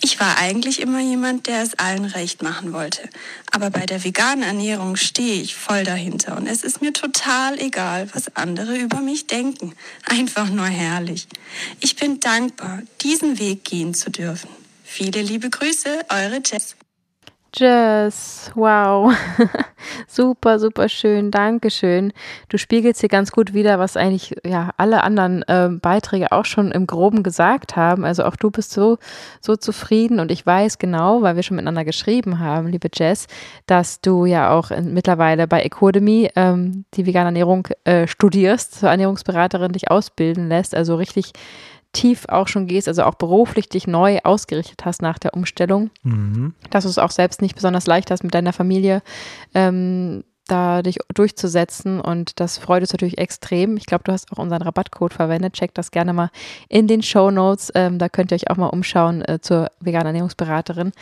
Ich 0.00 0.18
war 0.18 0.38
eigentlich 0.38 0.80
immer 0.80 1.00
jemand, 1.00 1.46
der 1.46 1.62
es 1.62 1.78
allen 1.78 2.06
recht 2.06 2.42
machen 2.42 2.72
wollte. 2.72 3.08
Aber 3.52 3.70
bei 3.70 3.84
der 3.84 4.02
veganen 4.04 4.42
Ernährung 4.42 4.96
stehe 4.96 5.42
ich 5.42 5.54
voll 5.54 5.84
dahinter 5.84 6.36
und 6.36 6.46
es 6.46 6.64
ist 6.64 6.80
mir 6.80 6.92
total 6.92 7.58
egal, 7.60 8.08
was 8.14 8.34
andere 8.36 8.76
über 8.76 9.00
mich 9.00 9.26
denken. 9.26 9.74
Einfach 10.04 10.48
nur 10.48 10.66
herrlich. 10.66 11.28
Ich 11.80 11.96
bin 11.96 12.20
dankbar, 12.20 12.82
diesen 13.02 13.38
Weg 13.38 13.64
gehen 13.64 13.92
zu 13.92 14.10
dürfen. 14.10 14.48
Viele 14.82 15.20
liebe 15.20 15.50
Grüße, 15.50 16.06
eure 16.08 16.40
Jess. 16.44 16.74
Jess, 17.54 18.52
wow. 18.54 19.10
super, 20.06 20.58
super 20.58 20.88
schön. 20.88 21.30
Dankeschön. 21.30 22.12
Du 22.50 22.58
spiegelst 22.58 23.00
hier 23.00 23.08
ganz 23.08 23.32
gut 23.32 23.54
wieder, 23.54 23.78
was 23.78 23.96
eigentlich 23.96 24.34
ja 24.44 24.70
alle 24.76 25.02
anderen 25.02 25.44
ähm, 25.48 25.80
Beiträge 25.80 26.30
auch 26.30 26.44
schon 26.44 26.70
im 26.72 26.86
Groben 26.86 27.22
gesagt 27.22 27.74
haben. 27.74 28.04
Also 28.04 28.24
auch 28.24 28.36
du 28.36 28.50
bist 28.50 28.72
so, 28.72 28.98
so 29.40 29.56
zufrieden 29.56 30.20
und 30.20 30.30
ich 30.30 30.44
weiß 30.44 30.78
genau, 30.78 31.22
weil 31.22 31.36
wir 31.36 31.42
schon 31.42 31.56
miteinander 31.56 31.86
geschrieben 31.86 32.38
haben, 32.38 32.68
liebe 32.68 32.88
Jess, 32.92 33.26
dass 33.66 34.02
du 34.02 34.26
ja 34.26 34.50
auch 34.50 34.70
in, 34.70 34.92
mittlerweile 34.92 35.48
bei 35.48 35.62
Ecodemy 35.62 36.30
ähm, 36.36 36.84
die 36.94 37.06
vegane 37.06 37.28
Ernährung 37.28 37.66
äh, 37.84 38.06
studierst, 38.06 38.78
zur 38.78 38.90
Ernährungsberaterin 38.90 39.72
dich 39.72 39.90
ausbilden 39.90 40.48
lässt, 40.48 40.74
also 40.74 40.96
richtig 40.96 41.32
tief 41.92 42.26
auch 42.28 42.48
schon 42.48 42.66
gehst, 42.66 42.88
also 42.88 43.02
auch 43.04 43.14
beruflich 43.14 43.68
dich 43.68 43.86
neu 43.86 44.18
ausgerichtet 44.22 44.84
hast 44.84 45.02
nach 45.02 45.18
der 45.18 45.34
Umstellung 45.34 45.90
Mhm. 46.02 46.54
dass 46.70 46.84
du 46.84 46.90
es 46.90 46.98
auch 46.98 47.10
selbst 47.10 47.40
nicht 47.42 47.54
besonders 47.54 47.86
leicht 47.86 48.10
hast 48.10 48.22
mit 48.22 48.34
deiner 48.34 48.52
Familie, 48.52 49.02
ähm, 49.54 50.24
da 50.46 50.80
dich 50.80 50.96
durchzusetzen 51.14 52.00
und 52.00 52.40
das 52.40 52.56
freut 52.56 52.80
uns 52.80 52.92
natürlich 52.92 53.18
extrem. 53.18 53.76
Ich 53.76 53.84
glaube, 53.84 54.04
du 54.04 54.12
hast 54.12 54.32
auch 54.32 54.38
unseren 54.38 54.62
Rabattcode 54.62 55.12
verwendet. 55.12 55.52
Checkt 55.52 55.76
das 55.76 55.90
gerne 55.90 56.14
mal 56.14 56.30
in 56.70 56.86
den 56.86 57.02
Show 57.02 57.30
Notes. 57.30 57.70
Ähm, 57.74 57.98
da 57.98 58.08
könnt 58.08 58.32
ihr 58.32 58.36
euch 58.36 58.50
auch 58.50 58.56
mal 58.56 58.68
umschauen 58.68 59.22
äh, 59.22 59.40
zur 59.42 59.70
veganen 59.80 60.06
Ernährungsberaterin, 60.06 60.92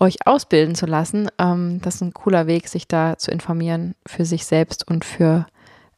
euch 0.00 0.26
ausbilden 0.26 0.74
zu 0.74 0.86
lassen. 0.86 1.28
Ähm, 1.38 1.80
das 1.80 1.96
ist 1.96 2.00
ein 2.00 2.12
cooler 2.12 2.48
Weg, 2.48 2.66
sich 2.68 2.88
da 2.88 3.16
zu 3.16 3.30
informieren 3.30 3.94
für 4.04 4.24
sich 4.24 4.46
selbst 4.46 4.88
und 4.88 5.04
für 5.04 5.46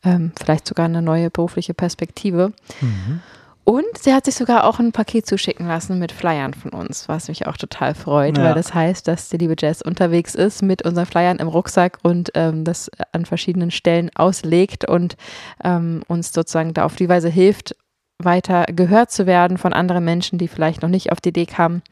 ähm, 0.05 0.33
vielleicht 0.38 0.66
sogar 0.68 0.85
eine 0.85 1.00
neue 1.00 1.31
berufliche 1.31 1.72
Perspektive. 1.72 2.53
Mhm. 2.83 3.20
Und 3.64 3.85
sie 4.01 4.12
hat 4.14 4.25
sich 4.25 4.35
sogar 4.35 4.64
auch 4.64 4.79
ein 4.81 4.90
Paket 4.90 5.27
zuschicken 5.27 5.68
lassen 5.68 5.99
mit 5.99 6.11
Flyern 6.12 6.55
von 6.55 6.73
uns, 6.73 7.09
was 7.09 7.29
mich 7.29 7.46
auch 7.46 7.57
total 7.57 7.94
freut, 7.94 8.37
Ja. 8.37 8.44
weil 8.44 8.55
das 8.55 8.75
heißt, 8.75 9.07
dass 9.07 9.29
die 9.29 9.37
liebe 9.37 9.55
Jess 9.59 9.81
unterwegs 9.83 10.35
ist 10.35 10.62
mit 10.62 10.83
unseren 10.83 11.07
Flyern 11.07 11.38
im 11.38 11.46
Rucksack 11.49 11.99
und 12.03 12.31
ähm, 12.35 12.64
das 12.64 12.90
an 13.12 13.27
verschiedenen 13.27 13.70
Stellen 13.70 14.11
auslegt 14.14 14.88
und 14.88 15.16
ähm, 15.62 16.03
uns 16.09 16.33
sozusagen 16.33 16.75
da 16.75 16.85
auf 16.85 16.96
die 16.96 17.09
Weise 17.09 17.29
hilft, 17.29 17.77
weiter 18.18 18.64
gehört 18.66 19.11
zu 19.11 19.27
werden 19.27 19.57
von 19.57 19.73
anderen 19.73 20.05
Menschen, 20.05 20.38
die 20.38 20.49
vielleicht 20.49 20.83
noch 20.83 20.90
nicht 20.90 21.12
auf 21.12 21.20
die 21.20 21.31
Idee 21.31 21.46
kamen, 21.46 21.83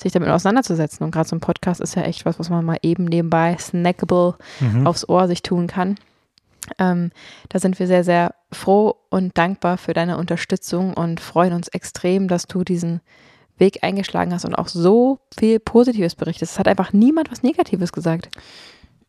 sich 0.00 0.12
damit 0.12 0.28
auseinanderzusetzen. 0.28 1.04
Und 1.04 1.10
gerade 1.12 1.28
so 1.28 1.34
ein 1.34 1.40
Podcast 1.40 1.80
ist 1.80 1.96
ja 1.96 2.02
echt 2.02 2.24
was, 2.26 2.38
was 2.38 2.50
man 2.50 2.64
mal 2.64 2.78
eben 2.82 3.04
nebenbei 3.04 3.56
snackable 3.58 4.34
Mhm. 4.60 4.86
aufs 4.86 5.08
Ohr 5.08 5.26
sich 5.28 5.42
tun 5.42 5.66
kann. 5.66 5.96
Ähm, 6.78 7.10
da 7.48 7.58
sind 7.58 7.78
wir 7.78 7.86
sehr, 7.86 8.04
sehr 8.04 8.34
froh 8.52 8.96
und 9.10 9.36
dankbar 9.36 9.78
für 9.78 9.94
deine 9.94 10.16
Unterstützung 10.16 10.94
und 10.94 11.20
freuen 11.20 11.52
uns 11.52 11.68
extrem, 11.68 12.28
dass 12.28 12.46
du 12.46 12.64
diesen 12.64 13.00
Weg 13.58 13.82
eingeschlagen 13.82 14.32
hast 14.32 14.44
und 14.44 14.54
auch 14.54 14.68
so 14.68 15.18
viel 15.38 15.60
Positives 15.60 16.14
berichtest. 16.14 16.52
Es 16.52 16.58
hat 16.58 16.68
einfach 16.68 16.92
niemand 16.92 17.30
was 17.30 17.42
Negatives 17.42 17.92
gesagt. 17.92 18.28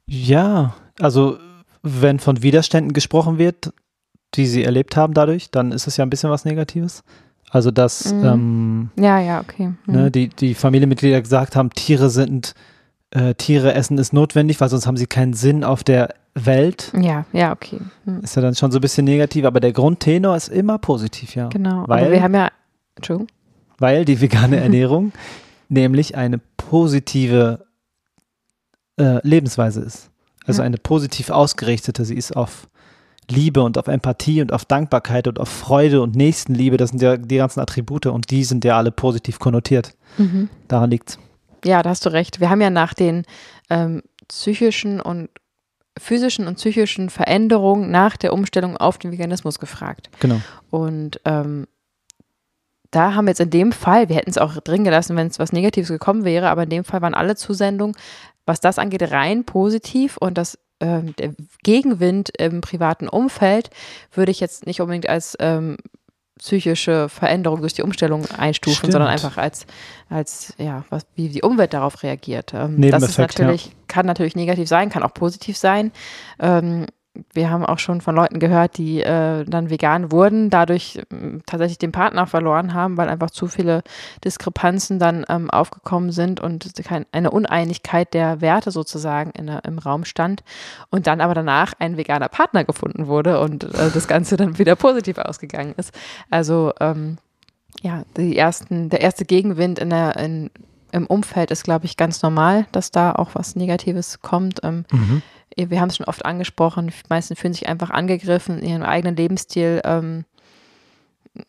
Ja, 0.06 0.76
also 1.00 1.38
wenn 1.82 2.20
von 2.20 2.42
Widerständen 2.44 2.94
gesprochen 2.94 3.38
wird, 3.38 3.74
die 4.36 4.48
sie 4.48 4.63
erlebt 4.63 4.96
haben 4.96 5.13
dadurch, 5.13 5.52
dann 5.52 5.72
ist 5.72 5.88
es 5.88 5.98
ja 5.98 6.06
ein 6.06 6.10
bisschen 6.10 6.30
was 6.30 6.46
Negatives. 6.46 7.04
Also 7.50 7.70
dass 7.70 8.12
Mhm. 8.13 8.24
ähm, 8.26 8.89
Ja, 8.98 9.20
ja, 9.20 9.39
okay. 9.42 9.74
Hm. 9.86 9.94
ne, 9.94 10.12
die, 10.12 10.30
die 10.30 10.56
Familienmitglieder 10.56 11.22
gesagt 11.22 11.56
haben, 11.56 11.70
Tiere 11.70 12.10
sind, 12.10 12.56
äh, 13.13 13.34
Tiere 13.36 13.73
essen 13.73 13.97
ist 13.97 14.12
notwendig, 14.13 14.60
weil 14.62 14.69
sonst 14.69 14.88
haben 14.88 14.97
sie 14.97 15.08
keinen 15.08 15.34
Sinn 15.34 15.63
auf 15.63 15.84
der 15.84 16.15
Welt. 16.36 16.91
Ja, 16.99 17.26
ja, 17.32 17.52
okay. 17.52 17.80
Hm. 18.06 18.21
Ist 18.21 18.36
ja 18.36 18.41
dann 18.41 18.56
schon 18.56 18.71
so 18.71 18.80
ein 18.80 18.82
bisschen 18.82 19.06
negativ, 19.06 19.45
aber 19.45 19.60
der 19.60 19.71
Grundtenor 19.71 20.36
ist 20.36 20.47
immer 20.49 20.78
positiv, 20.80 21.36
ja. 21.36 21.47
Genau. 21.49 21.84
Weil- 21.88 22.04
Aber 22.06 22.12
wir 22.12 22.23
haben 22.23 22.34
ja, 22.34 22.49
Entschuldigung. 22.95 23.28
Weil 23.78 24.06
die 24.06 24.19
vegane 24.21 24.58
Ernährung 24.62 25.12
nämlich 25.69 26.15
eine 26.15 26.39
positive 26.58 27.65
äh, 28.99 29.26
Lebensweise 29.28 29.82
ist. 29.82 30.10
Also 30.45 30.62
Ja. 30.62 30.65
eine 30.65 30.78
positiv 30.78 31.30
ausgerichtete. 31.30 32.06
Sie 32.06 32.15
ist 32.15 32.36
auf 32.36 32.67
Liebe 33.30 33.63
und 33.63 33.78
auf 33.78 33.88
Empathie 33.88 34.41
und 34.41 34.52
auf 34.52 34.65
Dankbarkeit 34.65 35.28
und 35.28 35.39
auf 35.39 35.49
Freude 35.49 36.02
und 36.02 36.15
Nächstenliebe. 36.15 36.78
Das 36.78 36.89
sind 36.89 37.02
ja 37.02 37.15
die 37.17 37.38
ganzen 37.38 37.60
Attribute 37.62 38.08
und 38.08 38.30
die 38.32 38.43
sind 38.43 38.65
ja 38.65 38.78
alle 38.78 38.91
positiv 38.91 39.39
konnotiert. 39.39 39.93
Mhm. 40.17 40.49
Daran 40.67 40.89
liegt's. 40.91 41.17
Ja, 41.63 41.82
da 41.84 41.89
hast 41.89 42.06
du 42.06 42.10
recht. 42.10 42.39
Wir 42.39 42.49
haben 42.49 42.62
ja 42.62 42.69
nach 42.69 42.93
den 42.93 43.26
ähm, 43.69 44.04
psychischen 44.28 44.99
und 45.02 45.30
physischen 45.97 46.47
und 46.47 46.56
psychischen 46.56 47.10
Veränderungen 47.10 47.91
nach 47.91 48.17
der 48.17 48.34
Umstellung 48.34 48.78
auf 48.78 48.97
den 48.97 49.12
Veganismus 49.12 49.60
gefragt. 49.60 50.10
Genau. 50.19 50.41
Und 50.71 51.19
ähm, 51.26 51.67
da 52.89 53.13
haben 53.15 53.26
wir 53.26 53.32
jetzt 53.32 53.39
in 53.39 53.49
dem 53.49 53.71
Fall, 53.71 54.10
wir 54.10 54.15
hätten 54.15 54.30
es 54.30 54.38
auch 54.38 54.56
drin 54.58 54.84
gelassen, 54.84 55.15
wenn 55.15 55.28
es 55.28 55.39
was 55.39 55.52
Negatives 55.52 55.89
gekommen 55.89 56.26
wäre, 56.26 56.49
aber 56.49 56.63
in 56.63 56.69
dem 56.69 56.84
Fall 56.84 57.02
waren 57.02 57.15
alle 57.15 57.36
Zusendungen, 57.36 57.95
was 58.45 58.60
das 58.60 58.80
angeht, 58.80 59.12
rein 59.12 59.46
positiv 59.46 60.17
und 60.17 60.38
das 60.38 60.60
ähm, 60.79 61.15
der 61.15 61.33
Gegenwind 61.63 62.29
im 62.38 62.62
privaten 62.62 63.08
Umfeld 63.08 63.69
würde 64.12 64.31
ich 64.31 64.40
jetzt 64.40 64.65
nicht 64.65 64.81
unbedingt 64.81 65.08
als 65.08 65.35
ähm, 65.40 65.77
psychische 66.40 67.10
Veränderung 67.10 67.62
durch 67.62 67.73
die 67.73 67.84
Umstellung 67.84 68.25
einstufen, 68.31 68.77
Stimmt. 68.77 68.94
sondern 68.94 69.10
einfach 69.10 69.38
als, 69.38 69.65
als 70.10 70.54
ja, 70.58 70.84
was, 70.90 71.06
wie 71.15 71.29
die 71.29 71.42
Umwelt 71.42 71.73
darauf 71.73 72.02
reagiert. 72.04 72.54
Ähm, 72.54 72.60
das 72.60 72.67
ist 72.69 72.77
Nebeneffekt, 72.77 73.40
ja. 73.40 73.46
natürlich, 73.46 73.71
kann 73.88 74.06
natürlich 74.06 74.36
negativ 74.36 74.67
sein, 74.67 74.90
kann 74.90 75.04
auch 75.04 75.13
positiv 75.13 75.58
sein. 75.58 75.92
Ähm, 76.40 76.88
wir 77.34 77.50
haben 77.52 77.66
auch 77.66 77.78
schon 77.78 78.02
von 78.02 78.16
Leuten 78.16 78.40
gehört, 78.40 78.78
die 78.78 79.02
äh, 79.02 79.46
dann 79.46 79.70
vegan 79.70 80.12
wurden, 80.12 80.50
dadurch 80.50 81.00
ähm, 81.12 81.42
tatsächlich 81.46 81.78
den 81.78 81.92
Partner 81.92 82.26
verloren 82.26 82.74
haben, 82.74 82.98
weil 82.98 83.08
einfach 83.08 83.30
zu 83.30 83.48
viele 83.48 83.84
Diskrepanzen 84.24 84.98
dann 84.98 85.24
ähm, 85.30 85.52
aufgekommen 85.52 86.12
sind 86.12 86.40
und 86.40 86.72
eine 87.12 87.32
Uneinigkeit 87.32 88.14
der 88.14 88.42
Werte 88.42 88.72
sozusagen 88.72 89.32
in 89.32 89.46
der, 89.46 89.64
im 89.66 89.78
Raum 89.78 90.06
stand 90.06 90.44
und 90.90 91.06
dann 91.06 91.22
aber 91.22 91.36
danach 91.36 91.74
ein 91.78 91.98
veganer 91.98 92.30
Partner 92.30 92.64
gefunden 92.64 93.06
wurde 93.08 93.40
und 93.40 93.64
äh, 93.64 93.92
das 93.94 94.08
Ganze 94.08 94.36
dann 94.36 94.58
wieder 94.58 94.76
positiv 94.76 95.20
ausgegangen 95.20 95.76
ist. 95.78 95.94
Also 96.32 96.74
ähm, 96.80 97.18
ja, 97.82 98.04
die 98.18 98.38
ersten, 98.38 98.90
der 98.90 99.02
erste 99.02 99.26
Gegenwind 99.26 99.78
in 99.78 99.90
der, 99.92 100.16
in, 100.18 100.50
im 100.94 101.06
Umfeld 101.08 101.52
ist, 101.52 101.63
glaube 101.63 101.85
ich, 101.85 101.98
ganz 101.98 102.21
normal, 102.21 102.65
dass 102.71 102.91
da 102.91 103.12
auch 103.13 103.31
was 103.33 103.56
Negatives 103.56 104.21
kommt. 104.21 104.62
Ähm, 104.63 104.85
Mhm. 104.91 105.21
wir 105.58 105.81
haben 105.81 105.89
es 105.89 105.98
schon 105.98 106.06
oft 106.08 106.23
angesprochen, 106.25 106.87
die 106.87 106.94
meisten 107.10 107.35
fühlen 107.35 107.54
sich 107.54 107.67
einfach 107.67 107.89
angegriffen, 107.89 108.60
in 108.60 108.69
ihrem 108.69 108.83
eigenen 108.83 109.15
Lebensstil 109.15 109.81
ähm, 109.83 110.25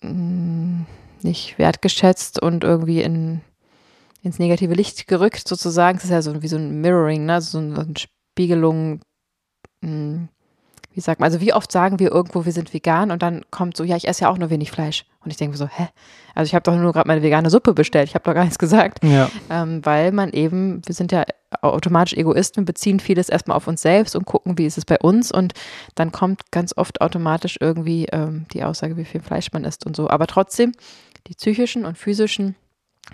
mh, 0.02 0.86
nicht 1.22 1.58
wertgeschätzt 1.58 2.40
und 2.42 2.64
irgendwie 2.64 3.00
in, 3.02 3.40
ins 4.22 4.38
negative 4.38 4.74
Licht 4.74 5.06
gerückt 5.06 5.46
sozusagen. 5.48 5.96
Das 5.98 6.04
ist 6.04 6.10
ja 6.10 6.22
so 6.22 6.42
wie 6.42 6.48
so 6.48 6.56
ein 6.56 6.80
Mirroring, 6.80 7.24
ne? 7.26 7.40
so 7.40 7.58
eine 7.58 7.84
Spiegelung. 7.96 9.00
mh, 9.80 10.28
Wie 10.94 11.00
sagt 11.00 11.20
man, 11.20 11.26
also 11.26 11.40
wie 11.40 11.52
oft 11.52 11.72
sagen 11.72 11.98
wir 11.98 12.12
irgendwo, 12.12 12.44
wir 12.44 12.52
sind 12.52 12.72
vegan 12.72 13.10
und 13.10 13.22
dann 13.22 13.42
kommt 13.50 13.76
so, 13.76 13.84
ja, 13.84 13.96
ich 13.96 14.06
esse 14.06 14.22
ja 14.22 14.30
auch 14.30 14.38
nur 14.38 14.50
wenig 14.50 14.70
Fleisch. 14.70 15.04
Und 15.24 15.30
ich 15.30 15.36
denke 15.36 15.56
so, 15.56 15.66
hä? 15.66 15.88
Also 16.34 16.48
ich 16.48 16.54
habe 16.54 16.62
doch 16.62 16.76
nur 16.76 16.92
gerade 16.92 17.08
meine 17.08 17.22
vegane 17.22 17.50
Suppe 17.50 17.74
bestellt, 17.74 18.08
ich 18.08 18.14
habe 18.14 18.24
doch 18.24 18.34
gar 18.34 18.44
nichts 18.44 18.58
gesagt 18.58 19.02
Ja. 19.04 19.30
ähm, 19.50 19.84
weil 19.84 20.12
man 20.12 20.30
eben, 20.32 20.82
wir 20.86 20.94
sind 20.94 21.12
ja 21.12 21.24
automatisch 21.62 22.14
Egoisten, 22.14 22.62
wir 22.62 22.66
beziehen 22.66 23.00
vieles 23.00 23.28
erstmal 23.28 23.56
auf 23.56 23.66
uns 23.66 23.82
selbst 23.82 24.14
und 24.16 24.24
gucken, 24.26 24.58
wie 24.58 24.66
ist 24.66 24.78
es 24.78 24.84
bei 24.84 24.98
uns 24.98 25.32
und 25.32 25.54
dann 25.94 26.12
kommt 26.12 26.50
ganz 26.50 26.76
oft 26.76 27.00
automatisch 27.00 27.58
irgendwie 27.60 28.06
ähm, 28.12 28.46
die 28.52 28.64
Aussage, 28.64 28.96
wie 28.96 29.04
viel 29.04 29.20
Fleisch 29.20 29.52
man 29.52 29.64
isst 29.64 29.86
und 29.86 29.96
so. 29.96 30.08
Aber 30.10 30.26
trotzdem, 30.26 30.72
die 31.26 31.34
psychischen 31.34 31.84
und 31.84 31.96
physischen 31.96 32.54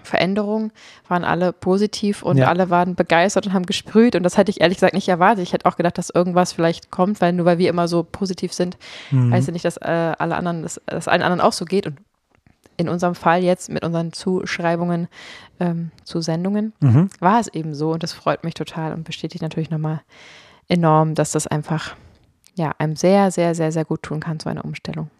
Veränderungen 0.02 0.72
waren 1.08 1.24
alle 1.24 1.52
positiv 1.52 2.22
und 2.22 2.38
Ja. 2.38 2.46
alle 2.48 2.70
waren 2.70 2.94
begeistert 2.94 3.46
und 3.46 3.52
haben 3.52 3.66
gesprüht 3.66 4.14
und 4.16 4.22
das 4.22 4.36
hätte 4.36 4.50
ich 4.50 4.60
ehrlich 4.60 4.76
gesagt 4.78 4.94
nicht 4.94 5.08
erwartet. 5.08 5.42
Ich 5.42 5.52
hätte 5.52 5.66
auch 5.66 5.76
gedacht, 5.76 5.98
dass 5.98 6.10
irgendwas 6.10 6.52
vielleicht 6.52 6.90
kommt, 6.90 7.20
weil 7.20 7.32
nur 7.32 7.44
weil 7.46 7.58
wir 7.58 7.68
immer 7.68 7.88
so 7.88 8.02
positiv 8.04 8.52
sind, 8.52 8.78
Mhm. 9.10 9.32
heißt 9.32 9.48
ja 9.48 9.52
nicht, 9.52 9.64
dass 9.64 9.76
äh, 9.78 10.14
alle 10.18 10.36
anderen, 10.36 10.62
dass, 10.62 10.80
dass 10.86 11.08
allen 11.08 11.22
anderen 11.22 11.40
auch 11.40 11.52
so 11.52 11.64
geht 11.64 11.86
und 11.86 11.98
in 12.76 12.88
unserem 12.88 13.14
Fall 13.14 13.42
jetzt 13.42 13.68
mit 13.68 13.84
unseren 13.84 14.12
Zuschreibungen 14.12 15.08
ähm, 15.58 15.90
zu 16.04 16.20
Sendungen 16.22 16.72
Mhm. 16.80 17.10
war 17.18 17.40
es 17.40 17.48
eben 17.48 17.74
so 17.74 17.90
und 17.92 18.02
das 18.02 18.12
freut 18.12 18.42
mich 18.44 18.54
total 18.54 18.94
und 18.94 19.04
bestätigt 19.04 19.42
natürlich 19.42 19.70
nochmal 19.70 20.00
enorm, 20.68 21.14
dass 21.14 21.32
das 21.32 21.46
einfach 21.46 21.94
ja 22.54 22.72
einem 22.78 22.96
sehr, 22.96 23.30
sehr, 23.32 23.54
sehr, 23.54 23.70
sehr 23.72 23.84
gut 23.84 24.02
tun 24.02 24.20
kann, 24.20 24.40
so 24.40 24.48
eine 24.48 24.62
Umstellung. 24.62 25.10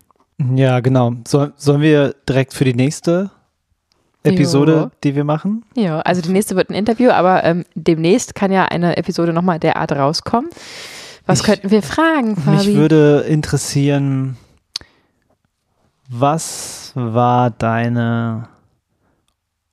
Ja, 0.54 0.80
genau. 0.80 1.12
So, 1.28 1.48
sollen 1.56 1.82
wir 1.82 2.14
direkt 2.28 2.54
für 2.54 2.64
die 2.64 2.72
nächste 2.74 3.30
Episode, 4.22 4.72
Jo. 4.72 4.90
die 5.02 5.14
wir 5.14 5.24
machen? 5.24 5.64
Ja, 5.74 6.00
also 6.00 6.20
die 6.20 6.28
nächste 6.30 6.54
wird 6.56 6.68
ein 6.70 6.74
Interview, 6.74 7.10
aber 7.10 7.42
ähm, 7.44 7.64
demnächst 7.74 8.34
kann 8.34 8.52
ja 8.52 8.66
eine 8.66 8.96
Episode 8.96 9.32
nochmal 9.32 9.58
derart 9.58 9.92
rauskommen. 9.92 10.50
Was 11.26 11.40
Ich- 11.40 11.46
könnten 11.46 11.70
wir 11.70 11.82
fragen, 11.82 12.30
Mich 12.30 12.44
Fabi? 12.44 12.74
würde 12.74 13.20
interessieren, 13.28 14.36
was 16.08 16.92
war 16.94 17.50
deine 17.50 18.48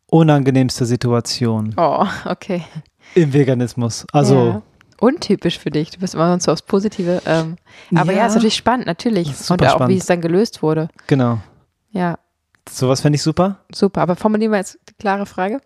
unangenehmste 0.10 0.86
Situation 0.86 1.74
oh, 1.78 2.06
okay. 2.26 2.64
im 3.16 3.34
Veganismus? 3.34 4.06
Also, 4.12 4.46
ja. 4.48 4.62
Untypisch 5.00 5.60
für 5.60 5.70
dich. 5.70 5.92
Du 5.92 6.00
bist 6.00 6.16
immer 6.16 6.28
sonst 6.30 6.46
so 6.46 6.52
aufs 6.52 6.64
Positive. 6.64 7.22
Ähm, 7.28 7.58
aber 7.96 8.14
ja. 8.14 8.26
ist 8.26 8.34
natürlich 8.34 8.56
spannend, 8.56 8.88
natürlich. 8.88 9.28
Und 9.50 9.62
auch, 9.62 9.66
wie 9.66 9.70
spannend. 9.70 10.00
es 10.00 10.06
dann 10.08 10.22
gelöst 10.22 10.64
wurde. 10.64 10.88
genau. 11.06 11.38
Ja, 11.92 12.18
Sowas 12.70 13.02
fände 13.02 13.16
ich 13.16 13.24
super. 13.24 13.60
super. 13.74 14.02
Aber 14.02 14.16
formulieren 14.16 14.52
wir 14.52 14.60
jetzt 14.60 14.80
die 14.90 14.94
klare 14.94 15.26
Frage. 15.26 15.62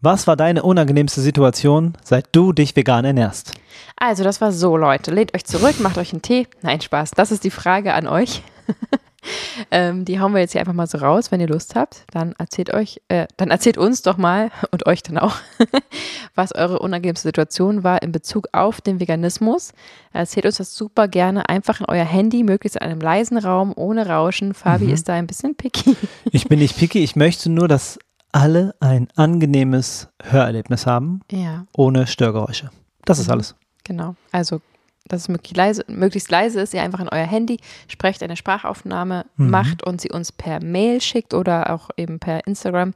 Was 0.00 0.26
war 0.26 0.36
deine 0.36 0.62
unangenehmste 0.62 1.22
Situation, 1.22 1.94
seit 2.02 2.28
du 2.32 2.52
dich 2.52 2.76
vegan 2.76 3.04
ernährst? 3.04 3.52
Also, 3.96 4.22
das 4.22 4.40
war 4.40 4.52
so, 4.52 4.76
Leute. 4.76 5.10
Lehnt 5.10 5.34
euch 5.34 5.44
zurück, 5.44 5.80
macht 5.80 5.96
euch 5.98 6.12
einen 6.12 6.22
Tee. 6.22 6.46
Nein, 6.62 6.80
Spaß. 6.80 7.12
Das 7.12 7.32
ist 7.32 7.44
die 7.44 7.50
Frage 7.50 7.94
an 7.94 8.06
euch. 8.06 8.42
ähm, 9.70 10.04
die 10.04 10.20
hauen 10.20 10.32
wir 10.32 10.40
jetzt 10.40 10.52
hier 10.52 10.60
einfach 10.60 10.72
mal 10.72 10.86
so 10.86 10.98
raus, 10.98 11.30
wenn 11.30 11.40
ihr 11.40 11.48
Lust 11.48 11.74
habt. 11.74 12.04
Dann 12.12 12.34
erzählt 12.38 12.72
euch, 12.72 13.00
äh, 13.08 13.26
dann 13.36 13.50
erzählt 13.50 13.78
uns 13.78 14.02
doch 14.02 14.16
mal 14.16 14.50
und 14.70 14.86
euch 14.86 15.02
dann 15.02 15.18
auch, 15.18 15.36
was 16.34 16.54
eure 16.54 16.78
unangenehmste 16.78 17.28
Situation 17.28 17.84
war 17.84 18.02
in 18.02 18.12
Bezug 18.12 18.48
auf 18.52 18.80
den 18.80 19.00
Veganismus. 19.00 19.72
Erzählt 20.12 20.46
uns 20.46 20.56
das 20.58 20.74
super 20.74 21.08
gerne 21.08 21.48
einfach 21.48 21.80
in 21.80 21.86
euer 21.86 22.04
Handy, 22.04 22.42
möglichst 22.44 22.76
in 22.76 22.82
einem 22.82 23.00
leisen 23.00 23.38
Raum, 23.38 23.72
ohne 23.74 24.06
Rauschen. 24.06 24.54
Fabi 24.54 24.92
ist 24.92 25.08
da 25.08 25.14
ein 25.14 25.26
bisschen 25.26 25.54
picky. 25.54 25.96
Ich 26.30 26.48
bin 26.48 26.58
nicht 26.58 26.76
picky, 26.76 27.02
ich 27.02 27.16
möchte 27.16 27.50
nur, 27.50 27.68
dass 27.68 27.98
alle 28.32 28.74
ein 28.80 29.08
angenehmes 29.14 30.08
Hörerlebnis 30.22 30.86
haben, 30.86 31.20
ja. 31.30 31.66
ohne 31.76 32.06
Störgeräusche. 32.06 32.70
Das 33.04 33.18
ist 33.18 33.26
Mhm. 33.28 33.32
alles. 33.32 33.54
Genau. 33.84 34.16
Also, 34.32 34.60
dass 35.08 35.22
es 35.22 35.28
möglichst 35.28 35.56
leise, 35.56 35.84
möglichst 35.88 36.30
leise 36.30 36.60
ist, 36.60 36.72
ihr 36.74 36.82
einfach 36.82 37.00
in 37.00 37.08
euer 37.10 37.26
Handy 37.26 37.58
sprecht, 37.88 38.22
eine 38.22 38.36
Sprachaufnahme 38.36 39.26
Mhm. 39.36 39.50
macht 39.50 39.82
und 39.82 40.00
sie 40.00 40.10
uns 40.10 40.32
per 40.32 40.64
Mail 40.64 41.00
schickt 41.00 41.34
oder 41.34 41.70
auch 41.72 41.90
eben 41.96 42.18
per 42.18 42.46
Instagram. 42.46 42.94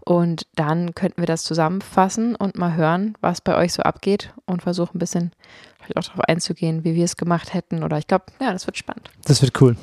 Und 0.00 0.46
dann 0.56 0.94
könnten 0.94 1.20
wir 1.20 1.26
das 1.26 1.44
zusammenfassen 1.44 2.34
und 2.34 2.56
mal 2.56 2.74
hören, 2.74 3.14
was 3.20 3.40
bei 3.40 3.56
euch 3.56 3.72
so 3.72 3.82
abgeht 3.82 4.32
und 4.46 4.62
versuchen 4.62 4.96
ein 4.96 4.98
bisschen 4.98 5.32
vielleicht 5.78 5.96
auch 5.98 6.04
darauf 6.04 6.24
einzugehen, 6.28 6.84
wie 6.84 6.94
wir 6.94 7.04
es 7.04 7.16
gemacht 7.16 7.54
hätten. 7.54 7.82
Oder 7.84 7.98
ich 7.98 8.06
glaube, 8.06 8.24
ja, 8.40 8.52
das 8.52 8.66
wird 8.66 8.76
spannend. 8.78 9.10
Das 9.24 9.42
wird 9.42 9.60
cool. 9.60 9.76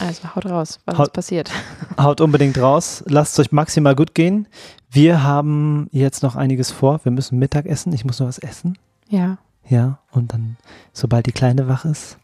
Also 0.00 0.34
haut 0.34 0.46
raus, 0.46 0.80
was 0.86 0.96
Haut- 0.98 1.12
passiert. 1.12 1.50
Haut 2.00 2.20
unbedingt 2.22 2.58
raus. 2.58 3.04
Lasst 3.06 3.34
es 3.34 3.38
euch 3.46 3.52
maximal 3.52 3.94
gut 3.94 4.14
gehen. 4.14 4.48
Wir 4.90 5.22
haben 5.22 5.88
jetzt 5.92 6.22
noch 6.22 6.34
einiges 6.36 6.70
vor. 6.70 7.00
Wir 7.04 7.12
müssen 7.12 7.38
Mittag 7.38 7.66
essen. 7.66 7.92
Ich 7.92 8.04
muss 8.04 8.18
noch 8.18 8.26
was 8.26 8.38
essen. 8.38 8.78
Ja. 9.08 9.36
Ja, 9.68 9.98
und 10.10 10.32
dann, 10.32 10.56
sobald 10.92 11.26
die 11.26 11.32
Kleine 11.32 11.68
wach 11.68 11.84
ist, 11.84 12.18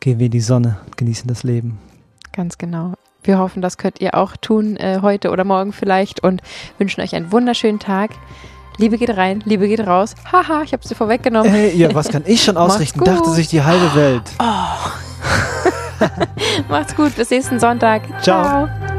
gehen 0.00 0.18
wir 0.18 0.26
in 0.26 0.32
die 0.32 0.40
Sonne, 0.40 0.78
genießen 0.96 1.28
das 1.28 1.42
Leben. 1.42 1.78
Ganz 2.32 2.58
genau. 2.58 2.94
Wir 3.22 3.38
hoffen, 3.38 3.60
das 3.60 3.76
könnt 3.76 4.00
ihr 4.00 4.14
auch 4.14 4.36
tun, 4.36 4.76
äh, 4.76 5.00
heute 5.02 5.30
oder 5.30 5.44
morgen 5.44 5.72
vielleicht 5.72 6.22
und 6.22 6.42
wünschen 6.78 7.02
euch 7.02 7.14
einen 7.14 7.32
wunderschönen 7.32 7.78
Tag. 7.78 8.10
Liebe 8.78 8.96
geht 8.96 9.14
rein, 9.14 9.42
Liebe 9.44 9.68
geht 9.68 9.86
raus. 9.86 10.14
Haha, 10.32 10.62
ich 10.62 10.72
habe 10.72 10.86
sie 10.86 10.94
vorweggenommen. 10.94 11.52
Ey, 11.52 11.76
ja, 11.76 11.94
was 11.94 12.08
kann 12.08 12.22
ich 12.24 12.42
schon 12.42 12.56
ausrichten? 12.56 13.04
Dachte 13.04 13.30
sich 13.30 13.48
die 13.48 13.62
halbe 13.62 13.94
Welt. 13.94 14.22
Macht's 16.68 16.96
gut, 16.96 17.14
bis 17.14 17.30
nächsten 17.30 17.60
Sonntag. 17.60 18.02
Ciao. 18.22 18.66
Ciao. 18.66 18.89